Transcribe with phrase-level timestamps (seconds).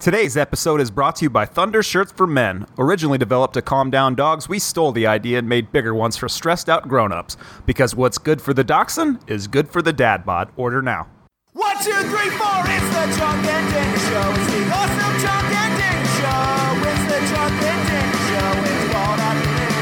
[0.00, 2.66] Today's episode is brought to you by Thunder Shirts for Men.
[2.78, 6.28] Originally developed to calm down dogs, we stole the idea and made bigger ones for
[6.28, 7.38] stressed out grown ups.
[7.64, 10.50] Because what's good for the dachshund is good for the dad bod.
[10.56, 11.08] Order now.
[11.52, 14.28] One, two, three, four, it's the Chunk and Danny Show.
[14.34, 16.84] It's the awesome Chunk and Danny Show.
[16.84, 18.50] It's the Chunk and Danny Show.
[18.60, 19.72] It's called out minute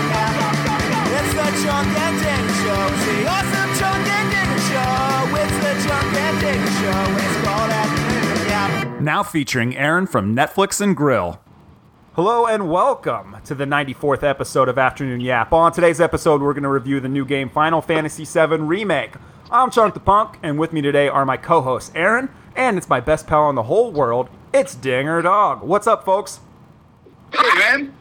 [1.19, 2.83] It's the Chunk and Danny Show.
[2.95, 5.35] It's the awesome Chunk and Danny Show.
[5.35, 7.03] It's the Chunk and Danny Show.
[7.27, 7.42] It's
[9.03, 11.41] Now featuring Aaron from Netflix and Grill.
[12.13, 15.53] Hello and welcome to the 94th episode of Afternoon Yap.
[15.53, 19.15] On today's episode, we're going to review the new game Final Fantasy VII Remake.
[19.51, 22.89] I'm Chunk the Punk, and with me today are my co hosts Aaron, and it's
[22.89, 25.63] my best pal in the whole world, it's Dinger Dog.
[25.63, 26.39] What's up, folks?
[27.33, 27.93] Hey, man.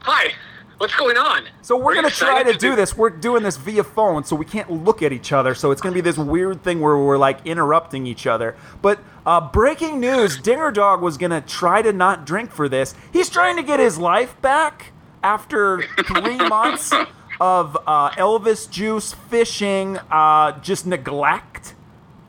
[0.00, 0.32] Hi.
[0.80, 1.46] What's going on?
[1.60, 2.96] So we're gonna try to do this.
[2.96, 5.54] We're doing this via phone, so we can't look at each other.
[5.54, 8.56] So it's gonna be this weird thing where we're like interrupting each other.
[8.80, 12.94] But uh, breaking news: Dinger Dog was gonna try to not drink for this.
[13.12, 16.94] He's trying to get his life back after three months
[17.38, 21.74] of uh, Elvis juice, fishing, uh, just neglect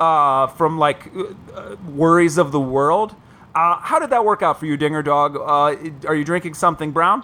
[0.02, 1.10] uh, from like
[1.56, 3.16] uh, worries of the world.
[3.56, 5.38] Uh, how did that work out for you, Dinger Dog?
[5.38, 7.24] Uh, are you drinking something brown?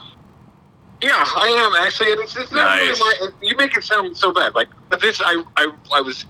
[1.02, 2.12] Yeah, I am actually.
[2.12, 3.00] And it's, it's not really Nice.
[3.00, 4.56] my, you make it sound so bad.
[4.56, 6.26] Like but this, I, I, I was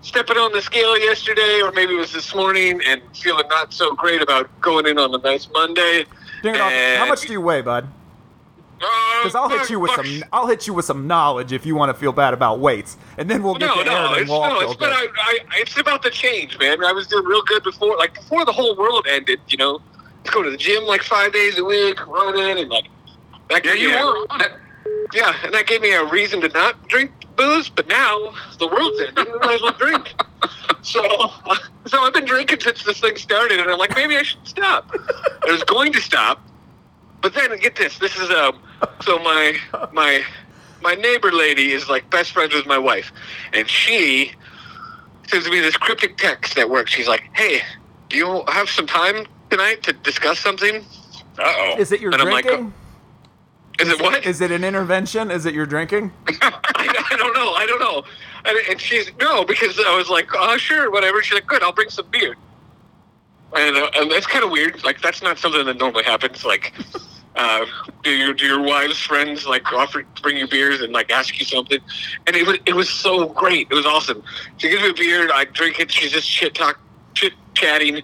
[0.00, 3.94] stepping on the scale yesterday, or maybe it was this morning, and feeling not so
[3.94, 6.04] great about going in on a nice Monday.
[6.42, 7.86] Dinger Dog, how much do you weigh, bud?
[8.84, 10.24] Uh, because I'll hit you with some.
[10.32, 13.30] I'll hit you with some knowledge if you want to feel bad about weights, and
[13.30, 14.92] then we'll get No, to Aaron no, and it's, we'll no, it's, but.
[14.92, 16.84] I, I, it's about the change, man.
[16.84, 19.38] I was doing real good before, like before the whole world ended.
[19.46, 19.80] You know,
[20.24, 22.86] let's go to the gym like five days a week, running, and like
[23.48, 23.64] that.
[23.64, 24.52] Yeah, you me a- were on it.
[25.14, 27.68] Yeah, and that gave me a reason to not drink booze.
[27.68, 30.14] But now the world's ended, I might as well drink.
[30.82, 34.24] So, uh, so I've been drinking since this thing started, and I'm like, maybe I
[34.24, 34.90] should stop.
[34.92, 36.40] I was going to stop,
[37.20, 37.98] but then get this.
[37.98, 38.58] This is um.
[39.02, 39.56] So my
[39.92, 40.24] my
[40.82, 43.12] my neighbor lady is like best friends with my wife,
[43.52, 44.32] and she
[45.28, 46.88] sends me this cryptic text at work.
[46.88, 47.60] She's like, "Hey,
[48.08, 50.84] do you have some time tonight to discuss something?"
[51.38, 51.76] Uh oh.
[51.78, 52.74] Is it your and I'm like, drinking?
[53.82, 54.26] Is it what?
[54.26, 55.30] Is it an intervention?
[55.30, 56.12] Is it your drinking?
[56.26, 56.52] I,
[57.10, 57.52] I don't know.
[57.52, 58.04] I don't know.
[58.44, 61.22] And, and she's no, because I was like, oh, sure, whatever.
[61.22, 62.36] She's like, good, I'll bring some beer.
[63.54, 64.82] And, uh, and that's kind of weird.
[64.82, 66.44] Like, that's not something that normally happens.
[66.44, 66.72] Like,
[67.36, 67.66] uh,
[68.02, 71.38] do your do your wives' friends like offer to bring you beers and like ask
[71.38, 71.80] you something?
[72.26, 73.68] And it was it was so great.
[73.70, 74.22] It was awesome.
[74.58, 75.30] She gives me a beer.
[75.32, 75.90] I drink it.
[75.90, 76.78] She's just shit talk,
[77.14, 78.02] chit chatting.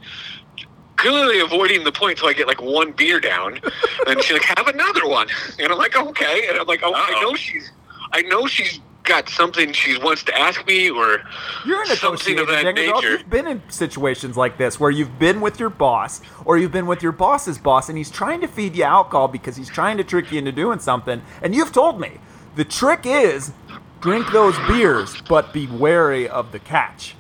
[0.99, 3.61] Clearly avoiding the point till I get like one beer down,
[4.07, 5.29] and she's like, "Have another one,"
[5.59, 7.21] and I'm like, "Okay," and I'm like, "Oh, I Uh-oh.
[7.23, 7.71] know she's,
[8.13, 11.23] I know she's got something she wants to ask me, or
[11.65, 15.41] You're a something of that nature." You've been in situations like this where you've been
[15.41, 18.75] with your boss, or you've been with your boss's boss, and he's trying to feed
[18.77, 21.23] you alcohol because he's trying to trick you into doing something.
[21.43, 22.19] And you've told me
[22.57, 23.53] the trick is
[24.01, 27.15] drink those beers, but be wary of the catch.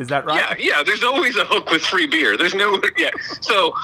[0.00, 0.58] Is that right?
[0.58, 0.82] Yeah, yeah.
[0.82, 2.36] There's always a hook with free beer.
[2.38, 3.10] There's no yeah.
[3.42, 3.74] So,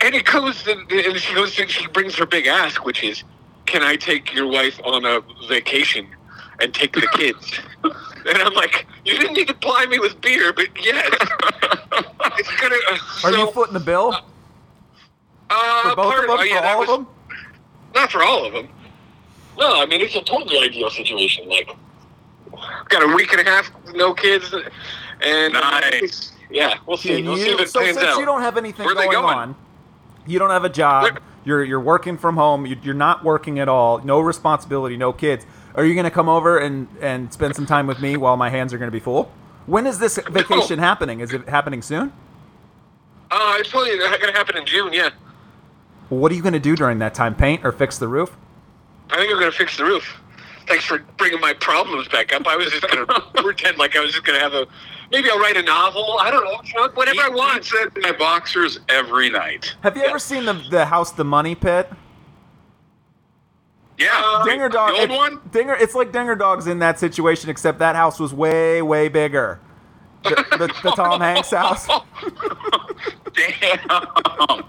[0.00, 3.22] and it goes to, and she goes to, she brings her big ask, which is,
[3.66, 6.08] can I take your wife on a vacation
[6.60, 7.60] and take the kids?
[7.84, 11.06] and I'm like, you didn't need to ply me with beer, but yes,
[12.36, 12.74] it's gonna.
[12.90, 14.16] Uh, Are so, you footing the bill
[15.48, 16.38] uh, for both part- of them?
[16.40, 17.06] oh, yeah, for all was- of them?
[17.94, 18.68] Not for all of them.
[19.56, 21.48] No, I mean it's a totally ideal situation.
[21.48, 21.70] Like,
[22.88, 24.52] got a week and a half, no kids,
[25.24, 26.32] and Nice.
[26.50, 27.22] Yeah, we'll see.
[27.22, 28.18] We'll see you, if it so pans since out.
[28.18, 29.36] you don't have anything Where are they going, going?
[29.36, 29.56] on,
[30.26, 33.58] you don't have a job, They're- you're you're working from home, you, you're not working
[33.58, 35.44] at all, no responsibility, no kids.
[35.74, 38.50] Are you going to come over and and spend some time with me while my
[38.50, 39.30] hands are going to be full?
[39.66, 41.20] When is this vacation happening?
[41.20, 42.12] Is it happening soon?
[43.30, 44.92] Uh, it's probably going to happen in June.
[44.92, 45.10] Yeah,
[46.10, 47.34] What are you going to do during that time?
[47.34, 48.36] Paint or fix the roof?
[49.10, 50.20] I think I'm going to fix the roof.
[50.68, 52.46] Thanks for bringing my problems back up.
[52.46, 54.66] I was just going to pretend like I was just going to have a.
[55.10, 56.16] Maybe I'll write a novel.
[56.20, 56.60] I don't know.
[56.64, 57.70] Chuck, Whatever I want.
[58.02, 59.74] my boxers every night.
[59.82, 60.08] Have you Yeah.
[60.10, 61.90] ever seen the the house, the Money Pit?
[63.98, 64.08] Yeah.
[64.12, 64.90] Uh, Dinger Dog.
[64.94, 65.40] The old it- one?
[65.52, 65.74] Dinger.
[65.74, 69.60] It's like Dinger Dog's in that situation, except that house was way way bigger.
[70.24, 71.86] The, the, the Tom Hanks house.
[73.34, 74.64] Damn.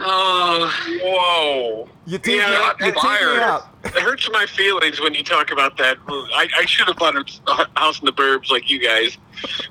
[0.00, 1.88] Oh, Whoa.
[2.06, 2.80] You teed Yeah, me out.
[2.80, 3.38] You it teed me fires.
[3.40, 3.68] out.
[3.84, 5.98] it hurts my feelings when you talk about that.
[6.08, 9.18] I, I should have bought a house in the burbs like you guys.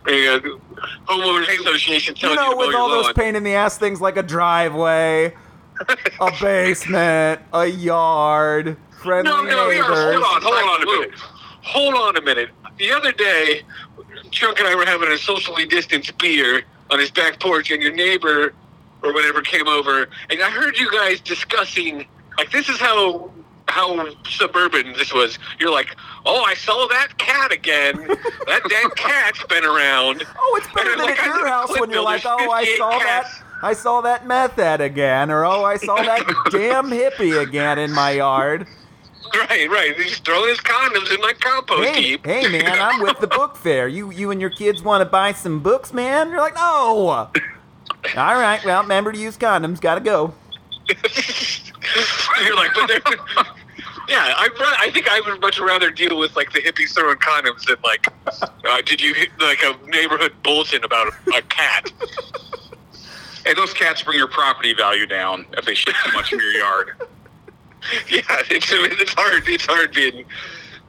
[0.05, 0.39] Uh,
[1.07, 3.13] homeowners association You telling know, you with all those lawn.
[3.15, 5.33] pain in the ass things like a driveway,
[6.19, 9.87] a basement, a yard, friendly No, no, neighbors.
[9.87, 11.19] hold on, hold on a minute.
[11.63, 12.49] Hold on a minute.
[12.77, 13.61] The other day,
[14.31, 17.93] Chuck and I were having a socially distanced beer on his back porch, and your
[17.93, 18.53] neighbor
[19.03, 22.05] or whatever came over, and I heard you guys discussing
[22.37, 23.31] like this is how
[23.67, 25.39] how suburban this was.
[25.59, 25.95] You're like,
[26.25, 27.95] oh, I saw that cat again.
[28.47, 30.23] that damn cat's been around.
[30.37, 33.05] Oh, it's better than like, at your house when you're like, oh, I saw 58
[33.05, 33.43] that.
[33.63, 37.91] I saw that meth head again, or oh, I saw that damn hippie again in
[37.93, 38.67] my yard.
[39.33, 39.95] Right, right.
[39.97, 42.25] He's throwing his condoms in my compost Hey, heap.
[42.25, 43.87] hey, man, I'm with the book fair.
[43.87, 46.29] You, you and your kids want to buy some books, man?
[46.29, 47.29] You're like, no.
[48.17, 49.79] All right, well, remember to use condoms.
[49.79, 50.33] Gotta go.
[52.43, 53.01] You're like, but they're.
[54.09, 54.49] Yeah, I
[54.79, 58.07] I think I would much rather deal with like the hippies throwing condoms than like,
[58.41, 61.89] uh, did you like a neighborhood bulletin about a, a cat?
[63.45, 66.51] Hey, those cats bring your property value down if they shit too much in your
[66.51, 66.91] yard.
[68.09, 68.21] Yeah,
[68.51, 69.47] it's it's hard.
[69.47, 70.23] It's hard being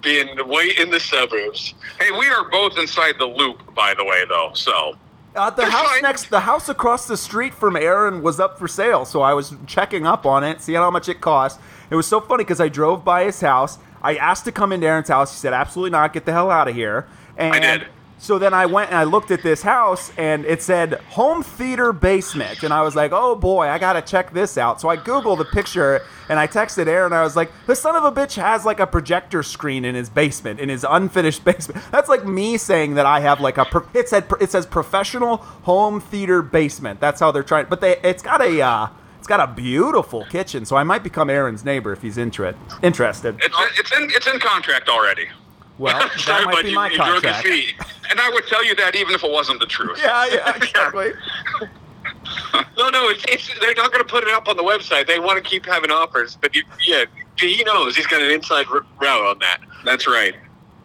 [0.02, 1.72] being way in the suburbs.
[1.98, 4.50] Hey, we are both inside the loop, by the way, though.
[4.54, 4.94] So
[5.34, 6.02] Uh, the house fine.
[6.02, 9.54] next, the house across the street from Aaron was up for sale, so I was
[9.66, 11.58] checking up on it, seeing how much it cost.
[11.90, 13.78] It was so funny because I drove by his house.
[14.02, 15.32] I asked to come into Aaron's house.
[15.32, 16.12] He said, "Absolutely not.
[16.12, 17.06] Get the hell out of here."
[17.36, 17.86] And I did.
[18.22, 21.92] So then I went and I looked at this house, and it said home theater
[21.92, 25.38] basement, and I was like, "Oh boy, I gotta check this out." So I googled
[25.38, 27.12] the picture, and I texted Aaron.
[27.12, 30.08] I was like, "The son of a bitch has like a projector screen in his
[30.08, 33.64] basement, in his unfinished basement." That's like me saying that I have like a.
[33.64, 37.00] Pro- it said it says professional home theater basement.
[37.00, 37.66] That's how they're trying.
[37.68, 38.62] But they it's got a.
[38.62, 38.88] Uh,
[39.18, 42.54] it's got a beautiful kitchen, so I might become Aaron's neighbor if he's inter-
[42.84, 43.36] interested.
[43.42, 45.26] it's it's in it's in contract already,
[45.78, 47.91] Well, Sorry, that might be you, my you drug his contract.
[48.10, 49.98] And I would tell you that even if it wasn't the truth.
[50.00, 51.12] Yeah, yeah, exactly.
[52.76, 55.06] No, no, it's, it's they're not going to put it up on the website.
[55.06, 57.04] They want to keep having offers, but you, yeah,
[57.38, 59.60] he knows he's got an inside route on that.
[59.84, 60.34] That's right.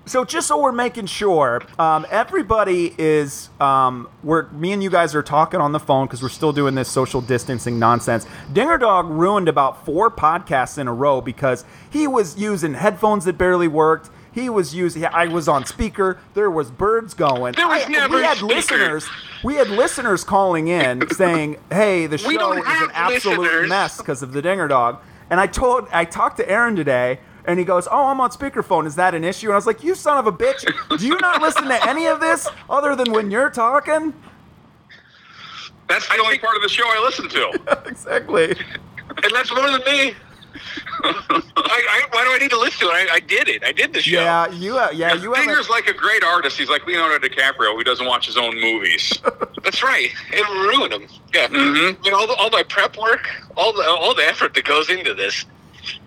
[0.06, 5.14] So just so we're making sure, um, everybody is um, we're me and you guys
[5.16, 8.26] are talking on the phone because we're still doing this social distancing nonsense.
[8.54, 13.38] Dinger Dog ruined about four podcasts in a row because he was using headphones that
[13.38, 14.10] barely worked.
[14.38, 15.04] He was using.
[15.04, 16.20] I was on speaker.
[16.36, 17.54] There was birds going.
[17.54, 18.54] There was I- never we had speaker.
[18.54, 19.10] listeners.
[19.44, 23.70] We had listeners calling in saying, "Hey, the show is an absolute listeners.
[23.70, 25.00] mess because of the Dinger Dog."
[25.32, 28.86] And I told, I talked to Aaron today, and he goes, "Oh, I'm on speakerphone.
[28.86, 30.64] Is that an issue?" And I was like, "You son of a bitch!
[31.00, 34.14] Do you not listen to any of this other than when you're talking?"
[35.90, 37.82] That's the I only think- part of the show I listen to.
[37.88, 38.52] exactly.
[38.52, 40.14] And that's more than me.
[41.04, 43.10] I, I, why do I need to listen to it?
[43.12, 43.64] I, I did it.
[43.64, 44.20] I did the show.
[44.20, 44.78] Yeah, you.
[44.78, 45.34] Uh, yeah, you.
[45.36, 46.58] Dinger's like a great artist.
[46.58, 49.14] He's like Leonardo DiCaprio who doesn't watch his own movies.
[49.64, 50.10] That's right.
[50.32, 51.08] It ruined him.
[51.34, 51.48] Yeah.
[51.48, 51.98] Mhm.
[52.00, 54.90] I mean, all the, all my prep work, all the all the effort that goes
[54.90, 55.46] into this,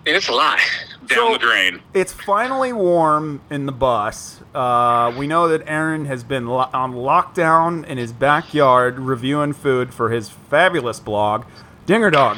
[0.05, 0.59] it's a lot.
[1.07, 1.81] Down So- the drain.
[1.93, 4.39] It's finally warm in the bus.
[4.53, 9.93] Uh, we know that Aaron has been lo- on lockdown in his backyard reviewing food
[9.93, 11.45] for his fabulous blog,
[11.85, 12.37] Dinger Dog.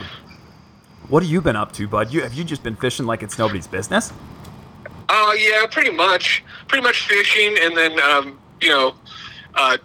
[1.10, 2.14] What have you been up to, bud?
[2.14, 4.14] You have you just been fishing like it's nobody's business?
[5.10, 6.44] Uh, yeah, pretty much.
[6.68, 8.96] Pretty much fishing, and then um, you know,
[9.54, 9.78] uh,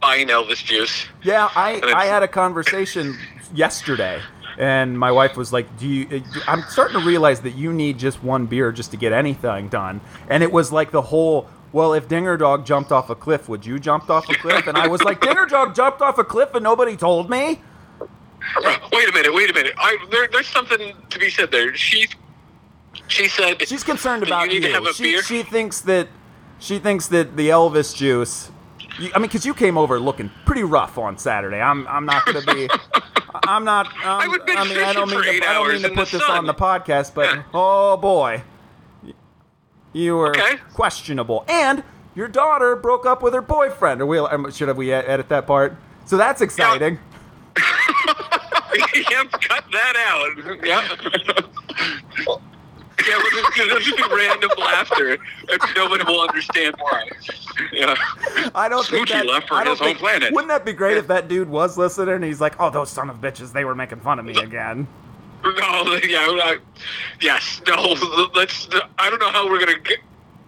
[0.00, 1.06] buying Elvis juice.
[1.22, 3.16] Yeah, I, I had a conversation
[3.54, 4.20] yesterday,
[4.58, 8.24] and my wife was like, "Do you?" I'm starting to realize that you need just
[8.24, 11.48] one beer just to get anything done, and it was like the whole.
[11.72, 14.66] Well, if Dinger Dog jumped off a cliff, would you jump off a cliff?
[14.66, 17.62] And I was like, Dinger Dog jumped off a cliff and nobody told me.
[18.92, 19.32] Wait a minute.
[19.34, 19.74] Wait a minute.
[19.78, 21.74] I there, there's something to be said there.
[21.76, 22.06] She
[23.08, 24.60] she said She's concerned about you.
[24.60, 26.08] Need to have a She, she thinks that
[26.58, 28.50] she thinks that the Elvis juice.
[28.98, 31.60] You, I mean, because you came over looking pretty rough on Saturday.
[31.60, 32.68] I'm I'm not going to be.
[33.44, 33.86] I'm not.
[33.86, 36.46] Um, I I mean, I don't mean to, I don't mean to put this on
[36.46, 37.42] the podcast, but Yeah.
[37.54, 38.42] oh boy,
[39.92, 40.56] you were Okay.
[40.74, 41.44] questionable.
[41.48, 41.82] And
[42.14, 44.02] your daughter broke up with her boyfriend.
[44.02, 45.76] Or we um, should have we edit that part?
[46.04, 46.98] So that's exciting.
[49.10, 50.64] yep, cut that out.
[50.64, 52.38] Yep.
[53.08, 55.14] Yeah, we'll just, it'll just be random laughter.
[55.14, 57.08] and Nobody will understand why.
[57.72, 57.96] Yeah.
[58.54, 60.32] I don't think Smoochie that, left for I don't his home think, planet.
[60.32, 63.10] Wouldn't that be great if that dude was listening and he's like, "Oh, those son
[63.10, 64.86] of bitches, they were making fun of me again."
[65.42, 65.50] No,
[66.04, 66.58] yeah, I,
[67.20, 67.96] yes, no.
[68.36, 68.68] Let's.
[68.98, 69.98] I don't know how we're gonna get,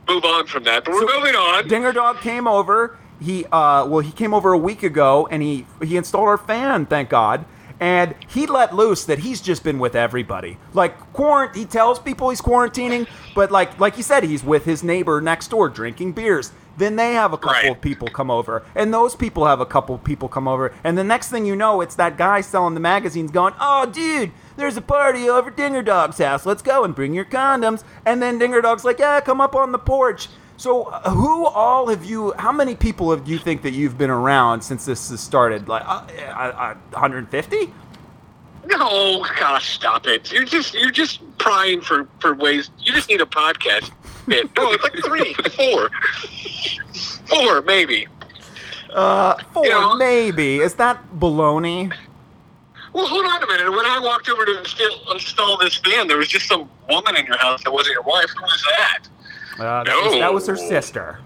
[0.07, 1.67] move on from that, but we're So- moving on.
[1.67, 2.97] Dinger Dog came over.
[3.21, 6.87] He uh well he came over a week ago and he he installed our fan,
[6.87, 7.45] thank God.
[7.81, 10.59] And he let loose that he's just been with everybody.
[10.73, 14.83] Like quarant he tells people he's quarantining, but like like he said, he's with his
[14.83, 16.53] neighbor next door drinking beers.
[16.77, 17.71] Then they have a couple Right.
[17.71, 20.99] of people come over, and those people have a couple of people come over, and
[20.99, 24.77] the next thing you know, it's that guy selling the magazines going, "Oh, dude, there's
[24.77, 26.45] a party over Dinger Dog's house.
[26.45, 29.71] Let's go and bring your condoms." And then Dinger Dog's like, "Yeah, come up on
[29.71, 32.33] the porch." So, uh, who all have you?
[32.39, 35.69] How many people have you think that you've been around since this has started?
[35.69, 37.73] Like, uh, uh, uh, 150?
[38.67, 40.33] No, gosh, stop it.
[40.33, 42.71] You're just you're just prying for for ways.
[42.79, 43.91] You just need a podcast.
[44.27, 44.49] bit.
[44.57, 45.91] No, it's like three, four,
[47.29, 48.07] four, maybe.
[48.95, 49.95] Uh, four, Yeah.
[49.99, 50.61] maybe.
[50.61, 51.93] Is that baloney?
[52.95, 53.71] Well, hold on a minute.
[53.71, 57.27] When I walked over to install, install this fan, there was just some woman in
[57.27, 58.31] your house that wasn't your wife.
[58.37, 59.01] Who was that?
[59.59, 60.19] Uh, that, was, No.
[60.21, 61.19] that was her sister.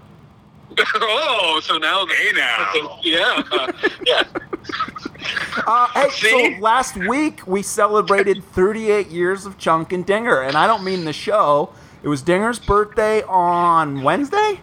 [0.95, 2.99] oh, so now Hey, now.
[3.03, 3.71] yeah, uh,
[4.05, 4.23] yeah.
[5.65, 6.55] Uh, hey, See?
[6.55, 11.05] so last week we celebrated 38 years of Chunk and Dinger, and I don't mean
[11.05, 11.71] the show.
[12.03, 14.61] It was Dinger's birthday on Wednesday.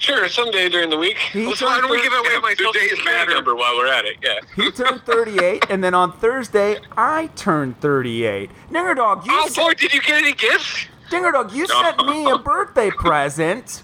[0.00, 1.18] Sure, someday during the week.
[1.18, 3.76] He Well, so why don't we give away Yeah, my the social security number while
[3.76, 4.16] we're at it?
[4.22, 4.38] Yeah.
[4.56, 8.50] He turned 38, and then on Thursday I turned 38.
[8.72, 10.86] Dinger Dog, you Oh sent- boy, did you get any gifts?
[11.10, 13.82] Dinger Dog, you sent me a birthday present.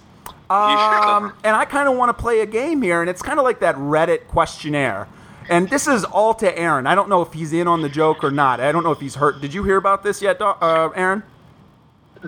[0.48, 3.44] Um, and I kind of want to play a game here, and it's kind of
[3.44, 5.08] like that Reddit questionnaire.
[5.48, 6.86] And this is all to Aaron.
[6.86, 8.60] I don't know if he's in on the joke or not.
[8.60, 9.40] I don't know if he's hurt.
[9.40, 11.22] Did you hear about this yet, uh, Aaron?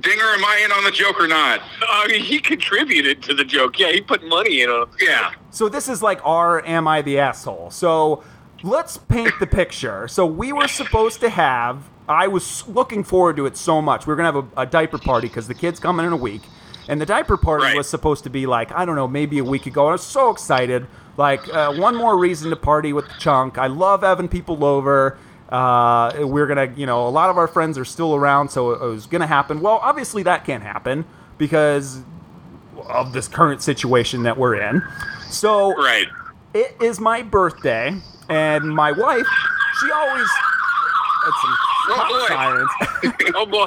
[0.01, 1.61] Dinger, am I in on the joke or not?
[1.89, 3.79] I mean, he contributed to the joke.
[3.79, 4.89] Yeah, he put money in on it.
[5.01, 5.33] Yeah.
[5.51, 8.23] So this is like our "Am I the asshole?" So
[8.63, 10.07] let's paint the picture.
[10.07, 11.89] So we were supposed to have.
[12.09, 14.07] I was looking forward to it so much.
[14.07, 16.43] We are gonna have a, a diaper party because the kids coming in a week,
[16.89, 17.77] and the diaper party Right.
[17.77, 19.89] was supposed to be like I don't know, maybe a week ago.
[19.89, 20.87] I was so excited.
[21.17, 23.59] Like uh, one more reason to party with the chunk.
[23.59, 25.19] I love having people over.
[25.51, 28.81] Uh, we're gonna, you know, a lot of our friends are still around, so it
[28.81, 29.61] was gonna happen.
[29.61, 31.05] Well, obviously that can't happen
[31.39, 32.03] because
[32.89, 34.83] of this current situation that we're in.
[35.31, 36.07] So Right.
[36.55, 37.95] it is my birthday,
[38.29, 39.27] and my wife,
[39.81, 40.29] she always.
[41.25, 41.57] That's some
[41.89, 42.27] Oh, boy.
[42.29, 42.71] sirens.
[43.35, 43.67] Oh boy.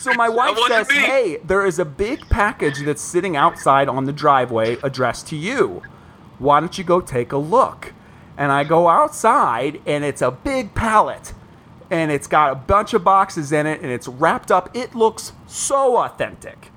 [0.00, 4.12] so my wife says, "Hey, there is a big package that's sitting outside on the
[4.12, 5.82] driveway addressed to you.
[6.38, 7.92] Why don't you go take a look?"
[8.36, 11.32] And I go outside, and it's a big pallet,
[11.90, 14.74] and it's got a bunch of boxes in it, and it's wrapped up.
[14.74, 16.70] It looks so authentic.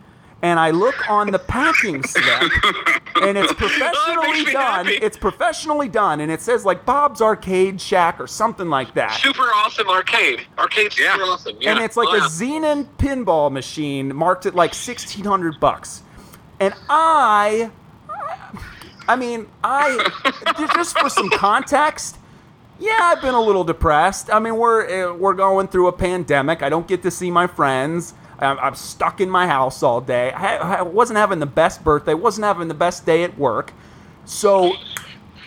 [0.44, 2.44] And I look on the packing slip,
[3.22, 4.86] and it's professionally me done.
[4.86, 4.92] happy.
[5.02, 9.14] It's professionally done, and it says like Bob's Arcade Shack or something like that.
[9.20, 10.46] Super awesome arcade.
[10.60, 11.24] Arcade's super Yeah.
[11.24, 11.58] awesome.
[11.60, 11.72] Yeah.
[11.72, 12.26] and it's like Oh, a yeah.
[12.26, 16.04] Xenon pinball machine marked at like sixteen hundred bucks.
[16.60, 17.72] And I,
[19.08, 20.10] I mean, I
[20.76, 22.18] just for some context,
[22.80, 24.30] yeah, I've been a little depressed.
[24.32, 26.62] I mean, we're uh, we're going through a pandemic.
[26.62, 28.14] I don't get to see my friends.
[28.40, 30.32] I'm, I'm stuck in my house all day.
[30.32, 32.14] I, I wasn't having the best birthday.
[32.14, 33.74] wasn't having the best day at work.
[34.26, 34.74] So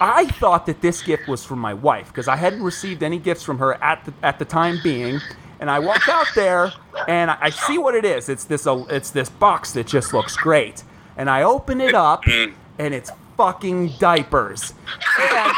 [0.01, 3.43] I thought that this gift was from my wife because I hadn't received any gifts
[3.43, 5.21] from her at the, at the time being.
[5.61, 6.73] And I walk out there
[7.07, 8.31] and I I see what it is.
[8.31, 10.83] It's this uh, it's this box that just looks great.
[11.19, 14.73] And I open it up and it's fucking diapers.
[15.21, 15.53] And,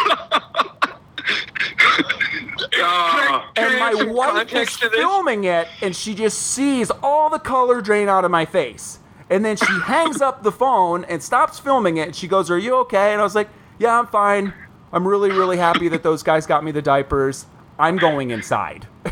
[2.83, 4.99] Uh, and my wife is context to this?
[4.99, 8.99] filming it and she just sees all the color drain out of my face.
[9.31, 12.09] And then she hangs up the phone and stops filming it.
[12.09, 13.13] And she goes, Are you okay?
[13.13, 13.49] And I was like,
[13.79, 14.53] Yeah, I'm fine.
[14.93, 17.47] I'm really, really happy that those guys got me the diapers.
[17.79, 18.87] I'm going inside.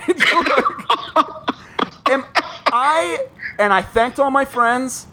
[2.10, 2.24] and
[2.66, 3.26] I
[3.58, 5.06] and I thanked all my friends,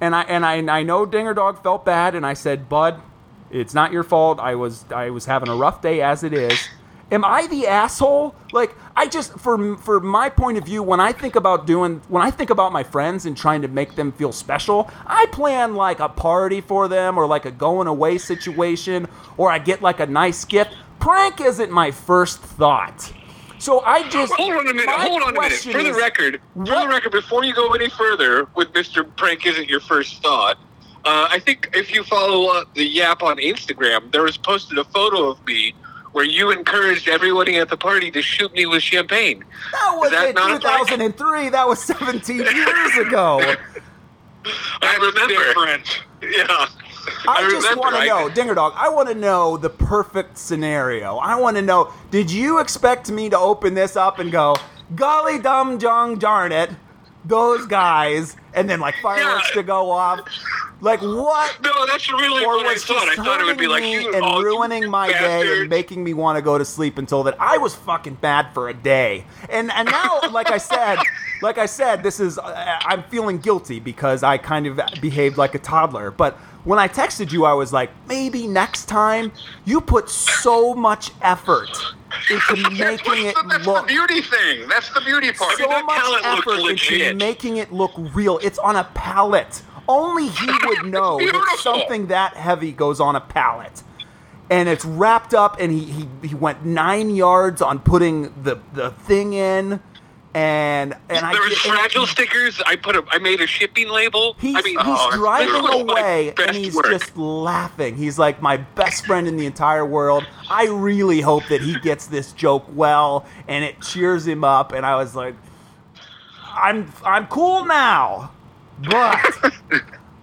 [0.00, 3.00] and I and I, and I know Dinger Dog felt bad, and I said, Bud,
[3.50, 4.38] it's not your fault.
[4.40, 6.68] I was I was having a rough day as it is.
[7.12, 8.34] Am I the asshole?
[8.52, 12.22] Like I just for for my point of view, when I think about doing when
[12.22, 16.00] I think about my friends and trying to make them feel special, I plan like
[16.00, 20.06] a party for them or like a going away situation or I get like a
[20.06, 20.74] nice gift.
[20.98, 23.12] Prank isn't my first thought.
[23.58, 24.88] So I just Hold on a minute.
[24.88, 25.58] Hold on a minute.
[25.58, 29.06] For the record, for what- the record, before you go any further with Mr.
[29.16, 30.58] Prank isn't your first thought.
[31.06, 34.84] Uh, I think if you follow uh, the Yap on Instagram, there was posted a
[34.84, 35.72] photo of me
[36.12, 39.44] where you encouraged everybody at the party to shoot me with champagne.
[39.72, 40.88] That was that in not a prank?
[40.88, 41.50] 2003.
[41.50, 43.40] That was 17 years ago.
[44.82, 45.28] I remember.
[45.28, 46.02] different.
[46.22, 46.66] Yeah.
[47.28, 48.72] I, just want to know, Dinger Dog.
[48.76, 51.18] I want to know the perfect scenario.
[51.18, 51.92] I want to know.
[52.10, 54.56] Did you expect me to open this up and go,
[54.96, 56.70] "Golly dum jung darn it,
[57.24, 59.60] those guys," and then like fireworks Yeah.
[59.60, 60.20] to go off?
[60.80, 61.58] Like what?
[61.66, 63.08] No, that's really Or what I thought.
[63.08, 66.14] I thought it would be like you and oh, ruining my day and making me
[66.14, 67.36] want to go to sleep until that.
[67.40, 70.98] I was fucking bad for a day, and and now, like I said,
[71.42, 75.54] like I said, this is uh, I'm feeling guilty because I kind of behaved like
[75.54, 76.10] a toddler.
[76.10, 79.32] But when I texted you, I was like, maybe next time
[79.64, 81.70] you put so much effort
[82.30, 84.68] into making it the, that's look the beauty thing.
[84.68, 85.56] That's the beauty part.
[85.56, 88.38] so that much effort into making it look real.
[88.38, 93.20] It's on a pallet only he would know that something that heavy goes on a
[93.20, 93.82] pallet.
[94.48, 98.90] And it's wrapped up, and he, he, he went nine yards on putting the, the
[98.90, 99.80] thing in.
[100.34, 102.60] And and I there was get- fragile stickers.
[102.66, 104.36] I put a, I made a shipping label.
[104.38, 106.86] He's, I mean, he's oh, driving was away and he's work.
[106.90, 107.96] just laughing.
[107.96, 110.26] He's like my best friend in the entire world.
[110.50, 114.72] I really hope that he gets this joke well and it cheers him up.
[114.72, 115.34] And I was like,
[116.52, 118.30] I'm I'm cool now,
[118.82, 119.52] but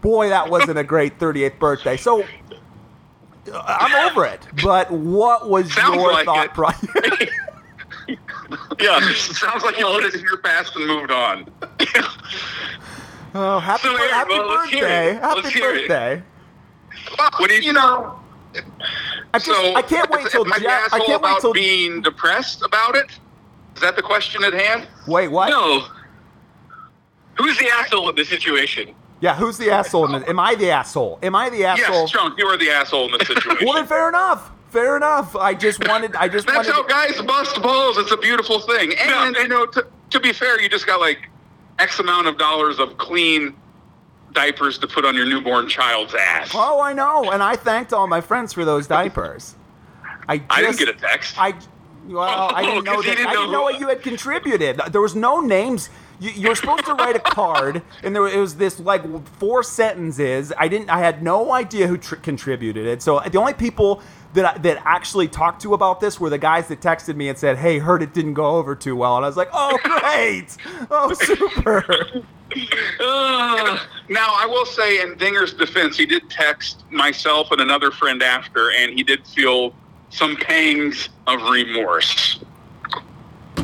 [0.01, 1.97] boy, that wasn't a great 38th birthday.
[1.97, 2.23] So
[3.51, 4.47] uh, I'm over it.
[4.63, 6.53] But what was Sounds your like thought it.
[6.53, 7.29] process?
[8.79, 11.49] Yeah, sounds like you put it in your past and moved on.
[13.33, 15.13] oh, happy, So, happy well, birthday!
[15.13, 16.21] Happy Let's birthday!
[17.37, 18.19] What do you, you know?
[19.33, 20.93] I just So I can't wait till am the Jeff.
[20.93, 23.11] I can't wait till being depressed about it.
[23.75, 24.87] Is that the question at hand?
[25.07, 25.29] wait.
[25.29, 25.49] What?
[25.49, 25.87] No.
[27.37, 28.93] Who's the asshole in the situation?
[29.21, 30.13] Yeah, who's the asshole?
[30.13, 31.17] In the, am I the asshole?
[31.23, 32.01] Am I the asshole?
[32.01, 33.57] Yes, Chunk, you are the asshole in this situation.
[33.65, 34.51] well, then fair enough.
[34.69, 35.35] Fair enough.
[35.35, 36.15] I just wanted.
[36.15, 36.73] I just That's wanted.
[36.73, 37.97] how guys bust balls.
[37.97, 38.93] It's a beautiful thing.
[38.99, 41.29] And, you know, to, to be fair, you just got like
[41.79, 43.55] X amount of dollars of clean
[44.33, 46.51] diapers to put on your newborn child's ass.
[46.53, 49.55] oh, I know, and I thanked all my friends for those diapers.
[50.27, 51.35] I just, I didn't get a text.
[51.37, 51.53] I
[52.07, 53.03] well, I didn't know that.
[53.03, 54.81] didn't I didn't know know what you had contributed.
[54.91, 55.89] There was no names.
[56.23, 59.03] You, you were supposed to write a card, and there it was this like
[59.39, 60.53] four sentences.
[60.57, 60.89] I didn't.
[60.89, 63.01] I had no idea who tr- contributed it.
[63.01, 64.01] So the only people
[64.33, 67.37] that I, that actually talked to about this were the guys that texted me and
[67.37, 70.55] said, "Hey, heard it didn't go over too well," and I was like, "Oh, great!
[70.89, 72.23] Oh, super!"
[74.09, 78.71] Now, I will say, in Dinger's defense, he did text myself and another friend after,
[78.71, 79.73] and he did feel
[80.09, 82.39] some pangs of remorse.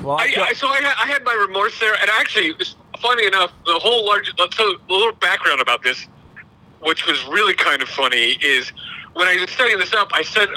[0.03, 2.53] Well, I, I, so I had, I had my remorse there, and actually,
[2.99, 4.31] funny enough, the whole large.
[4.55, 6.07] So a little background about this,
[6.81, 8.71] which was really kind of funny, is
[9.13, 10.49] when I was setting this up, I said,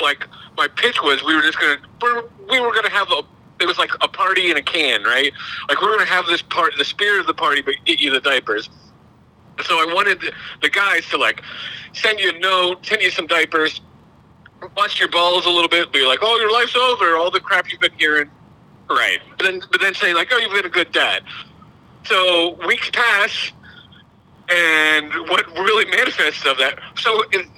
[0.00, 3.22] like, my pitch was we were just gonna we're- were gonna have a.
[3.58, 5.32] It was like a party in a can, right?
[5.68, 8.10] Like we we're gonna have this part, the spirit of the party, but get you
[8.10, 8.68] the diapers.
[9.64, 11.42] So I wanted the, the guys to like
[11.94, 13.80] send you a note, send you some diapers,
[14.74, 17.70] bust your balls a little bit, be like, "Oh, your life's over," all the crap
[17.70, 18.30] you've been hearing.
[18.88, 19.20] Right.
[19.36, 21.22] But then, but then say like, "Oh, you've been a good dad."
[22.04, 23.52] So weeks pass,
[24.48, 26.78] and what really manifests of that?
[26.98, 27.50] So in,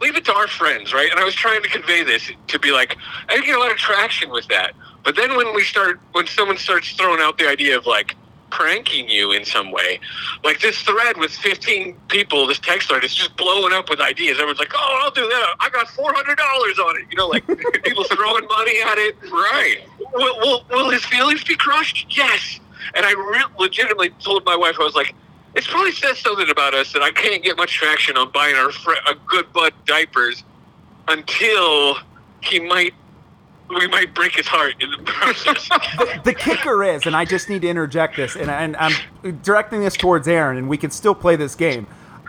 [0.00, 1.10] leave it to our friends, right?
[1.10, 2.96] And I was trying to convey this to be like,
[3.28, 4.74] I didn't get a lot of traction with that.
[5.04, 8.14] But then when we start, when someone starts throwing out the idea of like
[8.56, 10.00] pranking you in some way,
[10.42, 14.38] like this thread with 15 people, this text thread is just blowing up with ideas.
[14.38, 15.54] Everyone's like, "Oh, I'll do that.
[15.60, 17.46] I got $400 on it." You know, like
[17.84, 19.16] people throwing money at it.
[19.30, 19.78] Right.
[20.14, 22.06] Will, will, will his feelings be crushed?
[22.16, 22.60] Yes.
[22.94, 25.14] And I re- legitimately told my wife, I was like,
[25.54, 28.70] it probably says something about us that I can't get much traction on buying our
[28.70, 30.44] fr- a good bud diapers
[31.08, 31.96] until
[32.42, 32.94] he might,
[33.68, 35.68] we might break his heart in the process.
[36.24, 38.92] the kicker is, and I just need to interject this, and, and I'm
[39.42, 41.86] directing this towards Aaron, and we can still play this game.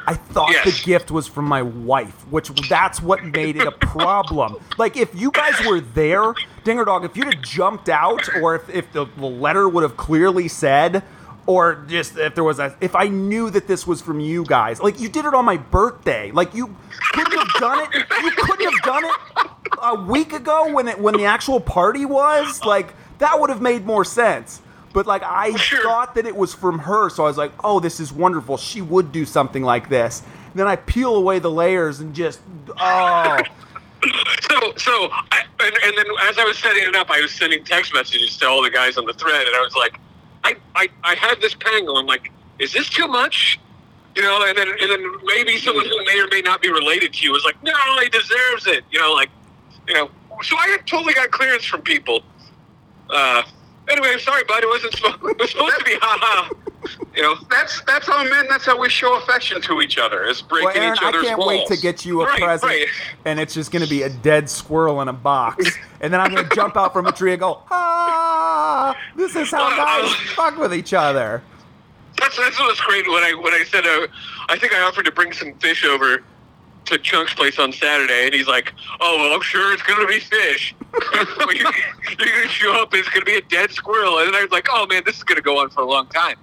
[0.07, 0.63] I thought Yes.
[0.79, 4.55] the gift was from my wife, which that's what made it a problem.
[4.77, 8.69] like if you guys were there, Dinger Dog, if you'd have jumped out, or if,
[8.69, 11.03] if the, the letter would have clearly said,
[11.45, 14.81] or just if there was a, if I knew that this was from you guys,
[14.81, 16.73] like you did it on my birthday, like you
[17.13, 18.05] couldn't have done it.
[18.23, 22.63] You couldn't have done it a week ago when it when the actual party was
[22.63, 24.61] like that would have made more sense.
[24.93, 25.83] But like I Sure.
[25.83, 28.57] thought that it was from her, so I was like, "Oh, this is wonderful.
[28.57, 30.23] She would do something like this."
[30.55, 32.39] then I peel away the layers and just
[32.79, 33.43] oh,
[34.49, 37.63] so, so, I, and, and then as I was setting it up, I was sending
[37.63, 39.99] text messages to all the guys on the thread, and I was like,
[40.43, 41.87] I, I, I had this pang.
[41.89, 43.59] I'm like, is this too much?
[44.15, 47.13] You know, and then, and then maybe someone who may or may not be related
[47.13, 48.83] to you was like, no, he deserves it.
[48.91, 49.29] You know, like,
[49.87, 50.09] you know.
[50.43, 52.21] So I had totally got clearance from people.
[53.09, 53.41] Uh,
[53.89, 54.63] anyway, I'm sorry, bud.
[54.63, 55.17] It wasn't supposed.
[55.29, 56.49] It was supposed to be ha ha.
[57.15, 57.35] You know.
[57.49, 58.45] That's that's how men.
[58.49, 60.23] That's how we show affection to each other.
[60.25, 61.47] Is breaking well, Aaron, each I other's can't balls.
[61.49, 62.87] wait to get you a Right, present, right.
[63.25, 65.65] and it's just going to be a dead squirrel in a box,
[66.01, 69.49] and then I'm going to jump out from a tree and go, "Ah, this is
[69.51, 71.41] how guys fuck with each other."
[72.19, 74.07] That's that's what was great when I when I said uh,
[74.49, 76.23] I think I offered to bring some fish over
[76.87, 80.19] to Chunk's place on Saturday, and he's like, "Oh, well, I'm sure it's gonna be
[80.19, 80.73] fish.
[81.37, 81.69] Well, you,
[82.17, 84.51] you're gonna show up, and it's gonna be a dead squirrel." And then I was
[84.51, 86.37] like, "Oh man, this is gonna go on for a long time."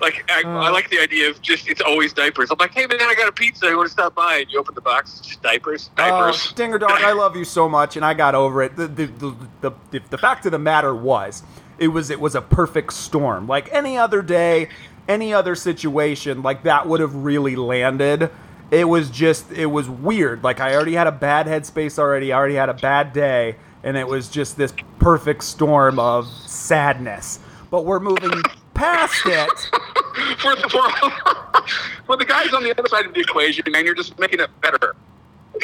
[0.00, 0.72] Like I, I Uh.
[0.72, 2.50] like the idea of just it's always diapers.
[2.50, 3.66] I'm like, "Hey man, I got a pizza.
[3.66, 5.90] You want to stop by?" And you open the box, it's just diapers.
[5.96, 6.48] Diapers.
[6.52, 8.76] Oh, Dinger Dog, I love you so much, and I got over it.
[8.76, 11.42] The the, the, the, the, the fact of the matter was,
[11.78, 13.48] it was it was a perfect storm.
[13.48, 14.68] Like any other day,
[15.08, 18.30] any other situation, like that would have really landed.
[18.70, 20.44] It was just, it was weird.
[20.44, 22.32] Like I already had a bad headspace already.
[22.32, 27.38] I already had a bad day, and it was just this perfect storm of sadness.
[27.70, 28.42] But we're moving
[28.74, 29.50] past it.
[30.38, 31.62] for the for,
[32.06, 34.50] for the guys on the other side of the equation, man, you're just making it
[34.60, 34.96] better.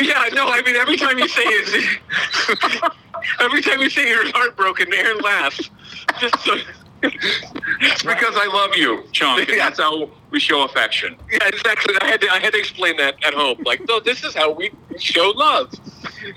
[0.01, 2.01] Yeah, no, I mean every time you say it,
[3.41, 5.71] every time you say you're heartbroken, Aaron laughs.
[6.19, 6.57] Just so,
[7.03, 9.49] It's because I love you, Chunk.
[9.49, 11.17] And that's how we show affection.
[11.33, 11.95] yeah, exactly.
[12.01, 13.63] I had to I had to explain that at home.
[13.65, 15.73] Like, no, this is how we show love.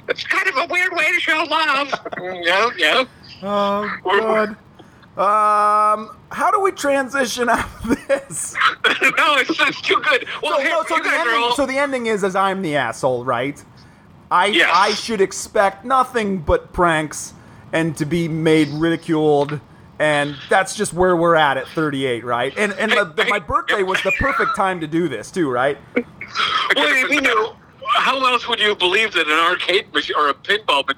[0.08, 1.92] It's kind of a weird way to show love.
[2.22, 3.06] Yeah, yeah.
[3.44, 4.50] Oh God.
[5.18, 8.54] Um, how do we transition out of this?
[8.86, 10.28] no, it's, it's too good.
[10.44, 11.56] Well, so, here, no, so you the guys are ending, all.
[11.56, 13.64] so the ending is as I'm the asshole, right?
[14.30, 14.70] I Yes.
[14.72, 17.34] I should expect nothing but pranks
[17.74, 19.60] and to be made ridiculed,
[20.00, 22.54] and that's just where we're at at 38, right?
[22.58, 25.78] And and the, the, my birthday was the perfect time to do this too, right?
[26.76, 27.56] well, you know,
[27.88, 30.90] how else would you believe that an arcade machine or a pinball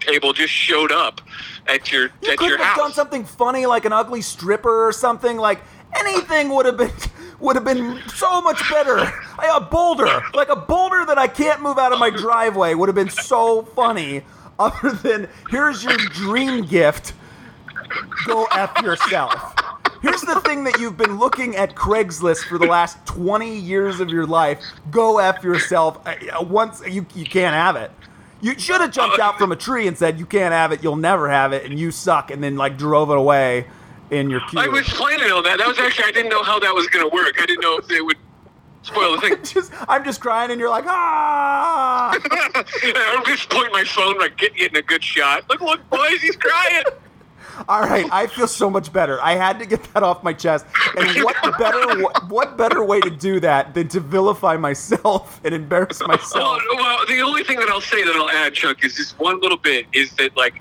[0.00, 1.20] table just showed up
[1.66, 2.76] at your You at your have house?
[2.78, 5.60] done something funny like an ugly stripper or something like
[5.98, 6.90] anything would have been
[7.38, 8.98] would have been so much better.
[8.98, 9.16] I-
[9.56, 12.94] A boulder, like a boulder that I can't move out of my driveway, would have
[12.94, 14.22] been so funny.
[14.58, 17.14] Other than here's your dream gift,
[18.26, 19.54] go f yourself.
[20.02, 24.08] Here's the thing that you've been looking at Craigslist for the last 20 years of
[24.08, 24.58] your life.
[24.90, 25.98] Go f yourself.
[26.06, 27.90] Uh, Once you you can't have it.
[28.42, 30.82] You should have jumped out from a tree and said, "You can't have it.
[30.82, 33.66] You'll never have it, and you suck," and then like drove it away
[34.10, 34.58] in your queue.
[34.60, 35.58] I was planning on that.
[35.58, 37.34] That was actually I didn't know how that was going to work.
[37.40, 38.16] I didn't know if they would
[38.80, 39.36] spoil the thing.
[39.44, 42.12] just, I'm just crying, and you're like, "Ah!"
[42.82, 45.44] I'm just pointing my phone, like get- getting a good shot.
[45.50, 46.84] Look, look, boys, he's crying.
[47.68, 49.20] All right, I feel so much better.
[49.22, 50.66] I had to get that off my chest.
[50.96, 56.00] And what better what, better way to do that than to vilify myself and embarrass
[56.00, 56.60] myself?
[56.62, 59.40] Oh, well, the only thing that I'll say that I'll add, Chuck, is just one
[59.40, 60.60] little bit is that like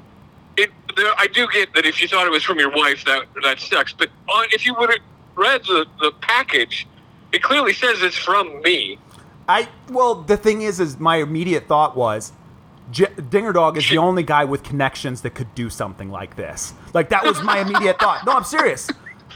[0.58, 0.72] it.
[0.96, 3.60] There, I do get that if you thought it was from your wife, that that
[3.60, 3.94] sucks.
[3.94, 5.00] But on, if you would have
[5.36, 6.88] read the the package,
[7.32, 8.98] it clearly says it's from me.
[9.48, 12.32] I well, the thing is, is my immediate thought was,
[12.92, 16.74] J- Dinger Dog is the only guy with connections that could do something like this.
[16.94, 18.26] Like that was my immediate thought.
[18.26, 18.90] No, I'm serious.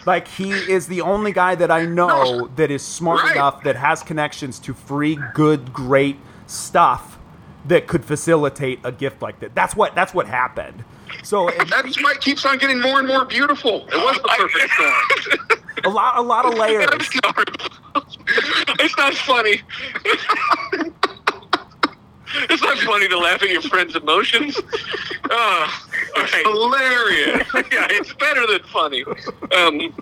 [0.05, 2.07] Like he is the only guy that I know
[2.39, 2.47] No.
[2.55, 3.35] that is smart Right.
[3.35, 7.17] enough that has connections to free, good, great stuff
[7.65, 9.55] that could facilitate a gift like that.
[9.55, 10.83] That's what that's what happened.
[11.23, 13.87] So it, That's why it keeps on getting more and more beautiful.
[13.87, 15.61] It was the perfect storm.
[15.85, 17.09] a lot a lot of layers.
[18.79, 19.61] It's not funny.
[22.49, 24.59] It's not funny to laugh at your friend's emotions.
[25.29, 26.43] Oh, okay.
[26.43, 27.47] Hilarious.
[27.71, 29.03] yeah, it's better than funny.
[29.55, 29.93] Um,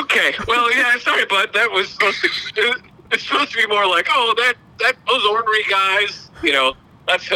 [0.00, 1.52] okay, well, yeah, sorry, bud.
[1.54, 2.20] That was supposed
[2.54, 2.74] to.
[3.10, 6.30] It's supposed to be more like, oh, that that those ornery guys.
[6.42, 6.74] You know,
[7.06, 7.28] that's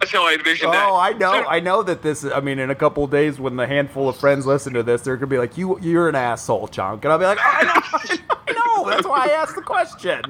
[0.00, 0.88] that's how I envisioned that.
[0.88, 2.24] Oh, I know, I know that this.
[2.24, 5.02] I mean, in a couple of days, when the handful of friends listen to this,
[5.02, 7.62] they're gonna be like, "You, you're an asshole, chunk," and I'll be like, oh, "I
[7.64, 8.90] know, I know.
[8.90, 10.22] That's why I asked the question."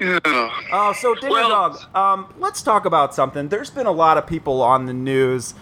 [0.00, 0.18] Yeah.
[0.72, 3.48] Oh, so Dinger Well- Dog, um, let's talk about something.
[3.48, 5.54] There's been a lot of people on the news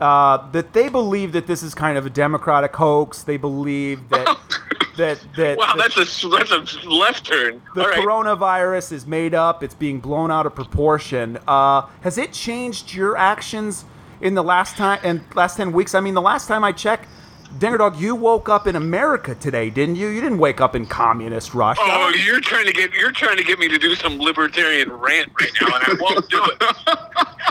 [0.00, 3.22] uh, that they believe that this is kind of a Democratic hoax.
[3.22, 4.36] They believe that
[4.98, 6.50] that that Wow, that that's a that's
[6.84, 7.62] a left turn.
[7.74, 7.98] the right.
[7.98, 9.62] coronavirus is made up.
[9.62, 11.38] It's being blown out of proportion.
[11.48, 13.86] Uh, has it changed your actions
[14.20, 15.94] in the last time and last ten weeks?
[15.94, 17.08] I mean, the last time I checked,
[17.58, 20.08] Dinger Dog, you woke up in America today, didn't you?
[20.08, 21.80] You didn't wake up in communist Russia.
[21.84, 25.30] Oh, you're trying to get you're trying to get me to do some libertarian rant
[25.40, 26.56] right now, and I won't do it.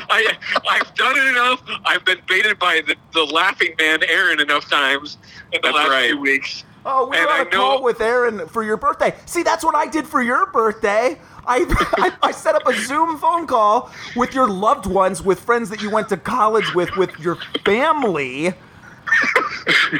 [0.10, 0.38] I
[0.70, 1.64] I've done it enough.
[1.86, 5.18] I've been baited by the, the laughing man Aaron enough times
[5.54, 6.10] in the That's last right.
[6.12, 6.64] few weeks.
[6.86, 9.16] Oh, we And were on I a call know- with Aaron for your birthday.
[9.26, 11.18] See, that's what I did for your birthday.
[11.48, 11.66] I,
[12.22, 15.82] I, I set up a Zoom phone call with your loved ones, with friends that
[15.82, 18.54] you went to college with, with your family.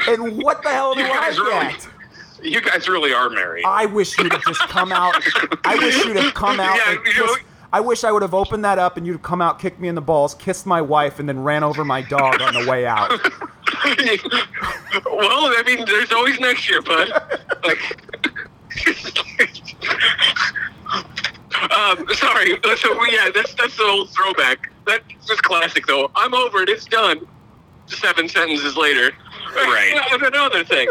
[0.08, 1.88] And what the hell do You I guys really, get?
[2.42, 3.64] you guys really are married.
[3.66, 5.14] I wish you'd have just come out.
[5.64, 6.76] I wish you'd have come out.
[6.76, 7.36] Yeah, and you know-
[7.72, 9.88] I wish I would have opened that up and you'd have come out, kicked me
[9.88, 12.86] in the balls, kissed my wife, and then ran over my dog on the way
[12.86, 13.10] out.
[13.20, 13.20] well,
[15.04, 17.10] I mean, there's always next year, bud.
[17.64, 18.00] Like,
[21.72, 22.58] um, sorry.
[22.76, 24.70] So yeah, that's that's the old throwback.
[24.86, 26.10] That's just classic, though.
[26.14, 26.68] I'm over it.
[26.68, 27.26] It's done.
[27.86, 29.12] Seven sentences later.
[29.54, 30.00] Right.
[30.12, 30.88] And another thing.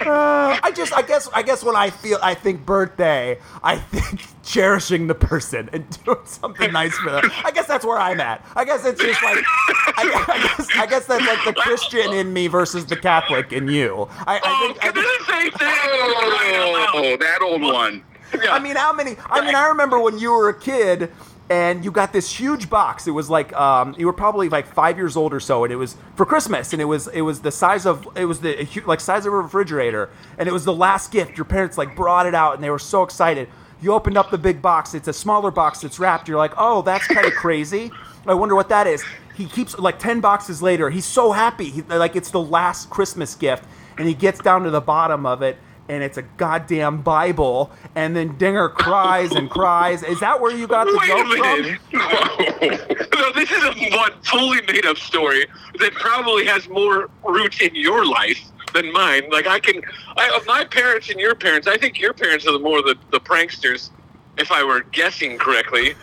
[0.00, 4.22] Uh, I just, I guess, I guess when I feel, I think birthday, I think
[4.42, 7.30] cherishing the person and doing something nice for them.
[7.44, 8.44] I guess that's where I'm at.
[8.56, 12.32] I guess it's just like, I, I guess, I guess that's like the Christian in
[12.32, 14.08] me versus the Catholic in you.
[14.26, 16.90] I, I Oh, think, I think I say that?
[16.94, 18.02] Oh, that old one.
[18.42, 18.52] Yeah.
[18.54, 19.16] I mean, how many?
[19.28, 21.10] I mean, I remember when you were a kid
[21.50, 23.08] and you got this huge box.
[23.08, 25.76] It was like um, you were probably like five years old or so, and it
[25.76, 29.00] was for Christmas, and it was it was the size of it was the like
[29.00, 31.36] size of a refrigerator, and it was the last gift.
[31.36, 33.48] Your parents like brought it out, and they were so excited.
[33.82, 34.94] You opened up the big box.
[34.94, 36.28] It's a smaller box that's wrapped.
[36.28, 37.90] You're like, oh, that's kind of crazy.
[38.26, 39.02] I wonder what that is.
[39.34, 40.88] He keeps like ten boxes later.
[40.88, 41.70] He's so happy.
[41.70, 43.64] He, like it's the last Christmas gift,
[43.98, 45.58] and he gets down to the bottom of it
[45.90, 50.04] and it's a goddamn Bible, and then Dinger cries and cries.
[50.04, 52.80] Is that where you got the Wait a joke from?
[52.80, 53.12] minute.
[53.12, 55.46] no, this is a one fully made up story
[55.80, 58.40] that probably has more roots in your life
[58.72, 59.28] than mine.
[59.30, 59.82] Like I can,
[60.16, 62.94] I, of my parents and your parents, I think your parents are the more the,
[63.10, 63.90] the pranksters,
[64.38, 65.94] if I were guessing correctly.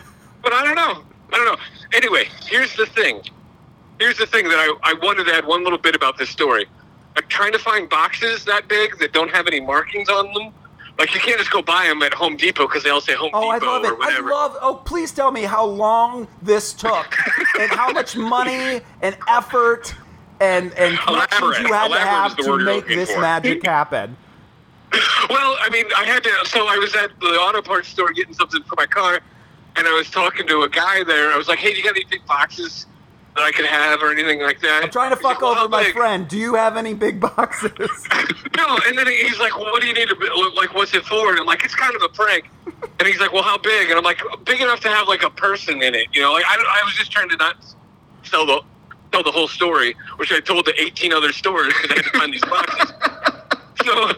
[0.42, 1.02] But I don't know.
[1.32, 1.64] I don't know.
[1.94, 3.22] Anyway, here's the thing.
[3.98, 6.66] Here's the thing that I, I wanted to add one little bit about this story.
[7.18, 10.52] I'm trying to find boxes that big that don't have any markings on them.
[11.00, 13.30] Like you can't just go buy them at Home Depot because they all say Home
[13.34, 13.98] Oh, I Depot love or it.
[14.00, 14.56] I love.
[14.62, 17.16] Oh, please tell me how long this took,
[17.60, 19.94] and how much money and effort
[20.40, 21.60] and and connections Elaborate.
[21.66, 23.20] you had to have to make this for.
[23.20, 24.16] magic happen.
[25.28, 26.30] Well, I mean, I had to.
[26.46, 29.20] So I was at the auto parts store getting something for my car,
[29.76, 31.32] and I was talking to a guy there.
[31.32, 32.86] I was like, "Hey, do you got any big boxes
[33.38, 35.60] that I could have or anything like that?" I'm trying to fuck like, "Well, over
[35.60, 36.28] how my big?" friend.
[36.28, 37.72] Do you have any big boxes?
[38.56, 40.74] No, and then he's like, "Well, what do you need to be, like?
[40.74, 42.50] What's it for?" And I'm like, "It's kind of a prank."
[42.98, 45.30] And he's like, "Well, how big?" And I'm like, "Big enough to have like a
[45.30, 47.54] person in it." You know, like I, I was just trying to not
[48.24, 48.62] tell the
[49.12, 52.18] tell the whole story, which I told to 18 other stores because I had to
[52.18, 52.92] find these boxes.
[53.84, 54.08] so,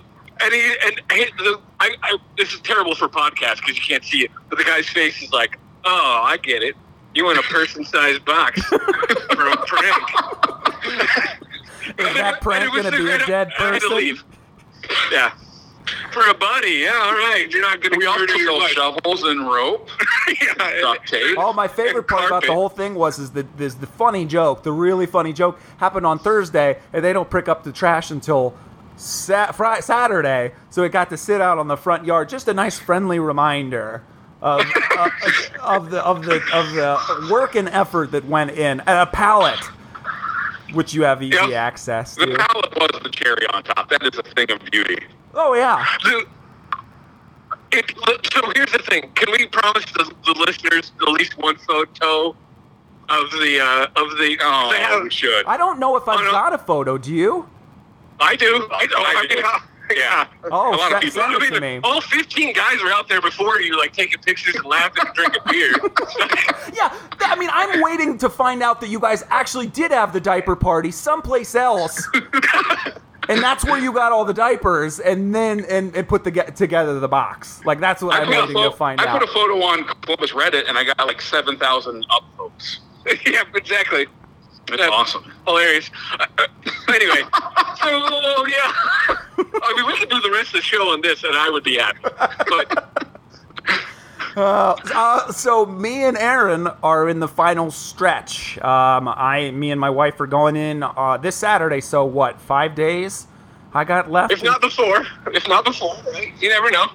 [0.41, 4.05] and he and he, the, I, I, this is terrible for podcast because you can't
[4.05, 6.77] see it, but the guy's face is like, "Oh, I get it.
[7.15, 8.77] You want a person-sized box for
[9.49, 10.03] a prank."
[11.99, 13.97] Is that prank And it was gonna be a dead I had to person?
[13.97, 14.25] leave.
[15.13, 15.33] Yeah.
[16.13, 17.47] For a buddy, yeah, all right.
[17.51, 18.71] You're not going to We also murder your sell wife.
[18.73, 19.89] shovels and rope,
[20.41, 21.37] yeah, duct tape.
[21.39, 24.25] Oh, my favorite And part about the whole thing was is the is the funny
[24.25, 24.63] joke.
[24.63, 28.55] The really funny joke happened on Thursday, and they don't pick up the trash until
[28.97, 30.53] Sa- Fri- Saturday.
[30.69, 32.29] So it got to sit out on the front yard.
[32.29, 34.03] Just a nice, friendly reminder
[34.43, 34.61] of,
[34.99, 35.13] of,
[35.63, 38.81] of the of the of the work and effort that went in.
[38.81, 39.59] And a pallet,
[40.73, 41.51] which you have easy Yep.
[41.53, 42.37] access The to.
[42.37, 43.89] pallet was the cherry on top.
[43.91, 44.99] That is a thing of beauty.
[45.35, 45.85] Oh yeah.
[46.05, 46.27] The-
[47.73, 47.93] it,
[48.33, 49.13] so here's the thing.
[49.15, 52.31] Can we promise the, the listeners at least one photo
[53.09, 54.37] of the uh, of the?
[54.43, 55.47] Oh, they have- we should.
[55.47, 56.31] I don't know if I've Oh, no.
[56.33, 56.99] got a photo.
[56.99, 57.49] Do you?
[58.19, 58.67] I do.
[58.73, 58.95] I do.
[58.97, 59.43] I I do.
[59.91, 60.27] Mean, yeah.
[60.51, 61.89] Oh, A lot of people- send I it to mean, me.
[61.89, 65.43] all 15 guys were out there before you, like taking pictures and laughing and drinking
[65.51, 65.73] beer.
[66.73, 70.13] Yeah, th- I mean, I'm waiting to find out that you guys actually did have
[70.13, 72.07] the diaper party someplace else,
[73.29, 76.55] and that's where you got all the diapers, and then and, and put the get
[76.57, 77.61] together the box.
[77.65, 79.17] Like that's what I I'm put, a waiting pho- to find I out.
[79.17, 82.79] I put a photo on Columbus Reddit, and I got like seven thousand upvotes.
[83.27, 84.07] yeah, exactly.
[84.71, 85.33] That's That's awesome.
[85.47, 85.91] Hilarious.
[86.89, 87.23] Anyway,
[87.81, 88.73] so yeah,
[89.09, 91.63] I mean, we could do the rest of the show on this, and I would
[91.63, 92.01] be happy.
[92.03, 93.09] But
[94.37, 98.59] Uh, uh, so me and Aaron are in the final stretch.
[98.59, 101.81] Um, I, me and my wife are going in uh, this Saturday.
[101.81, 102.41] So what?
[102.41, 103.27] Five days?
[103.75, 104.33] I got left.
[104.33, 106.33] if not before, if not before, right?
[106.41, 106.87] You never know.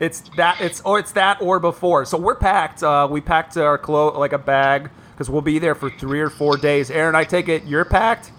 [0.00, 2.04] It's that it's or it's that or before.
[2.04, 2.82] So we're packed.
[2.82, 6.30] Uh, we packed our clothes like a bag because we'll be there for three or
[6.30, 6.90] four days.
[6.90, 8.32] Aaron, I take it you're packed.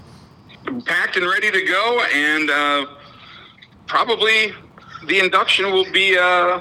[0.86, 2.86] Packed and ready to go, and uh,
[3.88, 4.54] probably
[5.08, 6.60] the induction will be uh,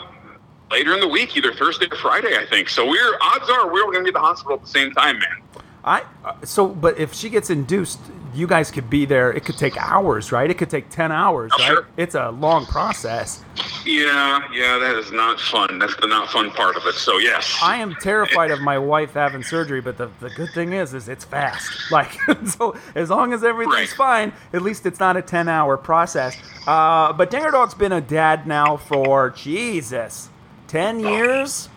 [0.71, 2.69] later in the week, either Thursday or Friday, I think.
[2.69, 5.19] So we're odds are we're going to be at the hospital at the same time,
[5.19, 5.63] man.
[5.85, 8.01] I uh, so but if she gets induced,
[8.35, 9.33] you guys could be there.
[9.33, 10.51] It could take hours, right?
[10.51, 11.67] It could take ten hours, Oh, right?
[11.69, 11.87] sure.
[11.97, 13.45] It's a long process.
[13.85, 15.79] Yeah, yeah, that is not fun.
[15.79, 16.95] That's the not fun part of it.
[16.95, 20.73] So yes, I am terrified of my wife having surgery, but the, the good thing
[20.73, 21.71] is, is it's fast.
[21.91, 22.13] Like,
[22.47, 24.31] so as long as everything's Right.
[24.31, 26.37] fine, at least it's not a 10 hour process.
[26.67, 30.31] Uh, but Dinger Dog's been a dad now for, Jesus,
[30.69, 31.69] 10 years?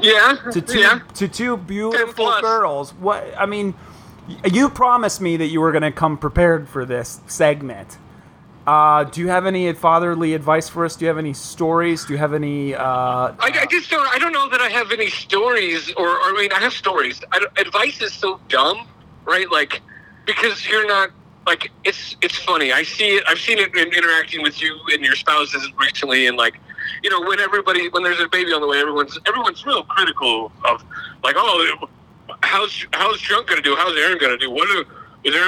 [0.00, 1.00] Yeah, To two, yeah.
[1.14, 2.92] to two beautiful girls.
[2.94, 3.74] What, I mean,
[4.44, 7.98] you promised me that you were going to come prepared for this segment.
[8.66, 10.96] Uh, do you have any fatherly advice for us?
[10.96, 12.04] Do you have any stories?
[12.04, 14.08] Do you have any, uh, I, I just don't.
[14.08, 17.22] I don't know that I have any stories, or, or I mean, I have stories.
[17.30, 18.88] I advice is so dumb,
[19.24, 19.48] right?
[19.48, 19.82] Like
[20.26, 21.10] because you're not
[21.46, 22.72] like it's it's funny.
[22.72, 23.24] I see it.
[23.28, 26.58] I've seen it in interacting with you and your spouses recently, and like,
[27.04, 30.50] you know, when everybody when there's a baby on the way, everyone's everyone's real critical
[30.64, 30.84] of
[31.22, 31.88] like, oh,
[32.46, 33.74] how's how's Drunk gonna do?
[33.76, 34.50] How's Aaron gonna do?
[34.50, 34.84] What are
[35.24, 35.42] is there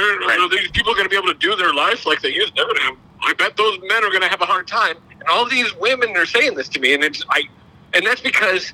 [0.44, 2.96] are these people gonna be able to do their life like they used to?
[3.22, 4.96] I bet those men are gonna have a hard time.
[5.10, 7.44] And all these women are saying this to me, and it's I,
[7.94, 8.72] and that's because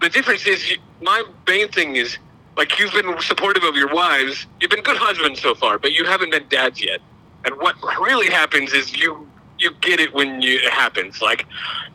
[0.00, 2.18] the difference is my main thing is
[2.56, 4.46] like you've been supportive of your wives.
[4.60, 7.00] You've been good husbands so far, but you haven't been dads yet.
[7.44, 11.20] And what really happens is you you get it when you, it happens.
[11.20, 11.46] Like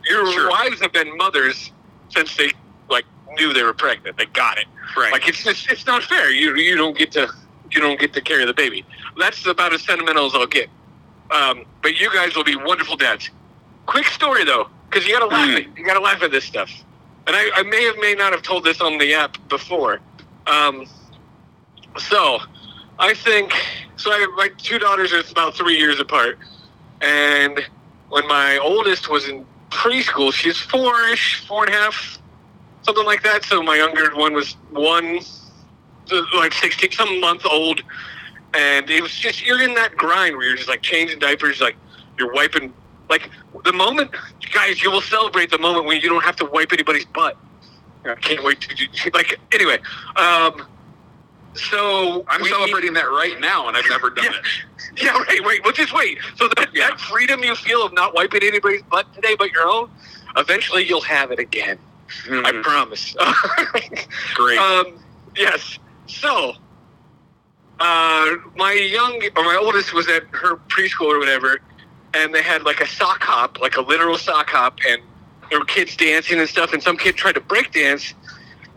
[0.08, 0.50] your Sure.
[0.50, 1.70] wives have been mothers
[2.10, 2.52] since they
[3.34, 4.16] knew they were pregnant.
[4.16, 4.66] They got it.
[4.96, 5.12] Right.
[5.12, 6.30] Like it's just it's not fair.
[6.30, 7.28] You you don't get to
[7.70, 8.84] you don't get to carry the baby.
[9.18, 10.68] That's about as sentimental as I'll get.
[11.30, 13.30] Um, but you guys will be wonderful dads.
[13.86, 15.48] Quick story though, because you gotta laugh.
[15.48, 15.56] Mm.
[15.56, 16.70] At, you gotta laugh at this stuff.
[17.26, 20.00] And I, I may have may not have told this on the app before.
[20.46, 20.86] Um,
[21.98, 22.38] so
[22.98, 23.52] I think
[23.96, 24.10] so.
[24.10, 26.38] I my two daughters are about three years apart,
[27.00, 27.60] and
[28.10, 32.18] when my oldest was in preschool, she's four-ish, four and a half,
[32.84, 33.44] something like that.
[33.44, 35.20] So my younger one was one,
[36.34, 37.82] like sixteen, some month old,
[38.54, 41.76] and it was just you're in that grind where you're just like changing diapers, like
[42.18, 42.72] you're wiping,
[43.08, 43.30] like
[43.64, 44.10] the moment,
[44.52, 47.36] guys, you will celebrate the moment when you don't have to wipe anybody's butt.
[48.04, 49.78] I can't wait to do like anyway.
[50.16, 50.66] Um,
[51.54, 54.38] so I'm we- celebrating that right now, and I've never done yeah.
[54.38, 54.44] it.
[54.96, 55.64] Yeah, right, wait.
[55.64, 56.18] Well, just wait.
[56.36, 56.90] So that, Yeah.
[56.90, 59.90] that freedom you feel of not wiping anybody's butt today but your own,
[60.36, 61.78] eventually you'll have it again.
[62.26, 62.62] I Mhm.
[62.62, 63.14] promise.
[64.34, 64.58] Great.
[64.58, 64.98] um,
[65.36, 65.78] yes.
[66.06, 66.54] So,
[67.80, 71.58] uh, my young or my oldest was at her preschool or whatever,
[72.14, 75.00] and they had like a sock hop, like a literal sock hop, and
[75.50, 76.72] there were kids dancing and stuff.
[76.72, 78.14] And some kid tried to break dance,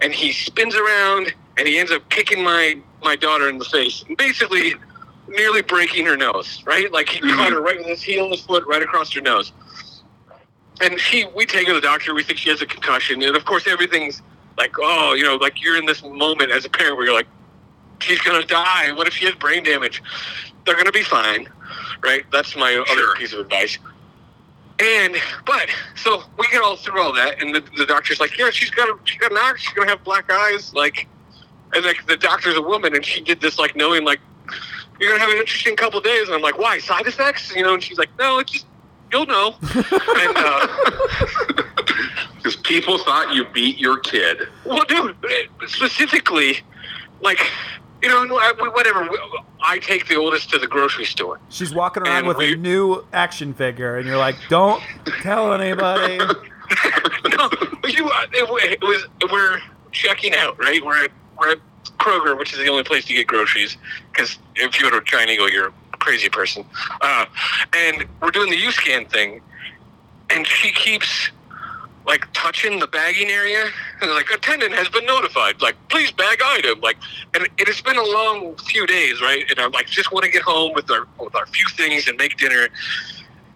[0.02, 4.04] and he spins around and he ends up kicking my my daughter in the face,
[4.08, 4.73] and basically
[5.28, 6.63] nearly breaking her nose.
[6.65, 9.21] Right, like he caught her right with his heel of his foot right across her
[9.21, 9.52] nose.
[10.81, 12.13] And she, we take her to the doctor.
[12.13, 14.21] We think she has a concussion, and of course everything's
[14.57, 17.27] like, oh, you know, like you're in this moment as a parent where you're like,
[17.99, 18.91] she's gonna die.
[18.93, 20.03] What if she has brain damage?
[20.65, 21.47] They're gonna be fine,
[22.03, 22.25] right?
[22.31, 23.77] That's my other piece of advice.
[24.79, 28.51] And but so we get all through all that, and the, the doctor's like, yeah,
[28.51, 31.07] she's got a, she's got she's gonna have black eyes, like,
[31.73, 34.19] and like the doctor's a woman, and she did this like knowing like
[34.99, 37.55] you're gonna have an interesting couple days, and I'm like, why side effects?
[37.55, 38.65] You know, and she's like, no, it's just
[39.12, 39.56] you'll know.
[39.62, 40.67] and uh,
[42.36, 44.48] Because people thought you beat your kid.
[44.65, 45.15] Well, dude,
[45.67, 46.60] specifically,
[47.22, 47.39] like,
[48.02, 48.26] you know,
[48.72, 49.10] whatever.
[49.62, 51.39] I take the oldest to the grocery store.
[51.50, 54.82] She's walking around And with we- a new action figure, and you're like, "Don't
[55.22, 57.50] tell anybody." no,
[57.88, 58.08] you.
[58.08, 59.60] uh, It, it was we're
[59.91, 60.84] checking out, right?
[60.86, 61.60] We're at we're at
[61.98, 63.78] Kroger, which is the only place to get groceries.
[64.12, 65.74] Because if you go to Giant Eagle, you're a
[66.08, 66.63] crazy person.
[67.02, 67.26] Uh,
[67.74, 69.41] and we're doing the U scan thing,
[70.30, 71.30] and she keeps
[72.06, 73.65] like touching the bagging area.
[74.02, 75.62] And like attendant has been notified.
[75.62, 76.80] Like please bag item.
[76.80, 76.96] Like,
[77.34, 79.43] and it has been a long few days, right?
[79.50, 82.17] And I'm like just want to get home with our with our few things and
[82.17, 82.70] make dinner.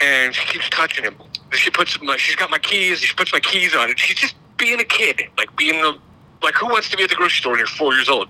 [0.02, 1.16] And she keeps touching him.
[1.54, 3.00] She puts my, she's got my keys.
[3.00, 4.00] She puts my keys on it.
[4.00, 5.94] She's just being a kid, like being a
[6.44, 8.28] like who wants to be at the grocery store when you're four years old?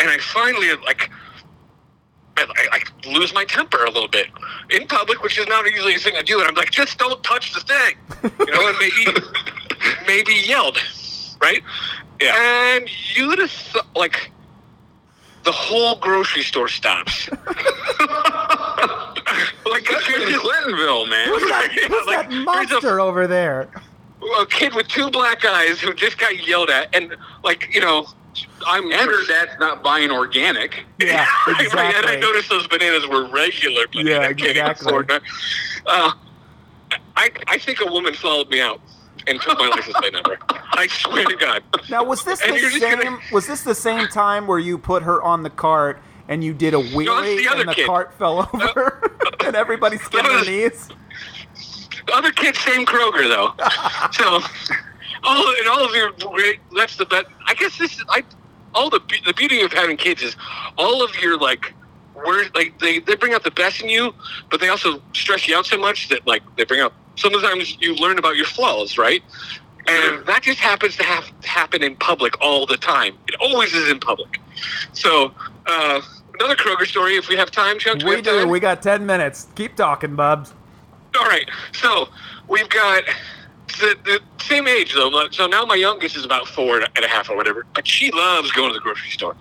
[0.00, 1.10] And I finally like.
[2.36, 4.28] I, I I lose my temper a little bit
[4.70, 6.38] in public, which is not usually a thing I do.
[6.40, 7.96] And I'm like, just don't touch the thing,
[8.46, 9.06] you know, and maybe
[10.06, 10.78] maybe yelled,
[11.40, 11.62] right?
[12.20, 12.76] Yeah.
[12.76, 14.30] And you'd have th- like
[15.44, 17.28] the whole grocery store stops.
[19.66, 21.28] like you're in Clintonville, man.
[21.28, 23.68] Who's that, who's like, that there's a- monster over there?
[24.40, 28.06] a kid with two black eyes who just got yelled at, and like you know,
[28.66, 30.84] I'm And her dad's not buying organic.
[30.98, 33.86] Yeah, Right, right, And I noticed those bananas were regular.
[33.88, 34.08] Bananas.
[34.08, 34.18] Yeah,
[34.66, 34.86] I exactly.
[34.88, 35.10] afford.
[35.86, 36.12] Uh,
[37.16, 38.80] I I think a woman followed me out
[39.26, 40.38] and took my license plate number.
[40.50, 41.62] I swear to God.
[41.90, 42.98] Now, was this And the same?
[42.98, 46.54] gonna- Was this the same time where you put her on the cart and you
[46.54, 47.86] did a wheelie the other and the kid.
[47.86, 49.12] cart fell over
[49.44, 50.88] and everybody skinned their knees?
[52.06, 53.54] The other kid, same Kroger though.
[54.12, 54.40] so
[55.24, 56.60] all and all of your great.
[56.76, 57.26] That's the best.
[57.46, 58.22] I guess this is I.
[58.74, 60.36] All the the beauty of having kids is
[60.78, 61.74] all of your like.
[62.14, 64.14] Word, like they, they bring out the best in you,
[64.50, 66.92] but they also stress you out so much that like they bring out.
[67.16, 69.22] Sometimes you learn about your flaws, right?
[69.88, 73.16] And that just happens to have happen in public all the time.
[73.28, 74.38] It always is in public.
[74.92, 75.32] So
[75.66, 76.02] uh,
[76.38, 78.02] another Kroger story, if we have time, Chuck.
[78.04, 78.40] We have do.
[78.40, 78.50] time?
[78.50, 79.48] We got ten minutes.
[79.54, 80.52] Keep talking, Bubs.
[81.18, 81.48] All right.
[81.72, 82.10] So
[82.46, 83.04] we've got
[83.78, 85.28] the, the same age though.
[85.30, 88.50] So now my youngest is about four and a half or whatever, but she loves
[88.52, 89.36] going to the grocery store,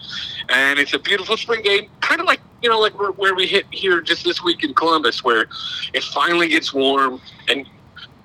[0.49, 3.47] and it's a beautiful spring day, kind of like you know, like where, where we
[3.47, 5.47] hit here just this week in Columbus, where
[5.93, 7.67] it finally gets warm and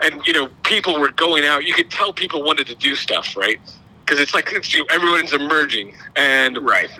[0.02, 1.64] and you know people were going out.
[1.64, 3.60] You could tell people wanted to do stuff, right?
[4.04, 6.90] Because it's like it's, everyone's emerging, and Right.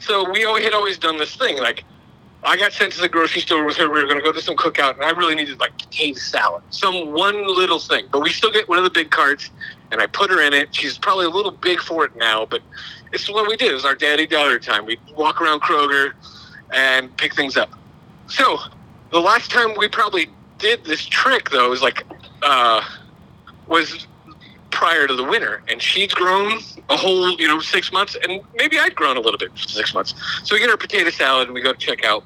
[0.00, 1.58] so we always had always done this thing.
[1.58, 1.84] Like
[2.44, 3.88] I got sent to the grocery store with her.
[3.88, 6.62] We were going to go to some cookout, and I really needed like potato salad,
[6.70, 8.06] some one little thing.
[8.10, 9.50] But we still get one of the big carts,
[9.92, 10.74] and I put her in it.
[10.74, 12.60] She's probably a little big for it now, but
[13.12, 13.70] it's what we did.
[13.70, 14.86] It was our daddy daughter time.
[14.86, 16.14] We walk around Kroger
[16.72, 17.70] and pick things up.
[18.26, 18.58] So
[19.12, 20.28] the last time we probably
[20.58, 22.04] did this trick though was like
[22.42, 22.82] uh,
[23.68, 24.06] was
[24.70, 28.78] prior to the winter, and she'd grown a whole you know six months, and maybe
[28.78, 30.14] I'd grown a little bit six months.
[30.44, 32.24] So we get our potato salad, and we go to check out.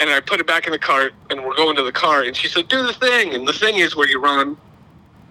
[0.00, 2.36] And I put it back in the cart, and we're going to the car, and
[2.36, 4.56] she said, "Do the thing." And the thing is where you run,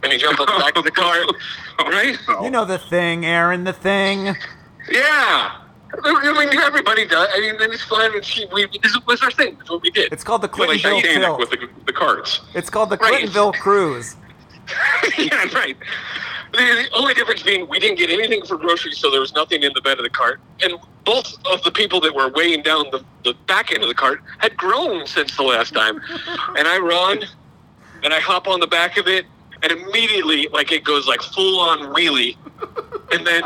[0.04, 1.26] and you jump on the back of the cart,
[1.80, 2.18] right?
[2.44, 3.64] You know the thing, Aaron.
[3.64, 4.36] The thing.
[4.92, 5.62] Yeah.
[6.04, 7.30] I mean, everybody does.
[7.34, 8.14] I mean, then it's fun.
[8.14, 9.56] And she, we, this was our thing.
[9.58, 10.12] That's what we did.
[10.12, 11.40] It's called the Clintonville Titanic tilt.
[11.40, 12.42] with the, the carts.
[12.54, 13.24] It's called the Right.
[13.26, 14.16] Clintonville cruise.
[15.18, 15.78] yeah, right.
[16.54, 19.64] The, the only difference being we didn't get anything for groceries, so there was nothing
[19.64, 20.40] in the bed of the cart.
[20.62, 23.96] And both of the people that were weighing down the, the back end of the
[23.96, 25.98] cart had grown since the last time.
[26.58, 27.24] and I run,
[28.04, 29.26] and I hop on the back of it,
[29.64, 32.38] and immediately, like, it goes like full on wheelie.
[33.12, 33.44] And then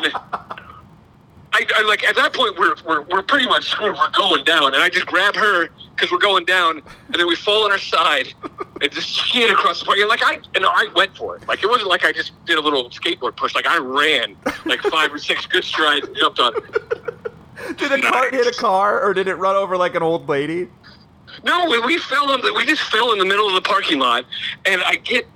[1.54, 3.96] I, I like at that point we're, we're we're pretty much screwed.
[3.98, 7.36] We're going down, and I just grab her because we're going down, and then we
[7.36, 8.34] fall on our side
[8.82, 9.98] and just skid across the park.
[10.00, 11.48] And like I and I went for it.
[11.48, 13.54] Like it wasn't like I just did a little skateboard push.
[13.54, 16.54] Like I ran like five or six good strides and jumped on.
[16.56, 17.78] it.
[17.78, 20.70] Did a cart hit a car, or did it run over like an old lady?
[21.44, 24.00] No, we, we fell in the, we just fell in the middle of the parking
[24.00, 24.26] lot,
[24.66, 25.28] and I get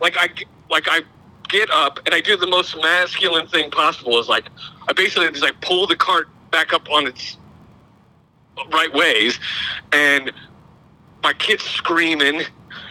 [0.00, 0.28] like I
[0.70, 1.02] like I
[1.52, 4.18] get up and I do the most masculine thing possible.
[4.18, 4.46] Is like
[4.88, 7.36] I basically just like pull the cart back up on its
[8.72, 9.38] right ways,
[9.92, 10.32] and
[11.22, 12.42] my kid's screaming.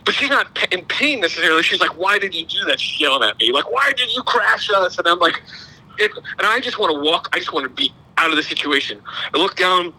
[0.06, 1.64] But she's not in pain necessarily.
[1.64, 4.24] She's like, "Why did you do that?" She's yelling at me, like, "Why did you
[4.24, 5.42] crash us?" And I'm like,
[5.98, 7.30] it, and I just want to walk.
[7.34, 9.02] I just want to be out of the situation.
[9.34, 9.94] I look down,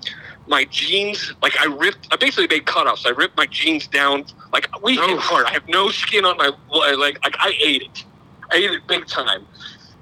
[0.47, 2.09] my jeans, like I ripped.
[2.11, 3.07] I basically made cutoffs.
[3.07, 4.25] I ripped my jeans down.
[4.53, 5.19] Like we hit oh.
[5.19, 5.47] hard.
[5.47, 7.19] I have no skin on my leg.
[7.23, 8.05] Like I ate it.
[8.53, 9.47] I ate it big time.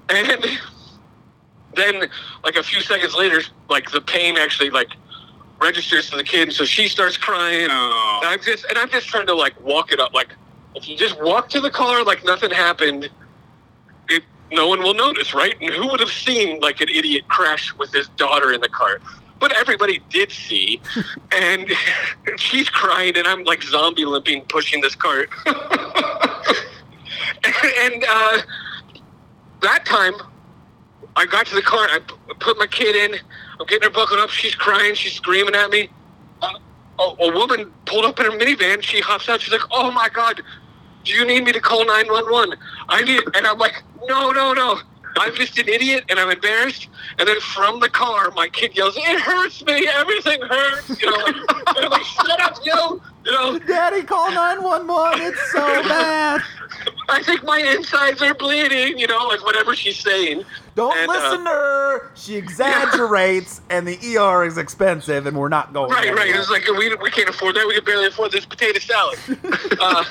[0.09, 0.45] And
[1.75, 2.09] then,
[2.43, 4.89] like a few seconds later, like the pain actually like
[5.61, 7.67] registers to the kid, and so she starts crying.
[7.69, 8.19] Oh.
[8.21, 10.13] And I'm just and I'm just trying to like walk it up.
[10.13, 10.29] Like
[10.75, 13.09] if you just walk to the car like nothing happened,
[14.09, 15.55] it, no one will notice, right?
[15.61, 19.01] And who would have seen like an idiot crash with his daughter in the cart?
[19.39, 20.81] But everybody did see,
[21.31, 21.67] and
[22.37, 25.29] she's crying, and I'm like zombie limping, pushing this cart.
[27.79, 28.37] and uh,
[29.61, 30.13] that time,
[31.15, 31.87] I got to the car.
[31.89, 31.99] I
[32.39, 33.19] put my kid in.
[33.59, 34.29] I'm getting her buckled up.
[34.29, 34.95] She's crying.
[34.95, 35.89] She's screaming at me.
[36.41, 36.59] Uh,
[36.99, 38.81] a, a woman pulled up in her minivan.
[38.81, 39.41] She hops out.
[39.41, 40.41] She's like, "Oh my god,
[41.03, 42.57] do you need me to call 911?"
[42.89, 44.79] I need, and I'm like, "No, no, no.
[45.17, 46.87] I'm just an idiot, and I'm embarrassed."
[47.19, 49.87] And then from the car, my kid yells, "It hurts me.
[49.87, 55.21] Everything hurts." You know, like, "Shut up, you!" You know, Daddy, call nine one one.
[55.21, 56.41] It's so bad.
[57.09, 58.97] I think my insides are bleeding.
[58.97, 60.43] You know, like whatever she's saying.
[60.75, 62.11] Don't And, uh, listen to her.
[62.15, 65.91] She exaggerates, and the ER is expensive, and we're not going.
[65.91, 66.33] Right, right.
[66.33, 67.67] It's like we, we can't afford that.
[67.67, 69.19] We can barely afford this potato salad.
[69.79, 70.03] Uh,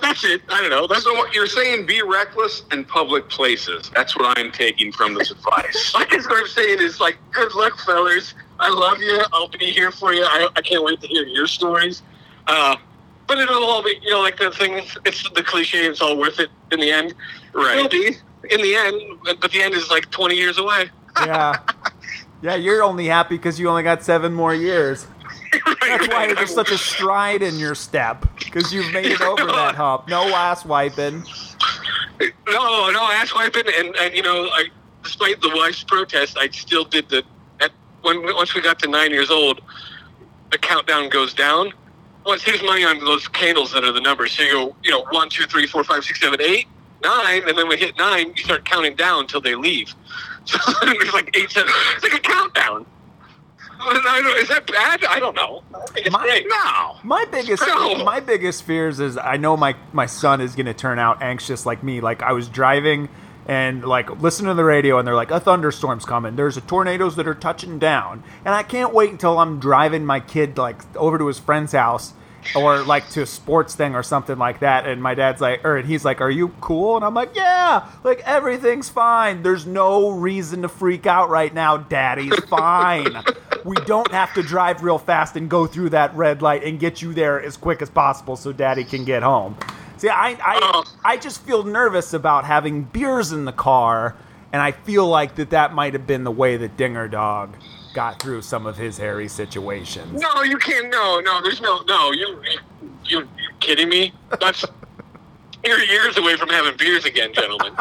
[0.00, 0.42] that's it.
[0.48, 0.86] I don't know.
[0.86, 3.90] That's So what you're saying, be reckless in public places.
[3.94, 5.92] That's what I'm taking from this advice.
[5.94, 8.34] I guess what I'm saying is like, good luck, fellas.
[8.60, 9.20] I love you.
[9.32, 10.22] I'll be here for you.
[10.24, 12.02] I, I can't wait to hear your stories.
[12.46, 12.76] Uh,
[13.26, 14.82] but it'll all be, you know, like the thing.
[15.04, 15.86] It's the cliche.
[15.86, 17.14] It's all worth it in the end.
[17.52, 17.76] Right.
[17.76, 17.90] It will Right.
[17.90, 18.16] be
[18.54, 19.00] in the end,
[19.40, 20.90] but the end is like 20 years away.
[21.18, 21.58] Yeah,
[22.42, 22.54] yeah.
[22.54, 25.06] You're only happy because you only got seven more years.
[25.80, 29.74] That's why there's such a stride in your step because you've made it over that
[29.74, 30.08] hump.
[30.08, 31.24] No ass wiping.
[32.48, 34.66] No, no, ass wiping, and and you know, I,
[35.02, 37.22] despite the wife's protest, I still did the.
[38.02, 39.60] When once we got to nine years old,
[40.50, 41.72] the countdown goes down.
[42.26, 44.32] Once here's money on those candles that are the numbers.
[44.32, 46.66] So you go, you know, one, two, three, four, five, six, seven, eight,
[47.02, 48.32] nine, and then we hit nine.
[48.36, 49.94] You start counting down until they leave.
[50.46, 51.70] So it's like eight, seven.
[51.94, 52.86] It's like a countdown.
[53.82, 55.04] And I don't- Is that bad?
[55.04, 55.62] I don't know.
[55.94, 56.46] It's My- great.
[56.48, 56.96] No.
[57.04, 58.02] My biggest No.
[58.04, 61.82] my biggest fears is I know my my son is gonna turn out anxious like
[61.82, 62.00] me.
[62.00, 63.10] Like I was driving
[63.50, 66.36] and like listening to the radio and they're like a thunderstorm's coming.
[66.36, 70.20] There's a tornadoes that are touching down, and I can't wait until I'm driving my
[70.20, 72.12] kid like over to his friend's house
[72.54, 74.86] or like to a sports thing or something like that.
[74.86, 78.20] And my dad's like, or he's like, "Are you cool?" And I'm like, "Yeah, like
[78.20, 79.42] everything's fine.
[79.42, 81.76] There's no reason to freak out right now.
[81.76, 83.16] Daddy's fine.
[83.64, 87.02] we don't have to drive real fast and go through that red light and get
[87.02, 89.56] you there as quick as possible so Daddy can get home."
[90.00, 90.84] See, I I, Oh.
[91.04, 94.16] I just feel nervous about having beers in the car,
[94.50, 97.54] and I feel like that that might have been the way that Dinger Dog
[97.92, 100.18] got through some of his hairy situations.
[100.18, 100.88] No, you can't.
[100.90, 101.42] No, no.
[101.42, 101.82] There's no.
[101.86, 102.40] No, you.
[103.04, 104.14] You, you kidding me?
[104.40, 104.64] That's.
[105.64, 107.74] You're years away from having beers again, gentlemen.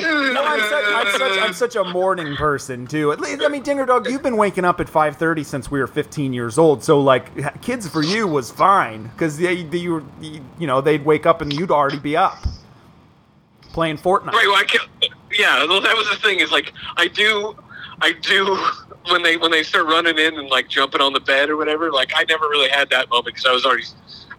[0.00, 3.10] No, I'm such, I'm such I'm such a morning person too.
[3.10, 5.86] At least, I mean, Dinger Dog, you've been waking up at 5:30 since we were
[5.88, 6.84] 15 years old.
[6.84, 11.04] So like, kids for you was fine because they, they you, were- you know they'd
[11.04, 12.38] wake up and you'd already be up
[13.72, 14.32] playing Fortnite.
[14.32, 14.46] Right.
[14.46, 14.88] Well, I can't,
[15.32, 15.64] yeah.
[15.66, 16.38] Well, that was the thing.
[16.38, 17.56] Is like I do,
[18.00, 18.56] I do
[19.10, 21.90] when they when they start running in and like jumping on the bed or whatever.
[21.90, 23.84] Like I never really had that moment because I was already,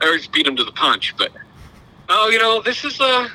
[0.01, 1.13] I already beat them to the punch.
[1.17, 1.31] But
[2.09, 3.27] oh, you know, this is uh,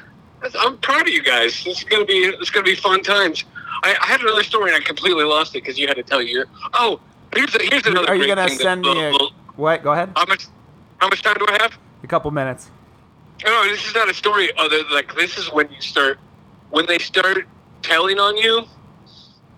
[0.59, 1.64] I'm proud of you guys.
[1.64, 3.45] This is gonna be it's gonna be fun times.
[3.83, 6.23] I, I had another story and I completely lost it because you had to tell
[6.23, 6.47] your.
[6.75, 7.01] Oh,
[7.35, 8.09] here's a, here's another.
[8.09, 9.83] Are you gonna thing that- send me a little- what?
[9.83, 10.12] Go ahead.
[10.16, 10.47] How much?
[10.99, 11.79] How much time do I have?
[12.03, 12.71] A couple minutes.
[13.45, 14.51] No, this is not a story.
[14.59, 16.18] Other like this is when you start
[16.71, 17.47] when they start
[17.83, 18.64] telling on you.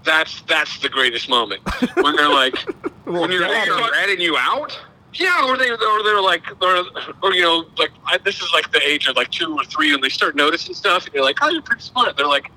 [0.04, 1.62] That's that's the greatest moment
[1.96, 2.56] when they're like,
[3.06, 4.76] Well, when you're ratting you out?
[5.14, 6.84] Yeah, or they or they're like, or,
[7.22, 9.92] or you know, like I, this is like the age of like two or three,
[9.92, 12.16] and they start noticing stuff, and you're like, oh, you're pretty smart.
[12.16, 12.50] They're like,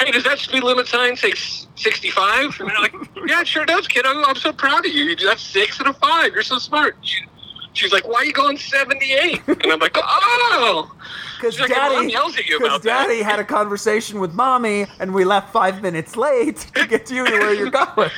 [0.00, 1.32] hey, does that speed limit sign say
[1.76, 2.58] sixty five?
[2.60, 2.94] And they're like,
[3.26, 4.04] yeah, it sure does, kid.
[4.06, 5.04] I'm, I'm so proud of you.
[5.04, 6.34] You That's six and a five.
[6.34, 6.96] You're so smart.
[7.00, 7.24] She,
[7.72, 9.42] she's like, why are you going seventy eight?
[9.46, 10.92] And I'm like, oh.
[11.36, 14.20] Because like, "Your mom Daddy, yells at you because about that." Daddy had a conversation
[14.20, 18.10] with Mommy, and we left five minutes late to get you to where you're going.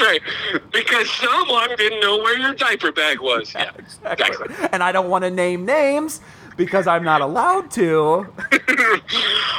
[0.00, 0.20] Right,
[0.72, 3.52] because someone didn't know where your diaper bag was.
[3.54, 3.70] Yeah,
[4.04, 4.54] exactly.
[4.72, 6.20] And I don't want to name names
[6.56, 8.26] because I'm not allowed to.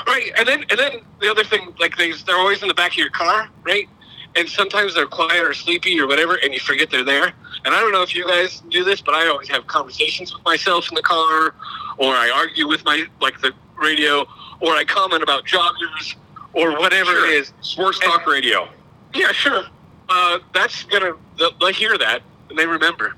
[0.08, 2.92] right, and then and then the other thing, like they they're always in the back
[2.92, 3.88] of your car, right?
[4.36, 7.34] And sometimes they're quiet or sleepy or whatever, and you forget they're there.
[7.66, 10.44] And I don't know if you guys do this, but I always have conversations with
[10.46, 11.54] myself in the car,
[11.98, 14.22] or I argue with my like the radio,
[14.60, 16.16] or I comment about joggers
[16.54, 17.26] or whatever Sure.
[17.28, 17.54] it is.
[17.62, 18.68] Sports talk radio.
[19.14, 19.66] Yeah, sure.
[20.14, 23.16] Uh, that's gonna they'll, they'll hear that and they remember.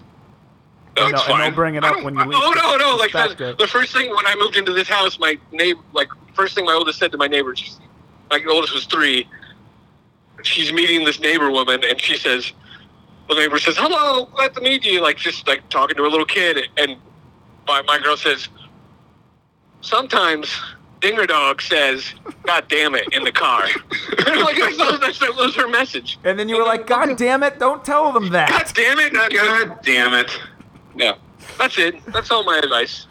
[0.96, 2.96] And That's they'll- and they'll bring it up when you leave Oh no, no!
[2.96, 6.54] Like the, the first thing when I moved into this house, my neighbor, like first
[6.54, 7.80] thing my oldest said to my neighbor, she's,
[8.30, 9.28] my oldest was three.
[10.44, 12.52] She's meeting this neighbor woman, and she says,
[13.28, 16.26] the neighbor says, "Hello, glad to meet you." Like just like talking to a little
[16.28, 16.98] kid, and
[17.68, 18.50] my my girl says,
[19.82, 20.56] "Sometimes."
[21.04, 23.62] Dinger Dog says, "God damn it!" in the car.
[24.26, 26.18] like that's, that's, that was her message.
[26.24, 29.14] And then you were like, God damn it, don't tell them that." God damn it!
[29.14, 30.32] God damn it.
[30.96, 31.16] Yeah,
[31.58, 32.04] that's it.
[32.08, 33.06] That's all my advice.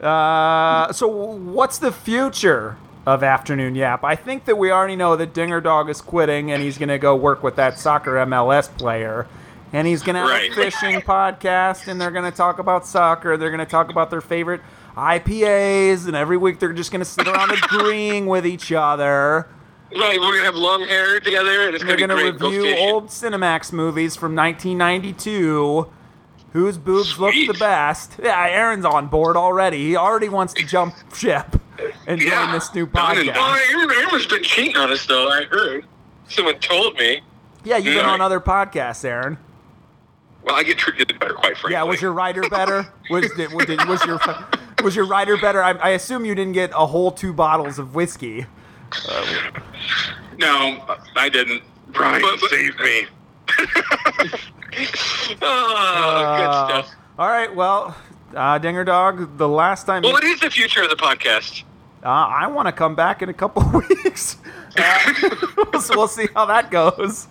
[0.00, 2.76] Uh, so, what's the future
[3.06, 4.02] of Afternoon Yap?
[4.04, 6.98] I think that we already know that Dinger Dog is quitting and he's going to
[6.98, 9.26] go work with that soccer MLS player.
[9.72, 10.50] And he's going to have Right.
[10.50, 13.36] a fishing podcast and they're going to talk about soccer.
[13.36, 14.62] They're going to talk about their favorite
[14.98, 16.06] IPAs.
[16.06, 19.48] And every week they're just going to sit around agreeing with each other.
[19.90, 22.58] Right, we're gonna have long hair together, and it's They're gonna going be to great.
[22.58, 25.88] Go review old Cinemax movies from 1992.
[26.52, 28.16] Whose boobs look the best?
[28.22, 29.78] Yeah, Aaron's on board already.
[29.86, 31.58] He already wants to jump ship
[32.06, 33.34] and join Yeah, this new podcast.
[33.34, 35.28] Aaron, Aaron's been cheating on us, though.
[35.28, 35.86] I heard.
[36.28, 37.22] Someone told me.
[37.64, 39.38] Yeah, you've been on other podcasts, Aaron.
[40.42, 41.72] Well, I get treated better, quite frankly.
[41.72, 42.92] Yeah, was your writer better?
[43.10, 44.18] Was did, was, did, was your
[44.82, 45.62] was your rider better?
[45.62, 48.46] I, I assume you didn't get a whole two bottles of whiskey.
[50.38, 50.84] No,
[51.16, 51.62] I didn't.
[51.88, 53.06] Brian, But- but- save me.
[55.42, 56.94] Oh, Uh, good stuff.
[57.18, 57.96] All right, well,
[58.34, 61.64] uh, Dinger Dog, the last time Well, what is the future of the podcast?
[62.04, 63.62] uh, I want to come back in a couple
[64.04, 64.36] weeks.
[64.78, 67.26] Uh, so we'll see how that goes.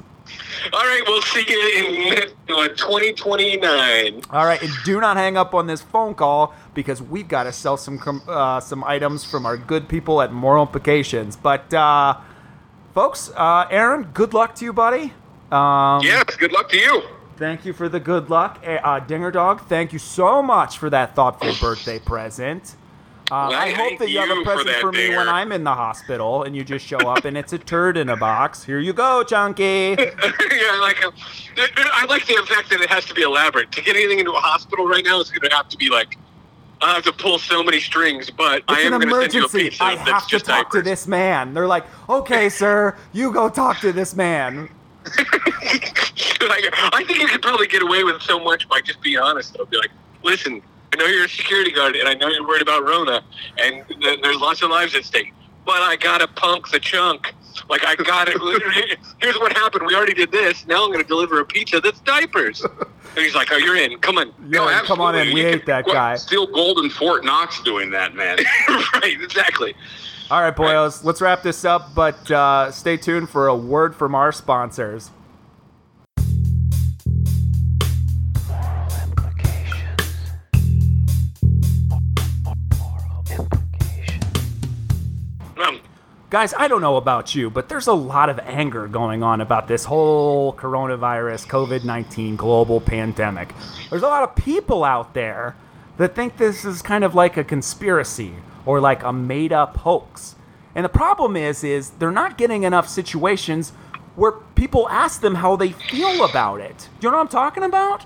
[0.73, 4.21] All right, we'll see you in uh, 2029.
[4.31, 7.51] All right, and do not hang up on this phone call because we've got to
[7.51, 11.35] sell some uh, some items from our good people at Moral Implications.
[11.35, 12.17] But uh,
[12.93, 15.13] folks, uh, Aaron, good luck to you, buddy.
[15.51, 17.01] Um, Yes, good luck to you.
[17.37, 19.67] Thank you for the good luck, Uh, uh, Dinger Dog.
[19.67, 22.75] Thank you so much for that thoughtful birthday present.
[23.29, 25.51] Uh, Well, I hope that you have a you for present for me when I'm
[25.51, 28.63] in the hospital and you just show up and it's a turd in a box.
[28.63, 29.63] Here you go, Chunky.
[29.99, 31.03] yeah, I like.
[31.03, 31.11] uh,
[31.93, 33.71] I like the fact that it has to be elaborate.
[33.73, 36.17] To get anything into a hospital right now is going to have to be like.
[36.79, 39.33] I have to pull so many strings, but I It's am an going to send
[39.33, 39.69] you a emergency.
[39.71, 41.55] pizza I have to talk to this man.
[41.55, 44.69] They're like, okay, sir, you go talk to this man.
[45.07, 49.55] like, I think you could probably get away with so much by just being honest.
[49.55, 49.89] Though, be like,
[50.21, 53.23] listen, I know you're a security guard, and I know you're worried about Rona,
[53.57, 55.33] and th- there's lots of lives at stake.
[55.65, 57.33] But I gotta punk the chunk.
[57.69, 58.37] Like I got it.
[59.19, 59.85] Here's what happened.
[59.87, 60.65] We already did this.
[60.67, 62.61] Now I'm gonna deliver a pizza that's diapers.
[62.63, 63.97] And he's like, "Oh, you're in.
[63.99, 65.33] Come on." Yo, No, come on in.
[65.33, 66.15] We You hate could- that what, guy.
[66.15, 68.37] Steal Golden Fort Knox doing that, man.
[68.69, 69.17] right.
[69.21, 69.75] Exactly.
[70.29, 74.13] All right, boyos, let's wrap this up, but uh, stay tuned for a word from
[74.13, 75.09] our sponsors.
[86.29, 89.69] Guys, I don't know about you, but there's a lot of anger going on about
[89.69, 93.53] this whole coronavirus, COVID 19 global pandemic.
[93.89, 95.55] There's a lot of people out there
[95.95, 98.33] that think this is kind of like a conspiracy
[98.65, 100.35] or like a made up hoax.
[100.75, 103.71] And the problem is, is they're not getting enough situations
[104.17, 106.89] where people ask them how they feel about it.
[106.99, 108.05] Do you know what I'm talking about?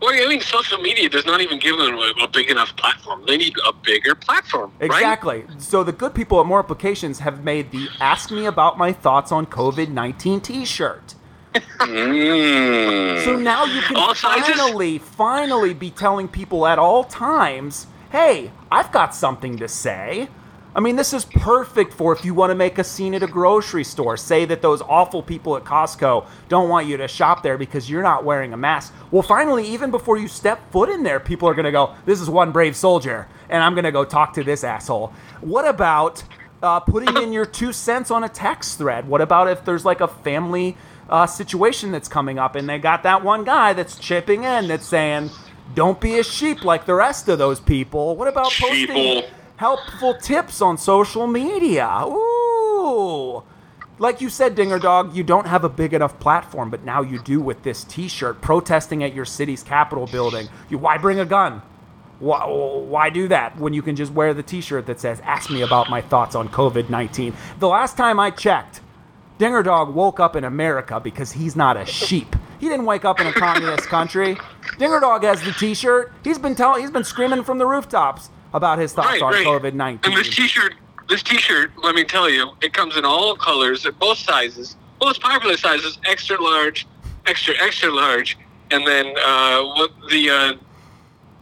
[0.00, 3.22] Well, I mean, social media does not even give them a, a big enough platform.
[3.26, 4.72] They need a bigger platform.
[4.80, 4.86] Right?
[4.86, 5.44] Exactly.
[5.58, 9.30] So the good people at Moral Implications have made the Ask Me About My Thoughts
[9.30, 11.14] on COVID 19 t shirt.
[11.54, 13.24] Mm.
[13.24, 18.92] So now you can All finally, finally be telling people at all times, hey, I've
[18.92, 20.28] got something to say.
[20.72, 23.26] I mean, this is perfect for if you want to make a scene at a
[23.26, 24.16] grocery store.
[24.16, 28.04] Say that those awful people at Costco don't want you to shop there because you're
[28.04, 28.94] not wearing a mask.
[29.10, 32.20] Well, finally, even before you step foot in there, people are going to go, this
[32.20, 35.12] is one brave soldier, and I'm going to go talk to this asshole.
[35.40, 36.22] What about
[36.62, 39.08] uh, putting in your two cents on a text thread?
[39.08, 40.76] What about if there's like a family
[41.08, 44.86] uh, situation that's coming up and they got that one guy that's chipping in that's
[44.86, 45.30] saying,
[45.74, 48.14] don't be a sheep like the rest of those people?
[48.14, 49.30] What about posting Sheeple.
[49.60, 51.86] Helpful tips on social media?
[52.06, 53.42] Ooh.
[53.98, 57.22] Like you said, Dinger Dog, you don't have a big enough platform, but now you
[57.22, 60.48] do with this T-shirt protesting at your city's Capitol building.
[60.70, 61.60] You, why bring a gun?
[62.20, 65.60] Why, why do that when you can just wear the T-shirt that says "Ask me
[65.60, 67.34] about my thoughts on COVID-19"?
[67.58, 68.80] The last time I checked,
[69.36, 72.34] Dinger Dog woke up in America because he's not a sheep.
[72.60, 74.38] He didn't wake up in a communist country.
[74.78, 76.14] Dinger Dog has the T-shirt.
[76.24, 79.46] He's been telling, he's been screaming from the rooftops about his thoughts Right, on right.
[79.46, 80.74] COVID And this T-shirt,
[81.08, 85.20] this T-shirt, let me tell you, it comes in all colors, at both sizes, most
[85.20, 86.86] popular sizes, extra large,
[87.26, 88.36] extra extra large,
[88.70, 90.52] and then uh, what the uh,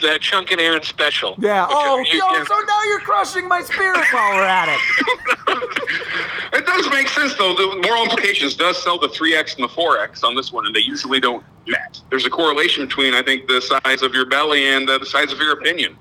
[0.00, 1.34] the Chunk and Aaron special.
[1.38, 1.66] Yeah.
[1.68, 4.80] Oh, you- yo, so now you're crushing my spirit while we're at it.
[6.50, 7.54] It does make sense, though.
[7.54, 10.80] The Moral Implications does sell the 3X and the 4X on this one, and they
[10.80, 12.00] usually don't match.
[12.10, 15.30] There's a correlation between, I think, the size of your belly and uh, the size
[15.32, 15.96] of your opinion.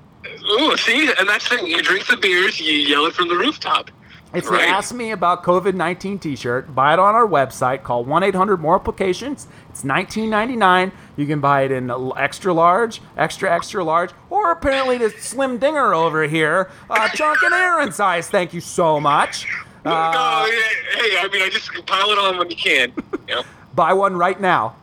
[0.50, 1.68] Ooh, see, and that's the thing.
[1.68, 3.92] You drink the beers, you yell it from the rooftop.
[4.34, 4.62] It's Right.
[4.62, 6.76] the Ask Me About COVID 19 t shirt.
[6.76, 7.84] Buy it on our website.
[7.84, 9.48] Call 1 800 Moral Implications.
[9.70, 10.92] It's $19.99.
[11.16, 15.94] You can buy it in extra large, extra, extra large, or apparently the Slim Dinger
[15.94, 18.30] over here, uh, Chunk and Aaron size.
[18.30, 19.48] Thank you so much.
[19.86, 22.92] Uh, oh, yeah, hey, I mean, I just pile it on when you can.
[23.30, 23.44] You know?
[23.76, 24.76] buy one right now.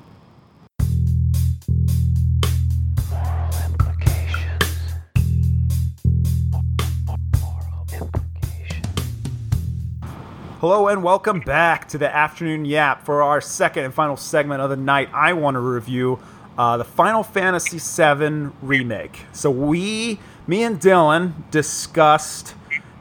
[10.66, 14.70] Hello and welcome back to the afternoon yap for our second and final segment of
[14.70, 15.10] the night.
[15.12, 16.18] I want to review
[16.56, 19.26] uh, the Final Fantasy VII remake.
[19.34, 22.54] So we, me and Dylan, discussed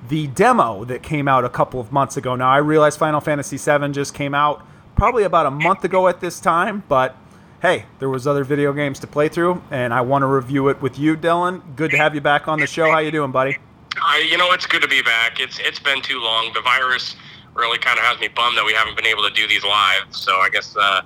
[0.10, 2.36] the demo that came out a couple of months ago.
[2.36, 6.20] Now I realize Final Fantasy VII just came out probably about a month ago at
[6.20, 7.16] this time, but
[7.62, 10.82] hey, there was other video games to play through, and I want to review it
[10.82, 11.78] with you, Dylan.
[11.78, 12.92] Good to have you back on the show.
[12.92, 13.58] How you doing, buddy?
[14.02, 15.40] I, you know, it's good to be back.
[15.40, 16.52] It's it's been too long.
[16.54, 17.16] The virus
[17.56, 20.04] really kind of has me bummed that we haven't been able to do these live.
[20.12, 21.02] So I guess uh,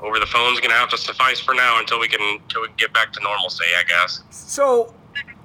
[0.00, 2.76] over the phone's gonna have to suffice for now until we can until we can
[2.76, 3.64] get back to normalcy.
[3.78, 4.22] I guess.
[4.30, 4.94] So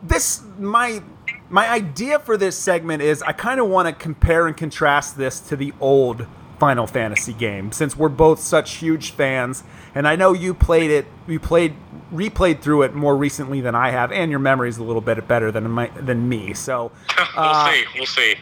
[0.03, 1.01] this my
[1.49, 5.39] my idea for this segment is I kind of want to compare and contrast this
[5.41, 6.27] to the old
[6.59, 9.63] Final Fantasy game since we're both such huge fans
[9.95, 11.75] and I know you played it you played
[12.11, 15.51] replayed through it more recently than I have and your memory's a little bit better
[15.51, 16.53] than my than me.
[16.53, 17.83] So we'll uh, see.
[17.95, 18.35] We'll see.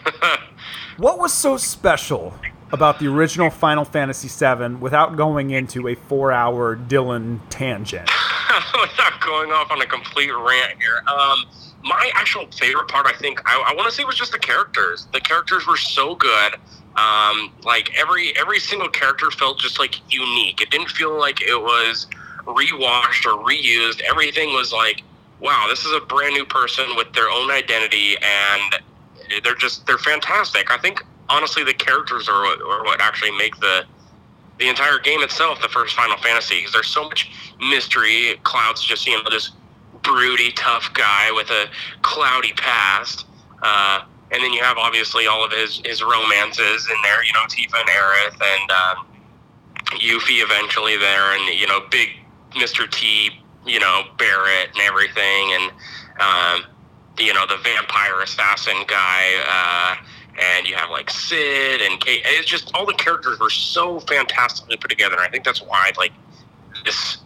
[0.98, 2.34] what was so special
[2.74, 8.10] about the original Final Fantasy VII without going into a 4-hour Dylan tangent?
[8.82, 11.46] Without going off on a complete rant here, um,
[11.84, 15.08] my actual favorite part, I think, I, I want to say, was just the characters.
[15.12, 16.56] The characters were so good.
[16.96, 20.62] Um, like every every single character felt just like unique.
[20.62, 22.08] It didn't feel like it was
[22.46, 24.02] rewashed or reused.
[24.02, 25.02] Everything was like,
[25.40, 29.98] wow, this is a brand new person with their own identity, and they're just they're
[29.98, 30.72] fantastic.
[30.72, 33.86] I think honestly, the characters are what, are what actually make the
[34.60, 38.40] the entire game itself, the first Final Fantasy, because there's so much mystery.
[38.44, 39.52] Cloud's just you know this
[40.04, 41.70] broody, tough guy with a
[42.02, 43.26] cloudy past.
[43.62, 44.02] Uh,
[44.34, 47.80] and then you have obviously all of his, his romances in there, you know, Tifa
[47.80, 49.08] and Aerith and um,
[50.00, 52.10] Yuffie eventually there, and, you know, big
[52.52, 52.90] Mr.
[52.90, 53.30] T,
[53.66, 55.72] you know, Barret and everything, and,
[56.20, 56.72] um,
[57.20, 59.44] you know, the vampire assassin guy.
[59.48, 60.04] Uh,
[60.42, 62.24] and you have like Cid and Kate.
[62.26, 65.14] It's just all the characters were so fantastically put together.
[65.14, 66.12] And I think that's why, like,
[66.86, 67.20] this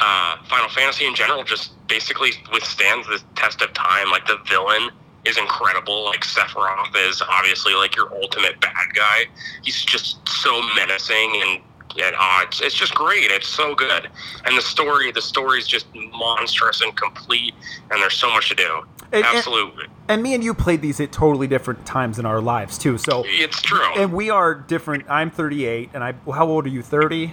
[0.00, 4.10] uh, Final Fantasy in general just basically withstands the test of time.
[4.10, 4.88] Like the villain
[5.24, 6.04] is incredible.
[6.04, 9.24] Like Sephiroth is obviously like your ultimate bad guy.
[9.62, 11.60] He's just so menacing and
[12.02, 13.30] and uh, it's, it's just great.
[13.30, 14.10] It's so good,
[14.44, 17.54] and the story the story is just monstrous and complete,
[17.90, 18.82] and there's so much to do.
[19.12, 22.40] And- and- Absolutely, And me and you played these at totally different times in our
[22.40, 22.98] lives too.
[22.98, 23.94] So it's true.
[23.94, 25.04] and we are different.
[25.08, 26.14] I'm 38, and I.
[26.32, 26.82] How old are you?
[26.82, 27.32] 30.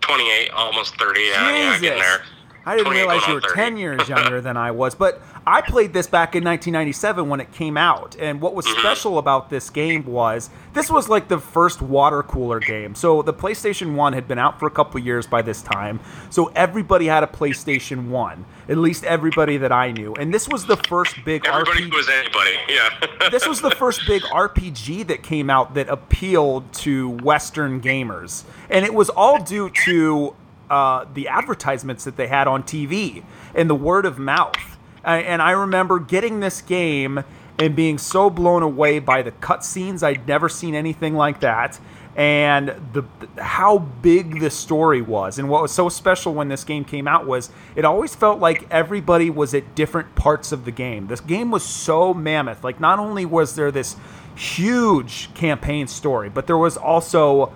[0.00, 1.20] 28, almost 30.
[1.20, 2.22] Yeah, yeah, getting there.
[2.66, 3.54] I didn't realize you were 30.
[3.54, 7.50] 10 years younger than I was, but I played this back in 1997 when it
[7.52, 8.16] came out.
[8.18, 8.80] And what was Mm-hmm.
[8.80, 12.94] special about this game was this was like the first water cooler game.
[12.94, 15.98] So the PlayStation 1 had been out for a couple years by this time.
[16.28, 20.14] So everybody had a PlayStation 1, at least everybody that I knew.
[20.14, 22.50] And this was the first big Everybody RPG was anybody.
[22.68, 23.28] Yeah.
[23.30, 28.84] this was the first big RPG that came out that appealed to Western gamers, and
[28.84, 30.34] it was all due to
[30.70, 34.78] uh, the advertisements that they had on TV and the word of mouth.
[35.04, 37.24] And I remember getting this game
[37.58, 40.02] and being so blown away by the cutscenes.
[40.02, 41.78] I'd never seen anything like that.
[42.16, 43.04] And the
[43.40, 47.24] how big the story was, and what was so special when this game came out
[47.24, 51.06] was it always felt like everybody was at different parts of the game.
[51.06, 52.64] This game was so mammoth.
[52.64, 53.96] Like not only was there this
[54.34, 57.54] huge campaign story, but there was also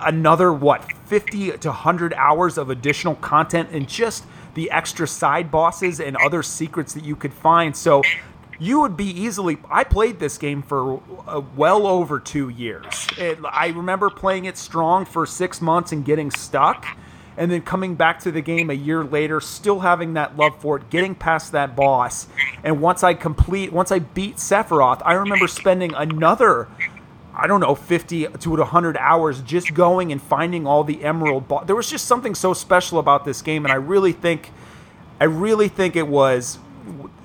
[0.00, 4.24] another what 50 to 100 hours of additional content and just
[4.54, 7.76] the extra side bosses and other secrets that you could find.
[7.76, 8.02] So
[8.60, 13.08] you would be easily i played this game for uh, well over two years.
[13.16, 16.86] It, i remember playing it strong for six months and getting stuck
[17.36, 20.76] and then coming back to the game a year later still having that love for
[20.76, 22.28] it getting past that boss.
[22.62, 26.68] And once i complete once i beat sephiroth i remember spending another
[27.34, 31.64] I don't know, 50 to 100 hours just going and finding all the emerald ball.
[31.64, 34.50] There was just something so special about this game, and I really think,
[35.20, 36.58] I really think it was,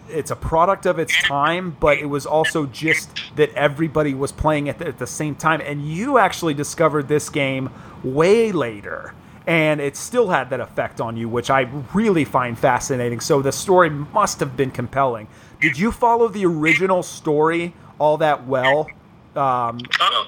[0.08, 4.68] it's a product of its time, but it was also just that everybody was playing
[4.68, 5.62] it at the same time.
[5.62, 7.72] And you actually discovered this game
[8.03, 9.14] way later,
[9.47, 11.62] and it still had that effect on you, which I
[11.93, 13.20] really find fascinating.
[13.20, 15.28] So the story must have been compelling.
[15.60, 18.88] Did you follow the original story all that well?
[19.36, 20.28] Um, Um,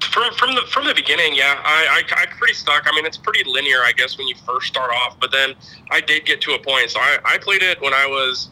[0.00, 2.84] from from the from the beginning, yeah, I, I I pretty stuck.
[2.86, 5.18] I mean, it's pretty linear, I guess, when you first start off.
[5.20, 5.54] But then
[5.90, 6.90] I did get to a point.
[6.90, 8.50] So I, I played it when I was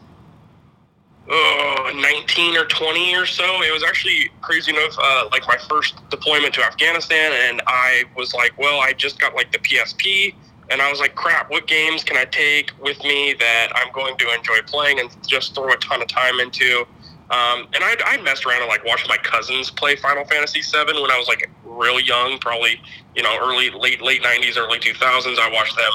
[1.31, 3.63] oh, 19 or 20 or so.
[3.63, 8.35] It was actually crazy enough, uh, like my first deployment to Afghanistan, and I was
[8.35, 10.35] like, well, I just got like the PSP.
[10.71, 14.17] And I was like, crap, what games can I take with me that I'm going
[14.17, 16.87] to enjoy playing and just throw a ton of time into?
[17.33, 21.01] Um, and I, I messed around and like watched my cousins play Final Fantasy VII
[21.01, 22.79] when I was like real young, probably
[23.17, 25.39] you know early late late '90s, early 2000s.
[25.39, 25.93] I watched them,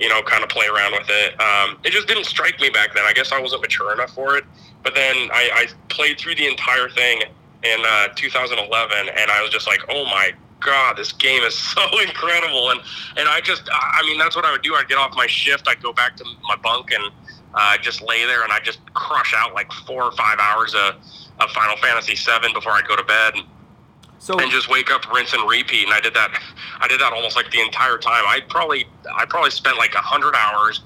[0.00, 1.40] you know, kind of play around with it.
[1.40, 3.04] Um, it just didn't strike me back then.
[3.06, 4.44] I guess I wasn't mature enough for it.
[4.82, 7.22] But then I, I played through the entire thing
[7.62, 11.82] in uh, 2011, and I was just like, oh my god, this game is so
[12.00, 12.70] incredible.
[12.70, 12.80] And
[13.16, 14.74] and I just, I I mean, that's what I would do.
[14.74, 17.12] I'd get off my shift, I'd go back to my bunk and
[17.54, 20.94] uh, just lay there and I just crush out like four or five hours of,
[21.40, 23.34] of Final Fantasy VII before I go to bed
[24.20, 25.84] so and just wake up, rinse and repeat.
[25.84, 26.30] And I did that.
[26.78, 28.22] I did that almost like the entire time.
[28.26, 30.82] I probably I probably spent like a hundred hours,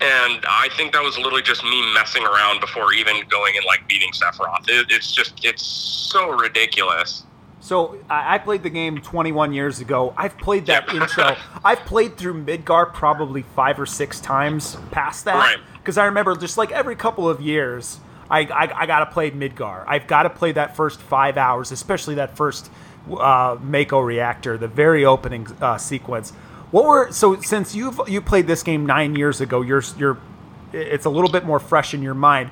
[0.00, 3.88] and I think that was literally just me messing around before even going and like
[3.88, 4.68] beating Sephiroth.
[4.68, 7.22] It, it's just it's so ridiculous.
[7.64, 10.12] So I played the game 21 years ago.
[10.18, 11.02] I've played that Yep.
[11.02, 11.34] intro.
[11.64, 15.36] I've played through Midgar probably five or six times past that.
[15.36, 15.56] Right.
[15.78, 18.00] Because I remember just like every couple of years,
[18.30, 19.82] I, I, I got to play Midgar.
[19.86, 22.70] I've got to play that first five hours, especially that first
[23.10, 26.32] uh, Mako reactor, the very opening uh, sequence.
[26.70, 30.18] What were so since you've you played this game nine years ago, you're you're
[30.74, 32.50] it's a little bit more fresh in your mind.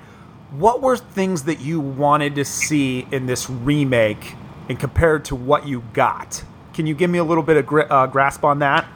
[0.53, 4.37] What were things that you wanted to see in this remake
[4.69, 6.45] and compared to what you got?
[6.75, 8.87] Can you give me a little bit of gri- uh, grasp on that?